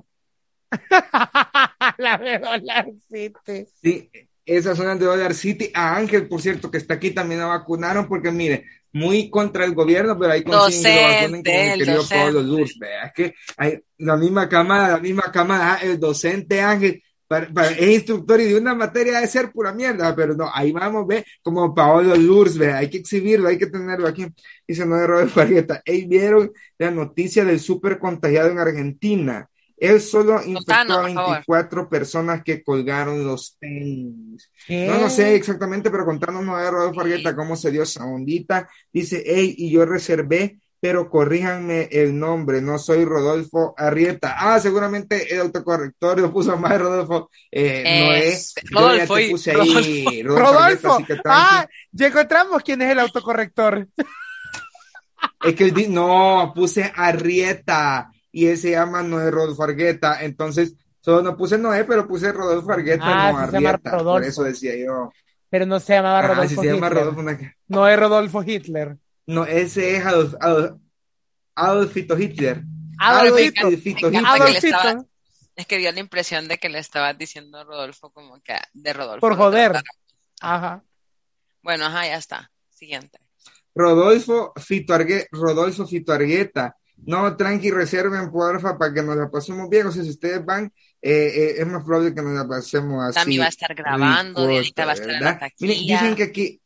la 1.99 2.17
de 2.17 2.39
Dollar 2.39 2.87
City. 3.11 3.67
Sí, 3.83 4.11
esas 4.47 4.79
son 4.79 4.87
las 4.87 4.99
de 4.99 5.05
Dollar 5.05 5.35
City. 5.35 5.71
A 5.75 5.97
Ángel, 5.97 6.29
por 6.29 6.41
cierto, 6.41 6.71
que 6.71 6.79
está 6.79 6.95
aquí, 6.95 7.11
también 7.11 7.41
la 7.41 7.47
vacunaron, 7.49 8.09
porque 8.09 8.33
mire, 8.33 8.65
muy 8.93 9.31
contra 9.31 9.65
el 9.65 9.75
gobierno, 9.75 10.19
pero 10.19 10.33
ahí 10.33 10.43
consiguen 10.45 11.33
mi 11.33 11.39
el 11.39 11.79
querido 11.79 11.97
docente. 11.99 12.25
Pablo 12.25 12.43
Luz. 12.43 12.79
Vea, 12.79 13.05
es 13.07 13.13
que 13.15 13.35
hay 13.57 13.81
la 13.99 14.17
misma 14.17 14.49
cámara, 14.49 14.89
la 14.89 14.99
misma 14.99 15.31
cámara, 15.33 15.79
el 15.83 15.99
docente 15.99 16.61
Ángel. 16.61 17.03
para- 17.27 17.49
para- 17.51 17.71
es 17.71 17.89
instructor 17.95 18.39
y 18.43 18.45
de 18.45 18.59
una 18.59 18.75
materia 18.75 19.19
de 19.19 19.27
ser 19.27 19.51
pura 19.53 19.73
mierda, 19.73 20.15
pero 20.15 20.35
no, 20.35 20.51
ahí 20.53 20.71
vamos, 20.71 21.07
ve, 21.07 21.25
como 21.43 21.75
Paolo 21.75 22.15
Lurs, 22.15 22.59
ve, 22.59 22.71
hay 22.75 22.91
que 22.91 22.99
exhibirlo, 22.99 23.49
hay 23.49 23.57
que 23.57 23.69
tenerlo 23.69 24.07
aquí. 24.07 24.27
Dice 24.69 24.85
no 24.85 24.97
de 24.97 25.07
Robert 25.07 25.31
Fargueta, 25.31 25.83
ahí 25.87 26.05
vieron 26.07 26.53
la 26.77 26.91
noticia 26.91 27.43
del 27.47 27.59
súper 27.59 27.99
contagiado 27.99 28.51
en 28.51 28.59
Argentina. 28.59 29.49
Él 29.83 30.01
solo 30.01 30.41
infectó 30.45 30.75
a 30.95 31.03
por 31.03 31.13
favor. 31.13 31.35
24 31.35 31.89
personas 31.89 32.45
que 32.45 32.63
colgaron 32.63 33.27
los 33.27 33.57
tenis. 33.59 34.49
¿Qué? 34.65 34.87
No, 34.87 34.97
no 35.01 35.11
sé 35.11 35.35
exactamente, 35.35 35.91
pero 35.91 36.05
contanos 36.05 36.45
no 36.45 36.57
de 36.57 36.71
Rodolfo 36.71 37.01
Argueta 37.01 37.35
cómo 37.35 37.57
se 37.57 37.73
dio 37.73 37.83
esa 37.83 38.05
ondita. 38.05 38.69
Dice, 38.93 39.25
hey, 39.27 39.57
y 39.59 39.73
yo 39.73 39.85
reservé, 39.85 40.61
pero 40.79 41.11
corríjanme 41.11 41.89
el 41.91 42.17
nombre, 42.17 42.63
no 42.63 42.79
soy 42.79 43.05
Rodolfo 43.05 43.75
Arrieta. 43.77 44.37
Ah, 44.39 44.61
seguramente 44.61 45.35
el 45.35 45.41
autocorrector 45.41 46.21
lo 46.21 46.33
puso 46.33 46.57
más 46.57 46.79
Rodolfo. 46.79 47.29
Eh, 47.51 48.05
no 48.05 48.13
es. 48.13 48.57
Es 48.57 48.71
Yo 48.71 48.79
ya 48.79 49.05
Rodolfo 49.05 49.15
te 49.17 49.31
puse 49.31 49.51
ahí 49.51 50.23
Rodolfo, 50.23 50.91
Rodolfo. 50.93 51.07
Ah, 51.25 51.67
ya 51.91 52.07
encontramos 52.07 52.63
quién 52.63 52.83
es 52.83 52.91
el 52.93 53.01
autocorrector. 53.01 53.89
Es 55.43 55.57
que 55.57 55.73
no, 55.89 56.53
puse 56.55 56.93
Arrieta 56.95 58.12
y 58.33 58.47
él 58.47 58.57
se 58.59 58.71
llama 58.73 59.03
Noé 59.03 59.31
Rodolfo 59.31 59.63
Argueta. 59.63 60.23
Entonces, 60.25 60.75
solo 61.01 61.23
no 61.23 61.37
puse 61.37 61.59
Noé, 61.59 61.85
pero 61.85 62.09
puse 62.09 62.33
Rodolfo 62.33 62.73
Argueta, 62.73 63.05
Ah, 63.05 63.33
no 63.33 63.39
sí 63.45 63.47
se 63.47 63.53
llama 63.53 63.69
Arrieta. 63.71 63.91
Por 63.91 63.99
Rodolfo. 64.01 64.29
eso 64.29 64.43
decía 64.45 64.75
yo. 64.77 65.13
Pero 65.51 65.67
no 65.67 65.79
se 65.81 65.93
llamaba 65.95 66.19
Ah, 66.21 66.29
Rodolfo 66.29 66.49
si 66.49 66.55
se 66.57 66.65
llama 66.67 66.87
Hitler. 66.89 66.93
Rodolfo. 67.05 67.21
una- 67.21 67.57
No 67.69 67.89
es 67.89 67.99
Rodolfo 67.99 68.43
Hitler. 68.43 68.97
No, 69.27 69.45
ese 69.45 69.97
es 69.97 70.05
Adolf, 70.07 70.35
Adolf- 70.41 70.81
Adolfito 71.55 72.19
Hitler. 72.19 72.63
Adolfito. 72.99 73.69
Hitler. 73.71 74.23
Adolfito. 74.25 75.07
Es 75.55 75.67
que 75.67 75.77
dio 75.79 75.93
la 75.93 76.01
impresión 76.01 76.49
de 76.49 76.57
que 76.59 76.69
le 76.71 76.79
estabas 76.79 77.17
diciendo 77.19 77.63
Rodolfo 77.65 78.11
como 78.11 78.41
que 78.41 78.57
de 78.73 78.93
Rodolfo. 78.95 79.21
Por 79.21 79.37
joder. 79.37 79.83
Ajá. 80.41 80.83
Bueno, 81.63 81.85
ajá, 81.85 82.07
ya 82.07 82.17
está. 82.17 82.51
Siguiente. 82.71 83.19
Rodolfo 83.75 84.53
Fito, 84.57 84.95
Argue- 84.95 85.27
Rodolfo 85.31 85.87
Fito 85.87 86.13
Argueta 86.13 86.77
No, 87.05 87.37
tranqui, 87.37 87.71
reserven, 87.71 88.31
porfa, 88.31 88.79
para 88.79 88.95
que 88.95 89.03
nos 89.03 89.17
la 89.17 89.29
pasemos 89.31 89.69
bien. 89.69 89.87
O 89.89 89.93
sea, 89.93 90.05
si 90.05 90.11
ustedes 90.11 90.45
van, 90.45 90.67
eh, 91.01 91.33
eh, 91.35 91.55
es 91.59 91.67
más 91.67 91.83
probable 91.85 92.15
que 92.15 92.23
nos 92.23 92.33
la 92.33 92.47
pasemos 92.47 93.03
así. 93.05 93.15
Tami 93.19 93.39
va 93.39 93.47
a 93.47 93.49
estar 93.49 93.75
grabando, 93.75 94.47
Dianita 94.47 94.85
va 94.85 94.93
a 94.93 94.95
estar 94.95 95.11
en 95.11 95.25
la 95.25 95.39
taquilla. 95.39 95.75
Miren, 95.75 95.87
dicen 95.87 96.15
que 96.15 96.23
aquí... 96.23 96.59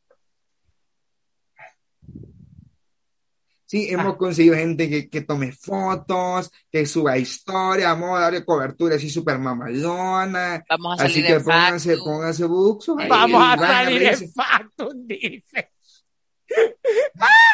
Sí, 3.68 3.88
hemos 3.90 4.14
Ah. 4.14 4.16
conseguido 4.16 4.54
gente 4.54 4.88
que, 4.88 5.08
que 5.10 5.22
tome 5.22 5.50
fotos, 5.50 6.52
que 6.70 6.86
suba 6.86 7.18
historia, 7.18 7.88
vamos 7.94 8.16
a 8.16 8.20
darle 8.22 8.44
cobertura 8.44 8.94
así 8.94 9.10
súper 9.10 9.40
mamalona. 9.40 10.64
Vamos 10.68 11.00
a 11.00 11.04
Así 11.04 11.14
salir 11.14 11.26
que 11.26 11.32
en 11.32 11.42
pónganse, 11.44 11.90
Factum. 11.96 12.04
pónganse 12.12 12.44
buxos. 12.44 12.96
Vamos 13.08 13.42
a 13.44 13.56
salir 13.58 14.02
en 14.04 14.32
Factum, 14.32 15.06
dice. 15.06 15.72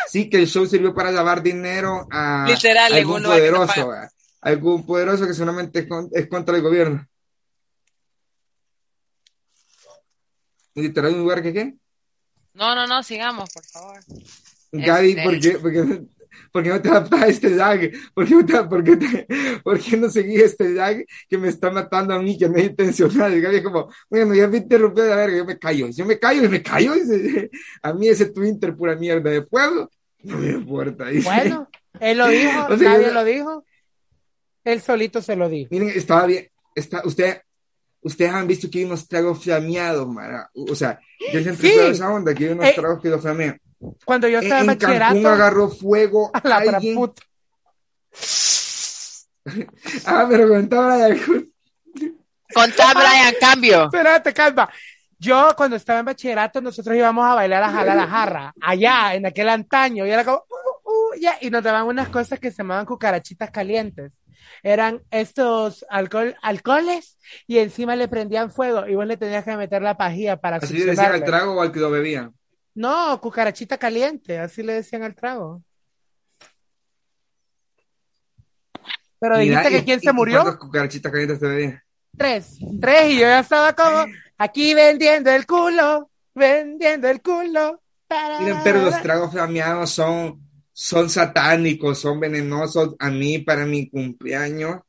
Sí, 0.09 0.29
que 0.29 0.39
el 0.39 0.47
show 0.47 0.67
sirvió 0.67 0.95
para 0.95 1.11
lavar 1.11 1.43
dinero 1.43 2.07
a 2.11 2.45
Literal, 2.49 2.93
algún 2.93 3.23
no 3.23 3.31
poderoso, 3.31 3.91
a 3.93 4.11
algún 4.41 4.85
poderoso 4.85 5.27
que 5.27 5.35
solamente 5.35 5.81
es, 5.81 5.87
con- 5.89 6.11
es 6.13 6.29
contra 6.29 6.57
el 6.57 6.63
gobierno. 6.63 7.07
Literal, 10.75 11.15
un 11.15 11.21
lugar 11.21 11.43
que 11.43 11.53
qué? 11.53 11.75
No, 12.55 12.75
no, 12.75 12.87
no, 12.87 13.03
sigamos, 13.03 13.51
por 13.53 13.65
favor. 13.65 14.01
Gaby, 14.73 15.11
Este- 15.11 15.23
¿por 15.23 15.41
qué, 15.41 15.51
por, 15.59 15.73
qué, 15.73 16.03
por 16.53 16.63
qué 16.63 16.69
no 16.71 16.81
te 16.83 16.89
adaptas 16.89 17.23
a 17.23 17.27
este 17.27 17.51
lag? 17.51 17.91
¿Por 18.15 18.27
qué, 18.27 18.35
no 18.35 18.47
te, 18.47 18.65
por, 18.65 18.85
qué 18.85 18.97
te- 18.97 19.27
por 19.63 19.79
qué 19.79 19.97
no 19.97 20.09
seguí 20.11 20.37
este 20.37 20.71
lag 20.71 21.05
que 21.29 21.39
me 21.39 21.49
está 21.49 21.71
matando 21.71 22.15
a 22.15 22.19
mí, 22.23 22.39
que 22.39 22.49
no 22.49 22.57
es 22.57 22.65
intencional? 22.67 23.41
Gaby 23.41 23.57
es 23.57 23.63
como, 23.63 23.91
bueno, 24.11 24.35
ya 24.35 24.49
me 24.49 24.59
interrumpió 24.59 25.05
de 25.05 25.11
la 25.11 25.17
verga, 25.17 25.37
yo 25.39 25.45
me 25.45 25.59
callo. 25.59 25.89
Yo 25.89 26.05
me 26.05 26.19
callo 26.19 26.45
y 26.45 26.49
me 26.49 26.63
callo. 26.63 26.95
dice, 26.95 27.51
a 27.83 27.93
mí 27.93 28.09
ese 28.09 28.27
Twitter 28.27 28.75
pura 28.77 28.97
mierda 28.97 29.31
de 29.31 29.43
pueblo, 29.43 29.91
no 30.23 30.39
me 30.39 30.49
importa. 30.51 31.07
dice. 31.07 31.29
Bueno, 31.29 31.69
él 32.01 32.19
lo 32.19 32.29
dijo, 32.29 32.67
O 32.71 32.77
sea, 32.77 32.91
nadie 32.93 33.07
yo- 33.07 33.13
lo 33.15 33.25
dijo. 33.25 33.65
Él 34.65 34.81
solito 34.81 35.21
se 35.23 35.35
lo 35.37 35.49
dijo. 35.49 35.69
Miren, 35.73 35.89
estaba 35.91 36.27
bien. 36.27 36.47
Está, 36.75 37.03
usted, 37.05 37.41
ustedes 38.01 38.31
han 38.33 38.47
visto 38.47 38.71
que 38.71 38.79
hay 38.79 38.85
unos 38.85 39.09
tragos 39.09 39.43
flameados, 39.43 40.09
Mara. 40.09 40.49
O 40.55 40.75
sea, 40.75 41.01
yo 41.33 41.41
siempre 41.43 41.69
Sí. 41.69 41.75
esa 41.81 42.11
onda, 42.13 42.33
que 42.35 42.45
hay 42.47 42.51
unos 42.53 42.67
Eh, 42.67 42.73
tragos 42.77 43.03
que 43.03 43.09
lo 43.09 43.19
flamean. 43.19 43.59
Cuando 44.05 44.29
yo 44.29 44.39
estaba 44.41 44.61
en, 44.63 44.71
en 44.71 44.77
Cancún 44.79 44.99
bachillerato, 44.99 45.29
agarró 45.29 45.69
fuego 45.69 46.31
a 46.35 46.49
la 46.49 46.57
alguien. 46.57 46.95
puta. 46.95 47.23
Ah, 50.07 50.27
pero 50.31 50.49
contaba 50.49 51.05
algún- 51.05 51.53
Contá, 52.55 52.93
Brian, 52.95 53.35
cambio. 53.41 53.85
Espérate, 53.93 54.33
calma. 54.33 54.71
Yo 55.19 55.53
cuando 55.57 55.77
estaba 55.77 55.99
en 56.01 56.05
bachillerato, 56.05 56.61
nosotros 56.61 56.97
íbamos 56.97 57.25
a 57.29 57.35
bailar 57.35 57.63
a 57.63 57.71
jalar 57.71 57.97
la 57.97 58.07
jarra, 58.07 58.55
allá, 58.61 59.15
en 59.15 59.27
aquel 59.27 59.49
antaño, 59.49 60.05
y 60.07 60.11
era 60.11 60.25
como, 60.25 60.39
uh, 60.39 60.91
uh, 60.91 61.21
ya, 61.21 61.37
y 61.41 61.51
nos 61.51 61.63
daban 61.63 61.87
unas 61.87 62.09
cosas 62.09 62.39
que 62.39 62.51
se 62.51 62.59
llamaban 62.59 62.87
cucarachitas 62.87 63.51
calientes. 63.51 64.13
Eran 64.65 65.03
estos 65.11 65.85
alcohol, 65.89 66.37
alcoholes, 66.43 67.19
y 67.47 67.59
encima 67.59 67.97
le 67.97 68.09
prendían 68.09 68.51
fuego, 68.53 68.87
y 68.87 68.95
vos 68.95 69.07
le 69.07 69.17
tenías 69.17 69.45
que 69.45 69.57
meter 69.57 69.81
la 69.83 69.97
pajilla 69.97 70.37
para 70.37 70.57
Así 70.57 70.77
le 70.79 70.87
decían 70.87 71.13
al 71.13 71.25
trago 71.25 71.55
o 71.55 71.63
al 71.63 71.73
que 71.73 71.81
lo 71.81 71.91
bebían. 71.91 72.33
No, 72.75 73.21
cucarachita 73.21 73.77
caliente, 73.77 74.39
así 74.39 74.63
le 74.63 74.75
decían 74.75 75.03
al 75.03 75.15
trago. 75.15 75.63
Pero 79.19 79.39
dijiste 79.39 79.71
que 79.71 79.85
quién 79.85 80.01
se 80.01 80.13
murió. 80.13 80.43
¿Cuántas 80.43 80.61
cucarachitas 80.61 81.13
calientes 81.13 81.39
te 81.39 81.47
bebían? 81.47 81.83
Tres, 82.17 82.59
tres, 82.81 83.11
y 83.11 83.15
yo 83.15 83.21
ya 83.21 83.41
estaba 83.41 83.73
como 83.73 84.07
aquí 84.37 84.75
vendiendo 84.75 85.31
el 85.31 85.47
culo, 85.47 86.11
vendiendo 86.35 87.09
el 87.09 87.23
culo. 87.23 87.81
Miren, 88.41 88.59
pero 88.65 88.83
los 88.83 89.01
tragos 89.01 89.31
flameados 89.33 89.91
son, 89.91 90.41
son 90.73 91.09
satánicos, 91.09 92.01
son 92.01 92.21
venenosos. 92.21 92.97
A 92.99 93.11
mí, 93.11 93.39
para 93.39 93.65
mi 93.65 93.89
cumpleaños, 93.89 94.81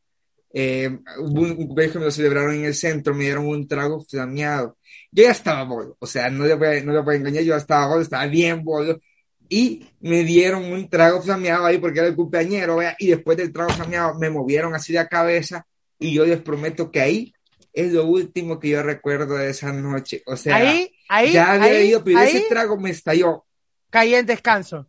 eh, 0.51 0.99
hubo 1.19 1.41
un, 1.41 1.51
un 1.51 1.67
cumpleaños 1.67 1.93
que 1.93 1.99
me 1.99 2.05
lo 2.05 2.11
celebraron 2.11 2.55
en 2.55 2.65
el 2.65 2.75
centro, 2.75 3.13
me 3.13 3.25
dieron 3.25 3.47
un 3.47 3.67
trago 3.67 4.01
flameado. 4.01 4.77
Yo 5.13 5.23
ya 5.23 5.31
estaba 5.31 5.63
bolo, 5.63 5.95
o 5.99 6.07
sea, 6.07 6.29
no 6.29 6.45
le 6.45 6.55
voy 6.55 6.67
a, 6.67 6.83
no 6.83 6.91
le 6.91 7.01
voy 7.01 7.15
a 7.15 7.17
engañar, 7.19 7.43
yo 7.43 7.53
ya 7.53 7.57
estaba 7.57 7.87
bolo, 7.87 8.01
estaba 8.01 8.25
bien 8.25 8.63
bolo. 8.63 8.99
Y 9.47 9.87
me 9.99 10.23
dieron 10.23 10.63
un 10.65 10.89
trago 10.89 11.21
flameado 11.21 11.65
ahí 11.65 11.77
porque 11.77 11.99
era 11.99 12.07
el 12.07 12.15
cumpleañero, 12.15 12.77
vea, 12.77 12.95
y 12.97 13.07
después 13.07 13.37
del 13.37 13.53
trago 13.53 13.71
flameado 13.71 14.17
me 14.17 14.31
movieron 14.31 14.73
así 14.73 14.93
de 14.93 15.07
cabeza 15.07 15.67
y 15.99 16.13
yo 16.13 16.25
les 16.25 16.41
prometo 16.41 16.89
que 16.89 17.01
ahí 17.01 17.33
es 17.73 17.91
lo 17.91 18.05
último 18.05 18.59
que 18.59 18.69
yo 18.69 18.83
recuerdo 18.83 19.35
de 19.35 19.49
esa 19.49 19.71
noche. 19.71 20.21
O 20.25 20.37
sea, 20.37 20.55
ahí, 20.55 20.95
ahí, 21.09 21.31
ya 21.31 21.53
había 21.53 21.71
ahí, 21.71 21.87
ido, 21.89 22.03
pero 22.03 22.19
ahí 22.19 22.29
ese 22.35 22.45
trago 22.47 22.79
me 22.79 22.91
estalló. 22.91 23.45
caí 23.89 24.13
en 24.13 24.25
descanso. 24.25 24.87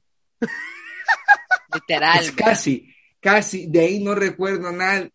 Literal. 1.74 2.18
Pues 2.18 2.32
casi, 2.32 2.94
casi, 3.20 3.66
de 3.66 3.80
ahí 3.80 4.02
no 4.02 4.14
recuerdo 4.14 4.70
nada. 4.70 5.08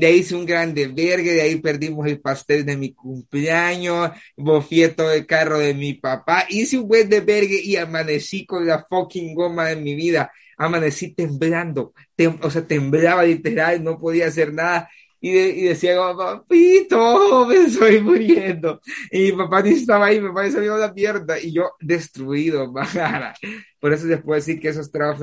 De 0.00 0.06
ahí 0.06 0.16
hice 0.20 0.34
un 0.34 0.46
grande 0.46 0.86
vergue, 0.88 1.32
de 1.34 1.42
ahí 1.42 1.56
perdimos 1.56 2.06
el 2.06 2.20
pastel 2.20 2.64
de 2.64 2.76
mi 2.76 2.92
cumpleaños, 2.94 4.10
bofié 4.36 4.88
todo 4.88 5.12
el 5.12 5.26
carro 5.26 5.58
de 5.58 5.74
mi 5.74 5.94
papá, 5.94 6.46
hice 6.48 6.78
un 6.78 6.88
buen 6.88 7.08
de 7.08 7.20
vergue 7.20 7.60
y 7.62 7.76
amanecí 7.76 8.46
con 8.46 8.66
la 8.66 8.84
fucking 8.88 9.34
goma 9.34 9.66
de 9.68 9.76
mi 9.76 9.94
vida. 9.94 10.30
Amanecí 10.56 11.14
temblando, 11.14 11.92
tem- 12.16 12.38
o 12.42 12.50
sea, 12.50 12.66
temblaba 12.66 13.22
literal, 13.24 13.82
no 13.82 13.98
podía 13.98 14.26
hacer 14.28 14.52
nada. 14.52 14.88
Y, 15.22 15.32
de- 15.32 15.48
y 15.50 15.62
decía, 15.64 15.96
papito, 16.16 17.46
me 17.46 17.56
estoy 17.66 18.00
muriendo. 18.00 18.80
Y 19.10 19.32
mi 19.32 19.32
papá 19.32 19.62
ni 19.62 19.70
estaba 19.70 20.06
ahí, 20.06 20.20
mi 20.20 20.28
papá 20.28 20.44
se 20.46 20.52
salió 20.52 20.76
la 20.78 20.92
mierda. 20.92 21.38
Y 21.38 21.52
yo 21.52 21.72
destruido, 21.80 22.72
bajara. 22.72 23.34
Por 23.78 23.92
eso 23.92 24.06
les 24.06 24.22
puedo 24.22 24.36
decir 24.36 24.58
que 24.60 24.68
esos 24.68 24.90
tragos 24.90 25.20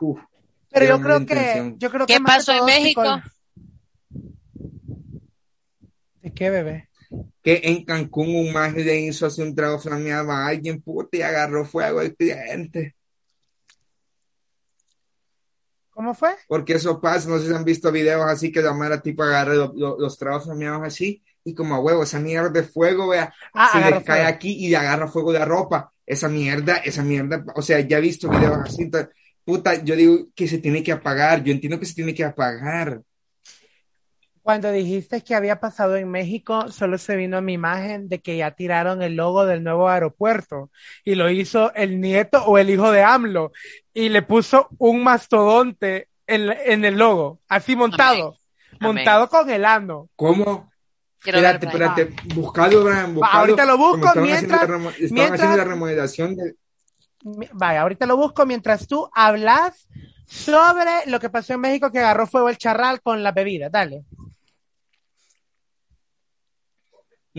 uf, 0.00 0.20
Pero 0.70 0.86
yo 0.86 1.02
creo 1.02 1.26
que, 1.26 1.74
yo 1.78 1.90
creo 1.90 2.06
¿Qué 2.06 2.14
que 2.14 2.18
que 2.18 2.24
pasó 2.24 2.52
en 2.52 2.64
México? 2.64 3.02
¿De 6.22 6.32
qué, 6.32 6.50
bebé? 6.50 6.88
que 7.42 7.60
en 7.64 7.84
Cancún 7.84 8.34
un 8.36 8.52
maje 8.52 8.84
le 8.84 9.00
hizo 9.00 9.26
así 9.26 9.42
un 9.42 9.54
trago 9.54 9.78
flameado 9.80 10.30
a 10.30 10.46
alguien, 10.46 10.80
puta, 10.80 11.16
y 11.16 11.22
agarró 11.22 11.64
fuego 11.64 11.98
al 12.00 12.14
cliente. 12.14 12.94
¿Cómo 15.90 16.14
fue? 16.14 16.30
Porque 16.46 16.74
eso 16.74 17.00
pasa, 17.00 17.28
no 17.28 17.38
sé 17.38 17.48
si 17.48 17.54
han 17.54 17.64
visto 17.64 17.90
videos 17.90 18.24
así 18.30 18.52
que 18.52 18.62
la 18.62 18.72
mara 18.72 19.02
tipo 19.02 19.22
agarra 19.22 19.54
lo- 19.54 19.72
lo- 19.74 19.98
los 19.98 20.18
tragos 20.18 20.44
flameados 20.44 20.82
así 20.86 21.22
y 21.44 21.54
como 21.54 21.74
a 21.74 21.80
huevo, 21.80 22.02
esa 22.02 22.20
mierda 22.20 22.48
de 22.50 22.62
fuego, 22.62 23.08
vea, 23.08 23.32
Ah, 23.52 23.70
se 23.72 23.78
le 23.98 24.04
cae 24.04 24.24
aquí 24.24 24.64
y 24.64 24.68
le 24.68 24.76
agarra 24.76 25.08
fuego 25.08 25.32
la 25.32 25.44
ropa. 25.44 25.92
Esa 26.06 26.28
mierda, 26.28 26.76
esa 26.78 27.02
mierda, 27.02 27.44
o 27.54 27.62
sea, 27.62 27.80
ya 27.80 27.98
he 27.98 28.00
visto 28.00 28.28
videos 28.28 28.58
así, 28.58 28.90
puta, 29.44 29.82
yo 29.82 29.96
digo 29.96 30.28
que 30.34 30.46
se 30.46 30.58
tiene 30.58 30.82
que 30.82 30.92
apagar, 30.92 31.42
yo 31.42 31.52
entiendo 31.52 31.78
que 31.80 31.86
se 31.86 31.94
tiene 31.94 32.14
que 32.14 32.24
apagar. 32.24 33.00
Cuando 34.50 34.72
dijiste 34.72 35.22
que 35.22 35.36
había 35.36 35.60
pasado 35.60 35.94
en 35.94 36.10
México, 36.10 36.72
solo 36.72 36.98
se 36.98 37.14
vino 37.14 37.36
a 37.36 37.40
mi 37.40 37.52
imagen 37.52 38.08
de 38.08 38.18
que 38.18 38.36
ya 38.36 38.50
tiraron 38.50 39.00
el 39.00 39.14
logo 39.14 39.46
del 39.46 39.62
nuevo 39.62 39.88
aeropuerto 39.88 40.70
y 41.04 41.14
lo 41.14 41.30
hizo 41.30 41.72
el 41.74 42.00
nieto 42.00 42.42
o 42.46 42.58
el 42.58 42.68
hijo 42.68 42.90
de 42.90 43.00
AMLO 43.04 43.52
y 43.94 44.08
le 44.08 44.22
puso 44.22 44.66
un 44.78 45.04
mastodonte 45.04 46.08
en, 46.26 46.50
en 46.66 46.84
el 46.84 46.98
logo, 46.98 47.38
así 47.48 47.76
montado, 47.76 48.34
Amén. 48.80 48.96
montado 48.96 49.28
con 49.28 49.48
el 49.50 49.64
ano. 49.64 50.08
¿Cómo? 50.16 50.68
Quiero 51.20 51.38
Espérate, 51.38 51.66
espérate, 51.66 52.10
buscalo, 52.34 52.82
Brian, 52.82 53.14
buscalo. 53.14 53.38
ahorita 53.38 53.64
lo 53.66 53.78
busco 53.78 53.96
estaban 54.08 54.22
mientras- 54.24 54.62
haciendo 54.62 54.82
la 54.84 54.90
estaban 54.90 55.12
mientras- 55.14 55.32
haciendo 55.40 55.56
la 55.58 55.64
remodelación 55.64 56.34
de, 56.34 56.54
Vaya, 57.52 57.82
ahorita 57.82 58.04
lo 58.04 58.16
busco 58.16 58.44
mientras 58.46 58.88
tú 58.88 59.08
hablas 59.14 59.86
sobre 60.26 60.90
lo 61.06 61.20
que 61.20 61.30
pasó 61.30 61.54
en 61.54 61.60
México 61.60 61.92
que 61.92 62.00
agarró 62.00 62.26
fuego 62.26 62.48
el 62.48 62.58
charral 62.58 63.00
con 63.00 63.22
la 63.22 63.30
bebida. 63.30 63.68
Dale. 63.68 64.02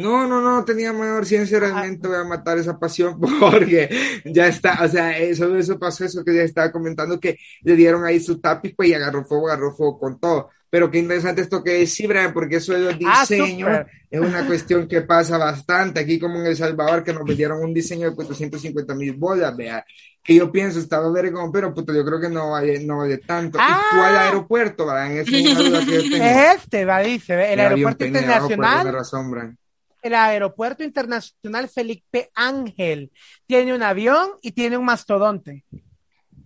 No, 0.02 0.28
no, 0.28 0.41
no 0.41 0.66
tenía 0.66 0.93
mayor 0.93 1.26
ciencia 1.26 1.60
realmente 1.60 2.08
voy 2.08 2.18
a 2.18 2.24
matar 2.24 2.58
esa 2.58 2.78
pasión 2.80 3.20
porque 3.39 3.89
ya 4.26 4.47
está, 4.47 4.84
o 4.84 4.88
sea, 4.88 5.18
eso, 5.18 5.56
eso 5.58 5.78
pasó, 5.80 6.06
eso 6.06 6.24
que 6.24 6.34
ya 6.36 6.43
estaba 6.43 6.72
comentando 6.72 7.20
que 7.20 7.38
le 7.64 7.76
dieron 7.76 8.06
ahí 8.06 8.20
su 8.20 8.39
tapiz 8.39 8.74
pues 8.76 8.89
y 8.89 8.93
agarró 8.93 9.24
fuego, 9.26 9.47
agarró 9.47 9.74
fuego 9.76 9.99
con 9.99 10.20
todo. 10.20 10.49
Pero 10.70 10.89
qué 10.89 10.99
interesante 10.99 11.41
esto 11.41 11.64
que 11.64 11.72
decís, 11.72 12.08
Brian, 12.08 12.34
porque 12.34 12.56
eso 12.58 12.74
de 12.74 12.80
los 12.80 12.95
Ah, 13.04 13.26
diseños 13.28 13.82
súper. 13.82 13.88
es 14.10 14.22
una 14.22 14.45
cuestión 14.45 14.88
que 14.88 15.02
pasa 15.02 15.38
bastante 15.38 15.99
aquí 15.99 16.18
como 16.20 16.39
en 16.39 16.45
El 16.47 16.56
Salvador 16.56 17.04
que 17.04 17.14
nos 17.14 17.26
vendieron 17.26 17.62
un 17.62 17.74
diseño 17.74 18.10
de 18.10 18.16
450 18.16 18.95
mil 18.95 19.14
bolas, 19.14 19.56
vea, 19.58 19.86
que 20.24 20.36
yo 20.36 20.52
pienso 20.52 20.80
estaba 20.80 21.12
vergón, 21.12 21.52
pero 21.52 21.74
puto, 21.74 21.93
yo 21.93 22.06
creo 22.06 22.20
que 22.22 22.30
no 22.30 22.52
vale, 22.52 22.80
no 22.86 22.99
vale 22.99 23.18
tanto. 23.20 23.60
Ah. 23.60 23.68
¿Y 23.68 23.84
cuál 23.89 24.16
aeropuerto, 24.18 24.86
Brian? 24.86 25.12
Es 25.18 25.32
una 25.34 25.54
duda 25.54 25.84
que 25.86 25.93
yo 25.93 26.06
tengo. 26.10 26.26
Es 26.26 26.56
este, 26.58 26.86
va, 26.86 26.99
dice, 27.02 27.36
el 27.54 27.60
bien 27.60 27.60
aeropuerto 27.60 28.06
internacional, 28.06 28.91
razón, 28.91 29.32
Brian. 29.32 29.58
El 30.02 30.16
aeropuerto 30.16 30.84
internacional 30.84 31.70
Felipe 31.70 32.32
Ángel 32.34 33.12
tiene 33.45 33.74
un 33.74 33.84
avión 33.84 34.32
y 34.41 34.52
tiene 34.52 34.78
un 34.78 34.86
mastodonte. 34.86 35.66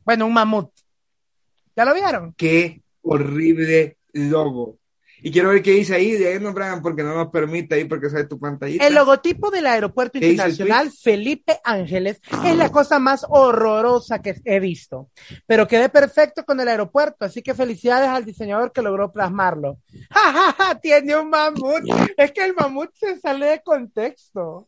Bueno, 0.03 0.25
un 0.25 0.33
mamut. 0.33 0.71
¿Ya 1.75 1.85
lo 1.85 1.93
vieron? 1.93 2.33
Qué 2.33 2.81
horrible 3.01 3.97
logo. 4.13 4.79
Y 5.21 5.31
quiero 5.31 5.49
ver 5.49 5.61
qué 5.61 5.71
dice 5.71 5.95
ahí, 5.95 6.11
de 6.11 6.33
ahí 6.33 6.39
no, 6.39 6.53
Brian, 6.53 6.81
porque 6.81 7.03
no 7.03 7.15
nos 7.15 7.29
permite 7.29 7.75
ahí, 7.75 7.85
porque 7.85 8.09
sale 8.09 8.25
tu 8.25 8.39
pantallita. 8.39 8.85
El 8.85 8.95
logotipo 8.95 9.49
del 9.49 9.67
Aeropuerto 9.67 10.19
¿Qué 10.19 10.27
dice 10.27 10.43
el 10.43 10.51
Internacional 10.51 10.91
Felipe 10.91 11.59
Ángeles 11.63 12.21
es 12.45 12.55
la 12.55 12.71
cosa 12.71 12.99
más 12.99 13.25
horrorosa 13.29 14.19
que 14.19 14.35
he 14.43 14.59
visto, 14.59 15.09
pero 15.45 15.67
quedé 15.67 15.89
perfecto 15.89 16.43
con 16.45 16.59
el 16.59 16.67
aeropuerto, 16.67 17.25
así 17.25 17.41
que 17.41 17.53
felicidades 17.53 18.09
al 18.09 18.25
diseñador 18.25 18.71
que 18.71 18.81
logró 18.81 19.11
plasmarlo. 19.11 19.79
¡Ja, 20.09 20.33
ja, 20.33 20.55
ja! 20.57 20.79
Tiene 20.79 21.17
un 21.17 21.29
mamut. 21.29 21.83
Es 22.17 22.31
que 22.31 22.43
el 22.43 22.53
mamut 22.53 22.91
se 22.93 23.19
sale 23.19 23.45
de 23.47 23.61
contexto. 23.61 24.67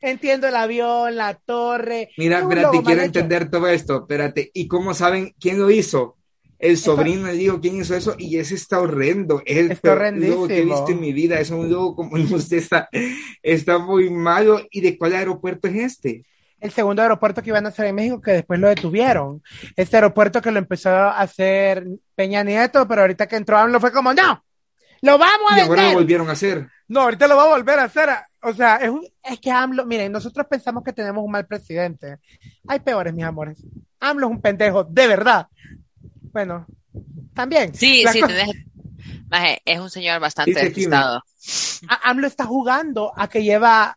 Entiendo 0.00 0.46
el 0.46 0.54
avión, 0.54 1.16
la 1.16 1.34
torre. 1.34 2.10
Mira, 2.16 2.40
espérate, 2.40 2.82
quiero 2.82 3.02
entender 3.02 3.50
todo 3.50 3.66
esto, 3.66 4.00
espérate. 4.00 4.50
¿Y 4.54 4.68
cómo 4.68 4.94
saben 4.94 5.34
quién 5.40 5.58
lo 5.58 5.70
hizo? 5.70 6.17
El 6.58 6.76
sobrino, 6.76 7.26
le 7.26 7.34
digo, 7.34 7.60
¿quién 7.60 7.76
hizo 7.76 7.94
eso? 7.94 8.14
Y 8.18 8.36
ese 8.38 8.54
está 8.56 8.80
horrendo. 8.80 9.42
Es 9.46 9.58
el 9.58 9.72
Está 9.72 9.96
peor 9.96 10.16
logo 10.16 10.48
que 10.48 10.58
he 10.58 10.64
visto 10.64 10.90
en 10.90 11.00
mi 11.00 11.12
vida. 11.12 11.38
Es 11.38 11.50
un 11.50 11.70
logo 11.70 11.94
como 11.94 12.16
sé, 12.40 12.58
está, 12.58 12.88
está 13.42 13.78
muy 13.78 14.10
malo. 14.10 14.60
¿Y 14.70 14.80
de 14.80 14.98
cuál 14.98 15.14
aeropuerto 15.14 15.68
es 15.68 15.76
este? 15.76 16.24
el 16.60 16.72
segundo 16.72 17.02
aeropuerto 17.02 17.40
que 17.40 17.50
iban 17.50 17.66
a 17.66 17.68
hacer 17.68 17.86
en 17.86 17.94
México, 17.94 18.20
que 18.20 18.32
después 18.32 18.58
lo 18.58 18.68
detuvieron. 18.68 19.42
Este 19.76 19.96
aeropuerto 19.96 20.42
que 20.42 20.50
lo 20.50 20.58
empezó 20.58 20.90
a 20.90 21.20
hacer 21.20 21.86
Peña 22.16 22.42
Nieto, 22.42 22.86
pero 22.88 23.02
ahorita 23.02 23.28
que 23.28 23.36
entró 23.36 23.56
AMLO 23.58 23.78
fue 23.78 23.92
como, 23.92 24.12
no, 24.12 24.44
lo 25.02 25.18
vamos 25.18 25.52
a 25.52 25.58
Y 25.58 25.60
ahora 25.60 25.68
lo 25.68 25.76
vender. 25.76 25.94
volvieron 25.94 26.28
a 26.28 26.32
hacer. 26.32 26.68
No, 26.88 27.02
ahorita 27.02 27.28
lo 27.28 27.36
va 27.36 27.44
a 27.44 27.48
volver 27.56 27.78
a 27.78 27.84
hacer. 27.84 28.08
O 28.42 28.52
sea, 28.52 28.76
es, 28.76 28.90
un, 28.90 29.06
es 29.22 29.38
que 29.38 29.50
AMLO, 29.50 29.86
miren, 29.86 30.10
nosotros 30.10 30.46
pensamos 30.50 30.82
que 30.82 30.92
tenemos 30.92 31.22
un 31.24 31.30
mal 31.30 31.46
presidente. 31.46 32.16
Hay 32.66 32.80
peores, 32.80 33.14
mis 33.14 33.24
amores. 33.24 33.62
AMLO 34.00 34.26
es 34.26 34.32
un 34.32 34.40
pendejo, 34.40 34.84
de 34.84 35.06
verdad. 35.06 35.46
Bueno, 36.32 36.66
también. 37.34 37.74
Sí, 37.74 38.02
Las 38.04 38.12
sí, 38.14 38.22
tenés- 38.22 38.64
Maje, 39.30 39.60
es 39.64 39.78
un 39.78 39.90
señor 39.90 40.20
bastante 40.20 40.52
despistado. 40.58 41.22
AMLO 42.02 42.26
está 42.26 42.44
jugando 42.44 43.12
a 43.16 43.28
que 43.28 43.42
lleva 43.42 43.96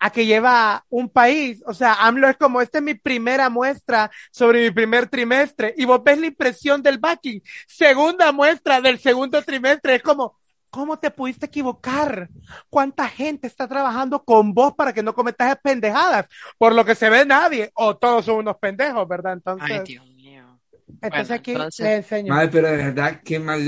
a 0.00 0.10
que 0.10 0.26
lleva 0.26 0.84
un 0.90 1.08
país, 1.08 1.60
o 1.66 1.74
sea, 1.74 1.94
AMLO 2.06 2.28
es 2.28 2.36
como, 2.36 2.60
esta 2.60 2.78
es 2.78 2.84
mi 2.84 2.94
primera 2.94 3.50
muestra 3.50 4.10
sobre 4.30 4.62
mi 4.62 4.70
primer 4.70 5.08
trimestre, 5.08 5.74
y 5.76 5.84
vos 5.86 6.02
ves 6.04 6.18
la 6.20 6.26
impresión 6.26 6.82
del 6.84 6.98
backing, 6.98 7.42
segunda 7.66 8.30
muestra 8.30 8.80
del 8.80 9.00
segundo 9.00 9.42
trimestre, 9.42 9.96
es 9.96 10.02
como, 10.02 10.38
¿cómo 10.70 11.00
te 11.00 11.10
pudiste 11.10 11.46
equivocar? 11.46 12.28
¿Cuánta 12.70 13.08
gente 13.08 13.48
está 13.48 13.66
trabajando 13.66 14.22
con 14.22 14.54
vos 14.54 14.74
para 14.74 14.92
que 14.92 15.02
no 15.02 15.14
cometas 15.14 15.58
pendejadas? 15.60 16.26
Por 16.58 16.74
lo 16.74 16.84
que 16.84 16.94
se 16.94 17.10
ve 17.10 17.26
nadie, 17.26 17.72
o 17.74 17.96
todos 17.96 18.24
son 18.26 18.36
unos 18.36 18.56
pendejos, 18.58 19.08
¿verdad? 19.08 19.32
Entonces, 19.32 19.68
Ay, 19.68 19.80
mío. 19.88 20.02
Entonces 21.02 21.28
Bueno, 21.28 21.34
aquí 21.34 21.50
entonces- 21.52 21.86
le 21.86 21.94
enseño. 21.96 22.34
Madre, 22.34 22.48
pero 22.50 22.68
de 22.70 22.76
verdad, 22.76 23.20
qué 23.24 23.38
mal. 23.38 23.64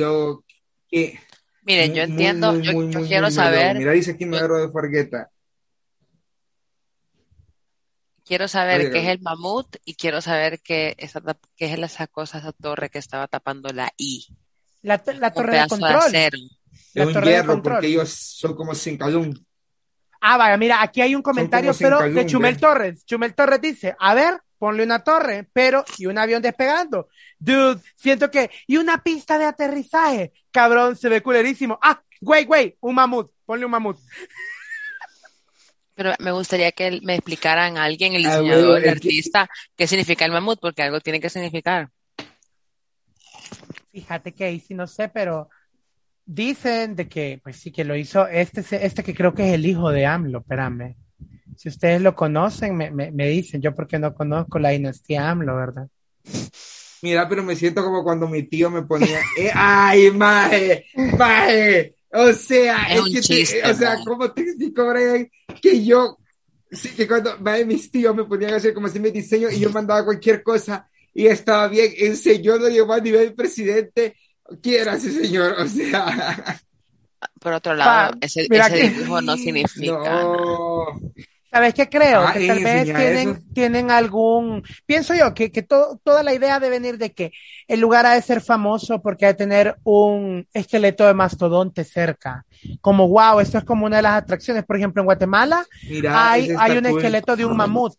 Qué, 0.89 1.19
Miren, 1.63 1.95
yo 1.95 2.03
muy, 2.03 2.11
entiendo, 2.13 2.53
muy, 2.53 2.63
yo, 2.63 2.73
muy, 2.73 2.93
yo 2.93 2.99
muy, 3.01 3.09
quiero 3.09 3.31
saber, 3.31 3.77
Mira, 3.79 3.93
dice 3.93 4.13
aquí 4.13 4.27
Madero 4.27 4.57
de 4.59 4.73
Fargueta. 4.73 5.31
quiero 8.25 8.47
saber 8.47 8.81
Oiga. 8.81 8.93
qué 8.93 8.99
es 9.01 9.09
el 9.09 9.21
mamut 9.23 9.77
y 9.85 9.95
quiero 9.95 10.21
saber 10.21 10.61
qué, 10.61 10.95
esa, 10.99 11.21
qué 11.57 11.73
es 11.73 11.79
esa 11.79 12.07
cosa, 12.07 12.39
esa 12.39 12.53
torre 12.53 12.89
que 12.89 12.99
estaba 12.99 13.27
tapando 13.27 13.71
la 13.71 13.93
I. 13.97 14.25
La, 14.83 14.99
torre 14.99 15.19
de 15.57 15.63
de 15.63 15.67
control. 15.69 16.13
La 16.13 16.27
Es 16.29 17.07
un 17.07 17.13
torre 17.13 17.27
de 17.27 17.33
hierro, 17.33 17.53
control. 17.55 17.75
porque 17.75 17.87
ellos 17.89 18.09
son 18.11 18.55
como 18.55 18.75
sin 18.75 18.97
calum. 18.97 19.35
Ah, 20.21 20.37
vaya, 20.37 20.57
mira, 20.57 20.81
aquí 20.81 21.01
hay 21.01 21.15
un 21.15 21.23
comentario, 21.23 21.73
pero 21.79 21.99
de. 22.09 22.27
Chumel 22.27 22.57
Torres. 22.59 23.05
Chumel 23.05 23.35
Torres 23.35 23.61
dice, 23.61 23.97
a 23.99 24.15
ver, 24.15 24.41
ponle 24.61 24.85
una 24.85 25.03
torre, 25.03 25.49
pero, 25.55 25.85
y 25.97 26.05
un 26.05 26.19
avión 26.19 26.43
despegando. 26.43 27.09
Dude, 27.39 27.81
siento 27.97 28.31
que, 28.31 28.51
y 28.67 28.77
una 28.77 29.03
pista 29.03 29.39
de 29.39 29.47
aterrizaje. 29.47 30.33
Cabrón, 30.51 30.97
se 30.97 31.09
ve 31.09 31.23
culerísimo. 31.23 31.79
Ah, 31.83 32.03
güey, 32.21 32.45
güey, 32.45 32.77
un 32.81 32.95
mamut, 32.95 33.33
ponle 33.47 33.65
un 33.65 33.71
mamut. 33.71 33.99
Pero 35.95 36.13
me 36.19 36.31
gustaría 36.33 36.73
que 36.73 37.01
me 37.03 37.15
explicaran 37.15 37.79
a 37.79 37.85
alguien, 37.85 38.15
el 38.15 38.27
Ah, 38.27 38.37
diseñador, 38.37 38.65
bueno, 38.65 38.77
el 38.77 38.83
que- 38.85 38.91
artista, 38.91 39.49
qué 39.77 39.87
significa 39.87 40.25
el 40.27 40.33
mamut, 40.33 40.61
porque 40.61 40.83
algo 40.83 41.01
tiene 41.01 41.21
que 41.21 41.31
significar. 41.31 41.89
Fíjate 43.93 44.33
que 44.35 44.45
ahí 44.45 44.61
sí 44.61 44.75
no 44.75 44.87
sé, 44.87 45.09
pero 45.09 45.49
dicen 46.25 46.95
de 46.97 47.09
que, 47.09 47.41
pues 47.43 47.57
sí, 47.57 47.73
que 47.73 47.85
lo 47.85 47.97
hizo 47.97 48.27
este, 48.29 48.61
este 48.85 49.03
que 49.03 49.15
creo 49.15 49.35
que 49.35 49.49
es 49.49 49.55
el 49.55 49.67
hijo 49.67 49.91
de 49.91 50.07
AMLO, 50.07 50.41
espérame. 50.41 50.97
Si 51.61 51.69
ustedes 51.69 52.01
lo 52.01 52.15
conocen, 52.17 52.75
me, 52.75 52.91
me, 52.91 53.11
me 53.11 53.29
dicen, 53.29 53.61
yo 53.61 53.75
porque 53.75 53.99
no 53.99 54.15
conozco 54.15 54.59
la 54.59 54.71
dinastía 54.71 55.29
AMLO, 55.29 55.55
¿verdad? 55.57 55.89
Mira, 57.03 57.29
pero 57.29 57.43
me 57.43 57.55
siento 57.55 57.85
como 57.85 58.03
cuando 58.03 58.27
mi 58.29 58.45
tío 58.45 58.71
me 58.71 58.81
ponía, 58.81 59.19
eh, 59.39 59.51
ay, 59.55 60.11
maje, 60.11 60.87
maje, 61.19 61.97
o 62.15 62.33
sea, 62.33 62.85
Es 62.85 62.95
es, 62.97 63.01
un 63.03 63.13
que 63.13 63.21
te- 63.21 63.71
o 63.71 63.75
sea. 63.75 63.99
¿cómo 64.07 64.33
te 64.33 64.41
explico, 64.41 64.89
Brian? 64.89 65.29
Que 65.61 65.85
yo, 65.85 66.17
sí, 66.71 66.89
que 66.97 67.07
cuando 67.07 67.39
maje, 67.41 67.67
mis 67.67 67.91
tíos 67.91 68.17
me 68.17 68.25
ponían 68.25 68.55
a 68.55 68.57
hacer 68.57 68.73
como 68.73 68.87
así 68.87 68.99
mi 68.99 69.11
diseño 69.11 69.51
y 69.51 69.61
yo 69.61 69.69
mandaba 69.69 70.03
cualquier 70.03 70.43
cosa 70.43 70.89
y 71.13 71.27
estaba 71.27 71.69
bien, 71.69 71.93
ese 71.95 72.41
yo 72.41 72.57
lo 72.57 72.71
llevó 72.71 72.95
a 72.95 73.01
nivel 73.01 73.35
presidente, 73.35 74.17
quiera 74.63 74.95
ese 74.95 75.11
señor, 75.13 75.57
o 75.59 75.67
sea, 75.69 76.59
Por 77.39 77.53
otro 77.53 77.75
lado, 77.75 78.13
Pa, 78.13 78.19
ese, 78.23 78.47
ese 78.51 78.73
que- 78.73 78.89
dibujo 78.91 79.21
no 79.21 79.37
significa 79.37 79.93
no, 80.23 80.87
¿Sabes 81.51 81.75
qué 81.75 81.89
creo? 81.89 82.21
Ah, 82.21 82.33
que 82.33 82.47
tal 82.47 82.63
vez 82.63 82.85
tienen, 82.85 83.29
eso. 83.31 83.41
tienen 83.53 83.91
algún, 83.91 84.63
pienso 84.87 85.15
yo 85.15 85.35
que, 85.35 85.51
que 85.51 85.63
todo, 85.63 86.01
toda 86.05 86.23
la 86.23 86.33
idea 86.33 86.61
de 86.61 86.71
venir 86.71 86.97
de 86.97 87.13
que 87.13 87.33
el 87.67 87.81
lugar 87.81 88.07
ha 88.07 88.15
de 88.15 88.23
ser 88.23 88.41
famoso 88.41 89.03
porque 89.03 89.27
ha 89.27 89.29
de 89.29 89.35
tener 89.35 89.77
un 89.83 90.47
esqueleto 90.53 91.07
de 91.07 91.15
mastodonte 91.15 91.83
cerca. 91.83 92.45
Como 92.81 93.09
wow, 93.09 93.41
esto 93.41 93.59
es 93.59 93.65
como 93.65 93.87
una 93.87 93.97
de 93.97 94.03
las 94.03 94.15
atracciones. 94.15 94.65
Por 94.65 94.77
ejemplo, 94.77 95.03
en 95.03 95.07
Guatemala 95.07 95.67
hay, 96.09 96.51
hay 96.57 96.79
un 96.79 96.87
esqueleto 96.87 97.35
de 97.35 97.45
un 97.45 97.57
mamut. 97.57 97.95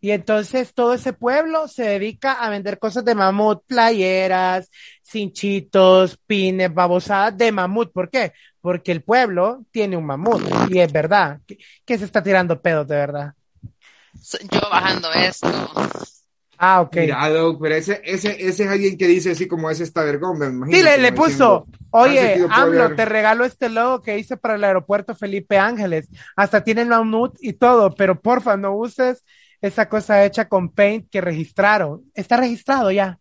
Y 0.00 0.10
entonces 0.10 0.74
todo 0.74 0.92
ese 0.92 1.14
pueblo 1.14 1.66
se 1.66 1.84
dedica 1.84 2.32
a 2.32 2.50
vender 2.50 2.78
cosas 2.78 3.06
de 3.06 3.14
mamut, 3.14 3.64
playeras, 3.66 4.70
cinchitos, 5.02 6.18
pines, 6.26 6.74
babosadas 6.74 7.38
de 7.38 7.50
mamut. 7.50 7.90
¿Por 7.90 8.10
qué? 8.10 8.34
Porque 8.64 8.92
el 8.92 9.02
pueblo 9.02 9.66
tiene 9.70 9.94
un 9.94 10.06
mamut. 10.06 10.40
Y 10.70 10.80
es 10.80 10.90
verdad. 10.90 11.38
que, 11.46 11.58
que 11.84 11.98
se 11.98 12.06
está 12.06 12.22
tirando 12.22 12.62
pedos 12.62 12.88
de 12.88 12.96
verdad. 12.96 13.34
Yo 14.50 14.60
bajando 14.70 15.12
esto. 15.12 15.46
Ah, 16.56 16.80
ok. 16.80 16.96
Mira, 16.96 17.28
Doc, 17.28 17.60
pero 17.60 17.74
ese, 17.74 18.00
ese, 18.02 18.30
ese 18.42 18.64
es 18.64 18.70
alguien 18.70 18.96
que 18.96 19.06
dice 19.06 19.32
así 19.32 19.46
como 19.46 19.68
ese 19.68 19.84
está 19.84 20.02
vergón, 20.02 20.38
me 20.38 20.46
imagino. 20.46 20.78
Sí, 20.78 20.82
le, 20.98 21.12
puso, 21.12 21.66
"Ah, 21.92 22.00
oye, 22.00 22.36
AMLO, 22.48 22.84
hablar". 22.84 22.96
te 22.96 23.04
regalo 23.04 23.44
este 23.44 23.68
logo 23.68 24.00
que 24.00 24.18
hice 24.18 24.38
para 24.38 24.54
el 24.54 24.64
aeropuerto 24.64 25.14
Felipe 25.14 25.58
Ángeles. 25.58 26.08
Hasta 26.34 26.64
tiene 26.64 26.80
el 26.80 26.88
mamut 26.88 27.36
y 27.40 27.52
todo, 27.52 27.94
pero 27.94 28.18
porfa, 28.18 28.56
no 28.56 28.74
uses 28.74 29.26
esa 29.60 29.90
cosa 29.90 30.24
hecha 30.24 30.48
con 30.48 30.70
Paint 30.70 31.10
que 31.10 31.20
registraron. 31.20 32.10
Está 32.14 32.38
registrado 32.38 32.90
ya. 32.90 33.18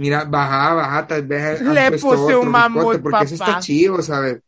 Mira, 0.00 0.24
baja, 0.24 0.72
baja, 0.74 1.06
tal 1.06 1.26
vez. 1.26 1.60
han 1.60 1.74
Le 1.74 1.90
puse 1.98 2.34
un 2.34 2.48
mamut, 2.48 2.80
bicote, 2.80 2.98
Porque 3.00 3.24
eso 3.26 3.36
papá. 3.36 3.50
está 3.50 3.60
chido, 3.60 4.00
¿sabes? 4.02 4.40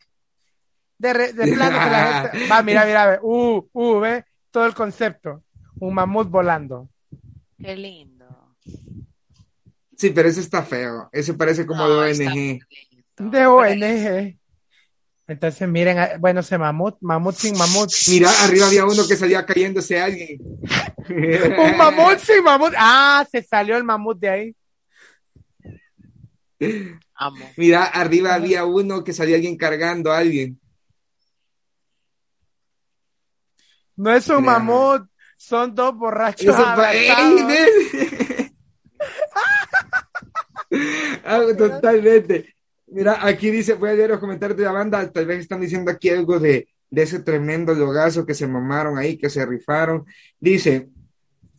De, 0.96 1.12
re- 1.12 1.32
de 1.34 1.52
plano 1.52 1.78
que 1.78 1.90
la 1.90 2.30
gente. 2.32 2.48
Va, 2.48 2.62
mira, 2.62 2.86
mira, 2.86 3.06
ve. 3.06 3.18
Uh, 3.22 3.68
uh, 3.72 4.00
ve 4.00 4.24
todo 4.50 4.64
el 4.64 4.72
concepto. 4.74 5.42
Un 5.78 5.92
mamut 5.94 6.30
volando. 6.30 6.88
Qué 7.58 7.76
lindo. 7.76 8.54
Sí, 9.98 10.08
pero 10.10 10.28
ese 10.30 10.40
está 10.40 10.62
feo. 10.62 11.10
Ese 11.12 11.34
parece 11.34 11.66
como 11.66 11.86
No, 11.86 12.00
de 12.00 12.10
ONG. 12.10 12.60
De 13.30 13.46
ONG. 13.46 14.38
Entonces, 15.28 15.68
miren, 15.68 15.98
ah, 15.98 16.10
bueno, 16.18 16.40
ese 16.40 16.56
mamut, 16.56 16.96
mamut 17.02 17.34
sin 17.36 17.56
mamut. 17.58 17.90
Mira, 18.08 18.30
arriba 18.44 18.66
había 18.68 18.84
uno 18.86 19.06
que 19.06 19.16
salía 19.16 19.44
cayéndose 19.44 20.00
a 20.00 20.06
alguien. 20.06 20.38
Un 21.08 21.76
mamut 21.76 22.18
sin 22.18 22.42
mamut. 22.42 22.72
Ah, 22.76 23.26
se 23.30 23.42
salió 23.42 23.76
el 23.76 23.84
mamut 23.84 24.18
de 24.18 24.28
ahí. 24.30 24.56
Amo. 27.14 27.44
Mira, 27.56 27.84
arriba 27.84 28.34
había 28.34 28.64
uno 28.64 29.04
que 29.04 29.12
salía 29.12 29.36
alguien 29.36 29.56
cargando 29.56 30.12
a 30.12 30.18
alguien. 30.18 30.60
No 33.96 34.12
es 34.12 34.28
un 34.28 34.42
Mira. 34.42 34.58
mamut, 34.58 35.06
son 35.36 35.74
dos 35.74 35.94
borrachos. 35.96 36.54
Ah, 41.24 41.40
totalmente. 41.56 42.54
Mira, 42.86 43.18
aquí 43.26 43.50
dice, 43.50 43.74
voy 43.74 43.90
a 43.90 43.94
leer 43.94 44.10
los 44.10 44.20
comentarios 44.20 44.56
de 44.56 44.64
la 44.64 44.72
banda, 44.72 45.10
tal 45.10 45.26
vez 45.26 45.40
están 45.40 45.60
diciendo 45.60 45.90
aquí 45.90 46.08
algo 46.08 46.38
de, 46.38 46.68
de 46.90 47.02
ese 47.02 47.20
tremendo 47.20 47.74
logazo 47.74 48.24
que 48.24 48.34
se 48.34 48.46
mamaron 48.46 48.98
ahí, 48.98 49.18
que 49.18 49.30
se 49.30 49.44
rifaron. 49.44 50.04
Dice, 50.40 50.88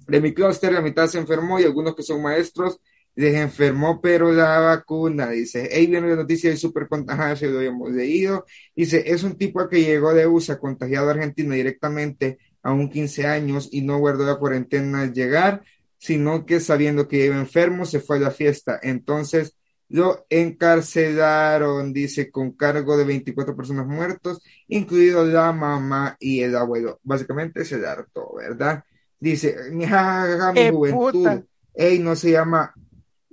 de 0.07 0.21
mi 0.21 0.33
clúster 0.33 0.73
la 0.73 0.81
mitad 0.81 1.07
se 1.07 1.19
enfermó 1.19 1.59
y 1.59 1.63
algunos 1.63 1.95
que 1.95 2.03
son 2.03 2.21
maestros 2.21 2.79
les 3.15 3.35
enfermó, 3.35 4.01
pero 4.01 4.31
la 4.31 4.59
vacuna, 4.59 5.29
dice, 5.29 5.69
ahí 5.73 5.87
viene 5.87 6.09
la 6.09 6.15
noticia 6.15 6.49
del 6.49 6.57
super 6.57 6.87
contagiado, 6.87 7.35
se 7.35 7.47
lo 7.47 7.57
habíamos 7.59 7.91
leído. 7.91 8.45
Dice, 8.75 9.03
es 9.05 9.23
un 9.23 9.37
tipo 9.37 9.67
que 9.69 9.83
llegó 9.83 10.13
de 10.13 10.25
USA 10.27 10.57
contagiado 10.59 11.09
a 11.09 11.11
Argentina 11.11 11.53
directamente 11.55 12.39
a 12.63 12.73
un 12.73 12.89
15 12.89 13.27
años 13.27 13.69
y 13.71 13.81
no 13.81 13.99
guardó 13.99 14.25
la 14.25 14.37
cuarentena 14.37 15.01
al 15.01 15.13
llegar, 15.13 15.63
sino 15.97 16.45
que 16.45 16.59
sabiendo 16.59 17.07
que 17.07 17.25
iba 17.25 17.35
enfermo 17.35 17.85
se 17.85 17.99
fue 17.99 18.17
a 18.17 18.21
la 18.21 18.31
fiesta. 18.31 18.79
Entonces 18.81 19.55
lo 19.89 20.25
encarcelaron, 20.29 21.93
dice, 21.93 22.31
con 22.31 22.53
cargo 22.53 22.97
de 22.97 23.03
24 23.03 23.55
personas 23.55 23.85
muertos, 23.85 24.41
incluido 24.67 25.23
la 25.25 25.51
mamá 25.51 26.17
y 26.19 26.41
el 26.41 26.55
abuelo. 26.55 26.99
Básicamente 27.03 27.63
se 27.63 27.75
hartó, 27.85 28.33
¿verdad? 28.35 28.83
Dice, 29.19 29.55
mi, 29.71 29.85
jajaja, 29.85 30.51
mi 30.51 30.59
¡Eh, 30.61 30.71
juventud. 30.71 31.11
puta! 31.11 31.43
Ey, 31.75 31.99
no 31.99 32.15
se 32.15 32.31
llama 32.31 32.73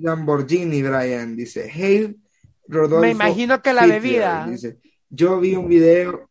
Lamborghini, 0.00 0.82
Brian. 0.82 1.36
Dice, 1.36 1.70
hey, 1.72 2.16
Rodolfo. 2.66 3.02
Me 3.02 3.10
imagino 3.10 3.60
que 3.60 3.72
la 3.72 3.84
Hitler", 3.84 4.02
bebida. 4.02 4.46
Dice, 4.48 4.78
yo 5.08 5.40
vi 5.40 5.54
un 5.54 5.68
video, 5.68 6.30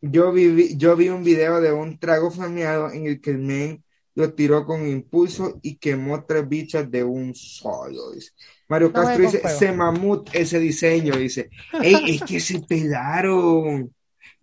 yo 0.00 0.32
vi, 0.32 0.76
yo 0.76 0.96
vi 0.96 1.08
un 1.08 1.24
video 1.24 1.60
de 1.60 1.72
un 1.72 1.98
trago 1.98 2.30
flameado 2.30 2.90
en 2.90 3.06
el 3.06 3.20
que 3.20 3.30
el 3.30 3.38
men 3.38 3.84
lo 4.16 4.32
tiró 4.32 4.64
con 4.64 4.86
impulso 4.86 5.58
y 5.62 5.76
quemó 5.76 6.24
tres 6.24 6.48
bichas 6.48 6.90
de 6.90 7.02
un 7.02 7.34
solo. 7.34 8.12
Dice. 8.12 8.30
Mario 8.68 8.92
Castro 8.92 9.24
dice, 9.24 9.42
se 9.48 9.72
mamut 9.72 10.30
ese 10.32 10.58
diseño, 10.58 11.16
dice. 11.16 11.50
Ey, 11.82 12.14
es 12.14 12.22
que 12.22 12.40
se 12.40 12.60
pelaron. 12.60 13.92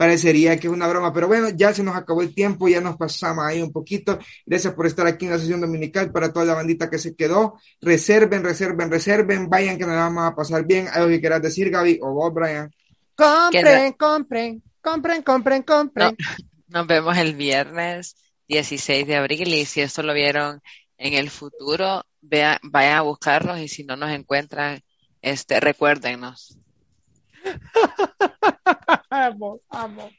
Parecería 0.02 0.58
que 0.58 0.66
es 0.66 0.74
una 0.74 0.88
broma, 0.88 1.14
pero 1.14 1.28
bueno, 1.28 1.50
ya 1.50 1.76
se 1.76 1.84
nos 1.84 1.96
acabó 1.96 2.24
el 2.24 2.34
tiempo, 2.34 2.68
ya 2.68 2.82
nos 2.82 2.98
pasamos 2.98 3.46
ahí 3.46 3.62
un 3.62 3.72
poquito. 3.72 4.18
Gracias 4.48 4.74
por 4.74 4.88
estar 4.88 5.06
aquí 5.06 5.26
en 5.26 5.32
la 5.34 5.38
sesión 5.38 5.62
dominical 5.62 6.12
para 6.12 6.34
toda 6.34 6.44
la 6.44 6.56
bandita 6.56 6.90
que 6.90 6.98
se 6.98 7.16
quedó. 7.16 7.60
Reserven, 7.80 8.44
reserven, 8.44 8.90
reserven, 8.90 9.48
vayan 9.48 9.78
que 9.78 9.86
nos 9.86 9.96
vamos 9.96 10.24
a 10.24 10.36
pasar 10.36 10.66
bien. 10.66 10.88
¿Algo 10.92 11.08
que 11.08 11.20
quieras 11.20 11.44
decir, 11.44 11.70
Gaby? 11.70 12.00
O 12.02 12.14
vos, 12.14 12.34
Brian. 12.34 12.74
Compren, 13.14 13.94
compren, 13.94 14.64
compren, 14.82 15.22
compren, 15.22 15.62
compren. 15.62 16.18
Nos 16.68 16.88
vemos 16.88 17.16
el 17.20 17.36
viernes 17.36 18.16
16 18.48 19.06
de 19.06 19.16
abril 19.18 19.54
y 19.54 19.66
si 19.66 19.82
esto 19.82 20.02
lo 20.02 20.16
vieron 20.16 20.64
en 20.98 21.14
el 21.14 21.30
futuro, 21.30 22.08
vean, 22.22 22.58
vayan 22.64 22.98
a 22.98 23.02
buscarnos 23.02 23.60
y 23.60 23.68
si 23.68 23.84
no 23.84 23.96
nos 23.96 24.10
encuentran, 24.10 24.82
este, 25.22 25.60
recuérdennos. 25.60 26.58
Amo, 29.10 29.60
amo. 29.70 30.10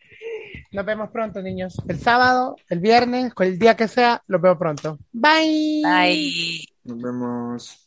Nos 0.73 0.87
vemos 0.87 1.11
pronto, 1.11 1.43
niños. 1.43 1.77
El 1.89 1.99
sábado, 1.99 2.57
el 2.69 2.81
viernes, 2.81 3.33
el 3.41 3.59
día 3.59 3.77
que 3.77 3.89
sea, 3.89 4.23
los 4.27 4.41
veo 4.41 4.59
pronto. 4.59 4.99
Bye. 5.13 5.83
Bye. 5.85 6.65
Nos 6.85 7.03
vemos. 7.03 7.82